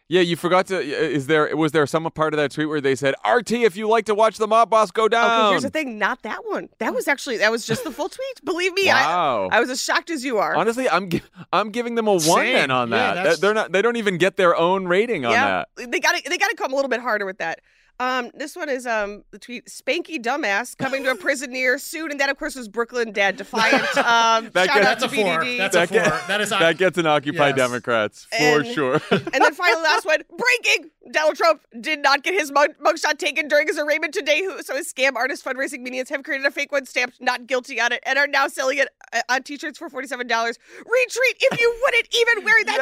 Yeah, 0.07 0.21
you 0.21 0.37
forgot 0.37 0.67
to. 0.67 0.79
Is 0.79 1.29
there 1.29 1.57
was 1.57 1.73
there 1.73 1.87
some 1.87 2.05
part 2.11 2.35
of 2.35 2.39
that 2.39 2.51
tweet 2.53 2.69
where 2.69 2.81
they 2.83 2.95
said, 2.95 3.15
"RT, 3.27 3.53
if 3.53 3.75
you 3.75 3.89
like 3.89 4.05
to 4.05 4.15
watch 4.15 4.37
the 4.37 4.47
mob 4.47 4.69
boss 4.69 4.91
go 4.91 5.09
down"? 5.09 5.31
Okay, 5.31 5.51
here's 5.53 5.63
the 5.63 5.71
thing. 5.71 5.99
Not 5.99 6.21
that 6.23 6.45
one. 6.45 6.69
That 6.79 6.93
was 6.95 7.09
actually 7.09 7.39
that 7.39 7.51
was 7.51 7.65
just 7.65 7.85
the 7.85 7.91
full 7.91 8.11
tweet. 8.11 8.45
Believe 8.45 8.75
me, 8.75 8.87
Wow. 8.89 9.49
I, 9.51 9.57
I 9.57 9.61
was 9.61 9.71
as 9.71 9.83
shocked 9.83 10.11
as 10.11 10.23
you 10.23 10.37
are. 10.39 10.55
Honestly, 10.57 10.91
I'm 10.91 11.09
gi- 11.09 11.23
I'm 11.55 11.71
giving 11.71 11.95
them 11.95 12.07
a 12.07 12.13
one 12.13 12.21
Same. 12.21 12.53
then 12.53 12.71
on 12.71 12.91
that. 12.91 13.15
that's- 13.15 13.39
They're 13.41 13.55
not. 13.55 13.73
They 13.73 13.81
don't 13.81 13.97
even 13.97 14.19
get 14.19 14.37
their 14.37 14.55
own 14.55 14.87
rating 14.87 15.25
on 15.25 15.33
yeah, 15.33 15.65
that. 15.79 15.91
they 15.91 16.01
got 16.01 16.15
to 16.23 16.29
they 16.29 16.37
got 16.37 16.51
to 16.51 16.57
come 16.57 16.73
a 16.73 16.77
little 16.77 16.91
bit 16.91 17.01
harder 17.01 17.25
with 17.25 17.39
that. 17.39 17.61
Um, 18.01 18.31
this 18.35 18.57
one 18.57 18.69
is 18.69 18.87
um 18.87 19.23
the 19.31 19.39
tweet 19.39 19.67
Spanky 19.67 20.21
dumbass 20.21 20.77
coming 20.77 21.05
to 21.05 21.13
a 21.13 21.15
prison 21.15 21.53
near 21.53 21.79
soon, 21.79 22.11
and 22.11 22.19
that 22.19 22.29
of 22.29 22.37
course 22.39 22.57
was 22.57 22.69
Brooklyn 22.69 23.13
Dad 23.13 23.37
Defiant. 23.37 23.85
Um, 23.97 24.51
That 24.53 24.67
shout 24.67 24.67
gets- 24.67 24.77
out 24.77 24.83
That's 24.83 25.05
a 25.05 25.09
to 25.09 25.15
four. 25.15 25.39
BDD. 25.41 25.59
That's 25.59 25.77
a 25.77 25.79
That 25.81 25.91
get- 25.91 26.29
That 26.29 26.41
is 26.41 26.51
That 26.51 26.77
gets 26.79 26.99
an 26.99 27.07
Occupy 27.07 27.49
Yes. 27.49 27.57
Democrats 27.57 28.25
for 28.25 28.37
And- 28.61 28.67
sure. 28.67 29.01
and 29.11 29.23
then 29.45 29.55
finally, 29.55 29.83
last 29.83 30.05
one 30.05 30.19
breaking: 30.37 30.91
Donald 31.13 31.37
Trump 31.37 31.61
did 31.81 32.01
not 32.01 32.23
get 32.23 32.35
his 32.35 32.51
mug- 32.51 32.75
mugshot 32.83 33.19
taken 33.19 33.47
during 33.49 33.67
his 33.67 33.79
arraignment 33.79 34.15
today. 34.15 34.43
Who 34.43 34.63
so 34.63 34.75
his 34.75 34.93
scam 34.93 35.15
artist 35.17 35.45
fundraising 35.45 35.81
minions 35.81 36.09
have 36.09 36.23
created 36.23 36.47
a 36.47 36.51
fake 36.51 36.73
one 36.73 36.87
stamped 36.87 37.21
"not 37.21 37.47
guilty" 37.47 37.81
on 37.81 37.93
it, 37.93 38.03
and 38.07 38.19
are 38.19 38.27
now 38.27 38.49
selling 38.49 38.79
it 38.79 38.89
uh, 39.13 39.21
on 39.29 39.43
T-shirts 39.43 39.79
for 39.79 39.89
forty 39.91 40.09
seven 40.09 40.27
dollars. 40.27 40.59
Retreat 40.79 41.37
if 41.41 41.61
you 41.61 41.75
wouldn't 41.83 42.09
even 42.15 42.45
wear 42.45 42.65
that 42.65 42.77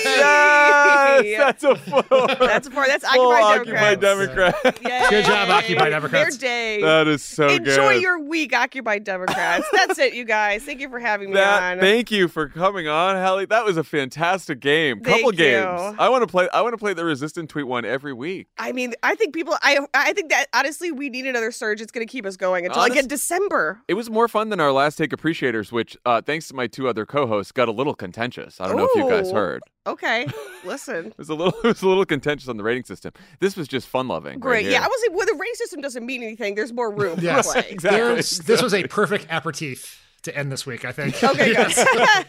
yes, 0.00 0.02
shirt. 0.02 1.24
yes, 1.24 1.38
that's 1.38 1.64
a 1.64 1.76
four. 1.76 2.02
That's 2.52 2.66
a 2.66 2.70
four. 2.70 2.86
That's 2.86 3.06
Full 3.08 3.32
Occupy 3.32 3.60
Occupy 3.60 3.94
Democrats. 3.94 4.62
Democrat. 4.62 4.82
Yay. 4.82 5.06
Good 5.10 5.24
job, 5.24 5.48
Occupy 5.50 5.88
Democrats. 5.90 6.36
Their 6.36 6.48
day. 6.48 6.80
that 6.82 7.06
is 7.08 7.22
so 7.22 7.48
Enjoy 7.48 7.94
good. 7.94 8.02
your 8.02 8.18
week, 8.20 8.54
Occupy 8.54 8.98
Democrats. 8.98 9.66
That's 9.72 9.98
it, 9.98 10.14
you 10.14 10.24
guys. 10.24 10.62
Thank 10.62 10.80
you 10.80 10.88
for 10.88 10.98
having 10.98 11.28
me 11.30 11.34
That, 11.34 11.74
on. 11.74 11.80
thank 11.80 12.10
you 12.10 12.28
for 12.28 12.48
coming 12.48 12.88
on, 12.88 13.16
Halle. 13.16 13.46
That 13.46 13.64
was 13.64 13.76
a 13.76 13.84
fantastic 13.84 14.60
game. 14.60 15.00
Couple 15.00 15.32
you. 15.32 15.38
games. 15.38 15.96
I 15.98 16.08
want 16.08 16.22
to 16.22 16.26
play. 16.26 16.48
I 16.52 16.60
want 16.62 16.72
to 16.74 16.78
play 16.82 16.94
the 16.94 17.04
resistant 17.04 17.48
tweet 17.48 17.66
one 17.66 17.84
every 17.84 18.12
week. 18.12 18.48
I 18.58 18.72
mean, 18.72 18.94
I 19.02 19.14
think 19.14 19.32
people. 19.34 19.54
I 19.62 19.78
I 19.94 20.12
think 20.12 20.30
that 20.30 20.46
honestly, 20.52 20.90
we 20.92 21.08
need 21.08 21.26
another 21.26 21.50
surge. 21.52 21.80
It's 21.80 21.92
going 21.92 22.06
to 22.06 22.10
keep 22.10 22.26
us 22.26 22.36
going 22.36 22.66
until 22.66 22.82
like 22.82 22.96
in 22.96 23.06
December. 23.08 23.80
It 23.88 23.94
was 23.94 24.10
more 24.10 24.28
fun 24.28 24.48
than 24.50 24.60
our 24.60 24.72
last 24.72 24.96
take 24.96 25.12
appreciators, 25.12 25.70
which, 25.72 25.96
uh, 26.04 26.20
thanks 26.20 26.48
to 26.48 26.54
my 26.54 26.66
two 26.66 26.88
other 26.88 27.06
co-hosts, 27.06 27.52
got 27.52 27.68
a 27.68 27.72
little 27.72 27.94
contentious. 27.94 28.60
I 28.60 28.66
don't 28.68 28.76
know 28.76 28.88
if 28.92 28.94
you 28.96 29.08
guys 29.08 29.30
heard. 29.30 29.62
Okay, 29.86 30.26
listen. 30.64 31.06
It 31.06 31.18
was 31.18 31.28
a 31.28 31.34
little. 31.34 31.52
It 31.64 31.68
was 31.68 31.82
a 31.82 31.88
little 31.88 32.04
contentious 32.04 32.48
on 32.48 32.56
the 32.56 32.62
rating 32.64 32.84
system. 32.84 33.12
This 33.40 33.56
was 33.56 33.68
just 33.68 33.86
fun 33.88 34.08
loving. 34.08 34.38
Great. 34.40 34.66
yeah, 34.66 34.82
I 34.84 34.86
was 34.88 35.00
like, 35.08 35.16
well, 35.16 35.26
the 35.26 35.34
rating 35.34 35.54
system 35.54 35.80
doesn't 35.80 36.04
mean 36.04 36.22
anything. 36.22 36.54
There's 36.54 36.72
more 36.72 36.92
room 36.92 37.18
Yes, 37.22 37.46
to 37.46 37.52
play. 37.62 37.70
exactly. 37.70 38.00
There's- 38.00 38.38
This 38.38 38.60
was 38.62 38.74
a 38.74 38.84
perfect 38.88 39.26
aperitif 39.30 40.00
to 40.22 40.36
end 40.36 40.52
this 40.52 40.66
week, 40.66 40.84
I 40.84 40.92
think. 40.92 41.22
Okay, 41.22 41.54
good. 41.54 41.72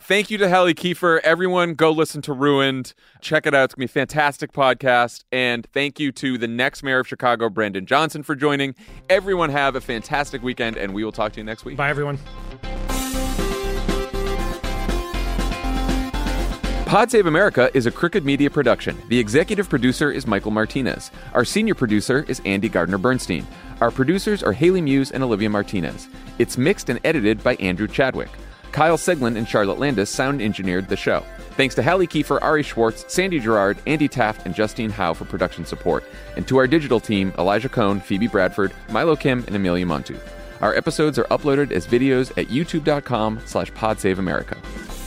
Thank 0.00 0.30
you 0.30 0.38
to 0.38 0.48
Halle 0.48 0.72
Kiefer. 0.74 1.20
Everyone, 1.22 1.74
go 1.74 1.90
listen 1.90 2.22
to 2.22 2.32
Ruined. 2.32 2.94
Check 3.20 3.46
it 3.46 3.54
out. 3.54 3.64
It's 3.64 3.74
going 3.74 3.88
to 3.88 3.92
be 3.92 4.00
a 4.00 4.06
fantastic 4.06 4.52
podcast. 4.52 5.24
And 5.32 5.66
thank 5.72 5.98
you 6.00 6.12
to 6.12 6.38
the 6.38 6.48
next 6.48 6.82
mayor 6.82 7.00
of 7.00 7.08
Chicago, 7.08 7.50
Brandon 7.50 7.84
Johnson, 7.84 8.22
for 8.22 8.34
joining. 8.34 8.74
Everyone, 9.10 9.50
have 9.50 9.74
a 9.76 9.80
fantastic 9.80 10.42
weekend, 10.42 10.76
and 10.76 10.94
we 10.94 11.04
will 11.04 11.12
talk 11.12 11.32
to 11.32 11.40
you 11.40 11.44
next 11.44 11.64
week. 11.64 11.76
Bye, 11.76 11.90
everyone. 11.90 12.18
Pod 16.86 17.10
Save 17.10 17.26
America 17.26 17.70
is 17.74 17.84
a 17.84 17.90
Crooked 17.90 18.24
Media 18.24 18.48
production. 18.48 18.96
The 19.08 19.18
executive 19.18 19.68
producer 19.68 20.10
is 20.10 20.26
Michael 20.26 20.52
Martinez. 20.52 21.10
Our 21.34 21.44
senior 21.44 21.74
producer 21.74 22.24
is 22.28 22.40
Andy 22.46 22.70
Gardner 22.70 22.96
Bernstein. 22.96 23.46
Our 23.82 23.90
producers 23.90 24.42
are 24.42 24.52
Haley 24.52 24.80
Muse 24.80 25.10
and 25.10 25.22
Olivia 25.22 25.50
Martinez. 25.50 26.08
It's 26.38 26.56
mixed 26.56 26.88
and 26.88 26.98
edited 27.04 27.42
by 27.44 27.56
Andrew 27.56 27.88
Chadwick. 27.88 28.30
Kyle 28.72 28.96
Seglin 28.96 29.36
and 29.36 29.48
Charlotte 29.48 29.78
Landis 29.78 30.10
sound 30.10 30.40
engineered 30.40 30.88
the 30.88 30.96
show. 30.96 31.24
Thanks 31.56 31.74
to 31.74 31.82
Halle 31.82 32.06
Kiefer, 32.06 32.40
Ari 32.40 32.62
Schwartz, 32.62 33.04
Sandy 33.12 33.40
Gerard, 33.40 33.78
Andy 33.86 34.08
Taft, 34.08 34.46
and 34.46 34.54
Justine 34.54 34.90
Howe 34.90 35.14
for 35.14 35.24
production 35.24 35.64
support. 35.64 36.04
And 36.36 36.46
to 36.48 36.56
our 36.56 36.66
digital 36.66 37.00
team, 37.00 37.32
Elijah 37.38 37.68
Cohn, 37.68 38.00
Phoebe 38.00 38.28
Bradford, 38.28 38.72
Milo 38.90 39.16
Kim, 39.16 39.44
and 39.46 39.56
Amelia 39.56 39.86
Montooth. 39.86 40.22
Our 40.60 40.74
episodes 40.74 41.18
are 41.18 41.24
uploaded 41.24 41.72
as 41.72 41.86
videos 41.86 42.30
at 42.38 42.48
youtube.com 42.48 43.40
slash 43.44 43.72
podsaveamerica. 43.72 44.97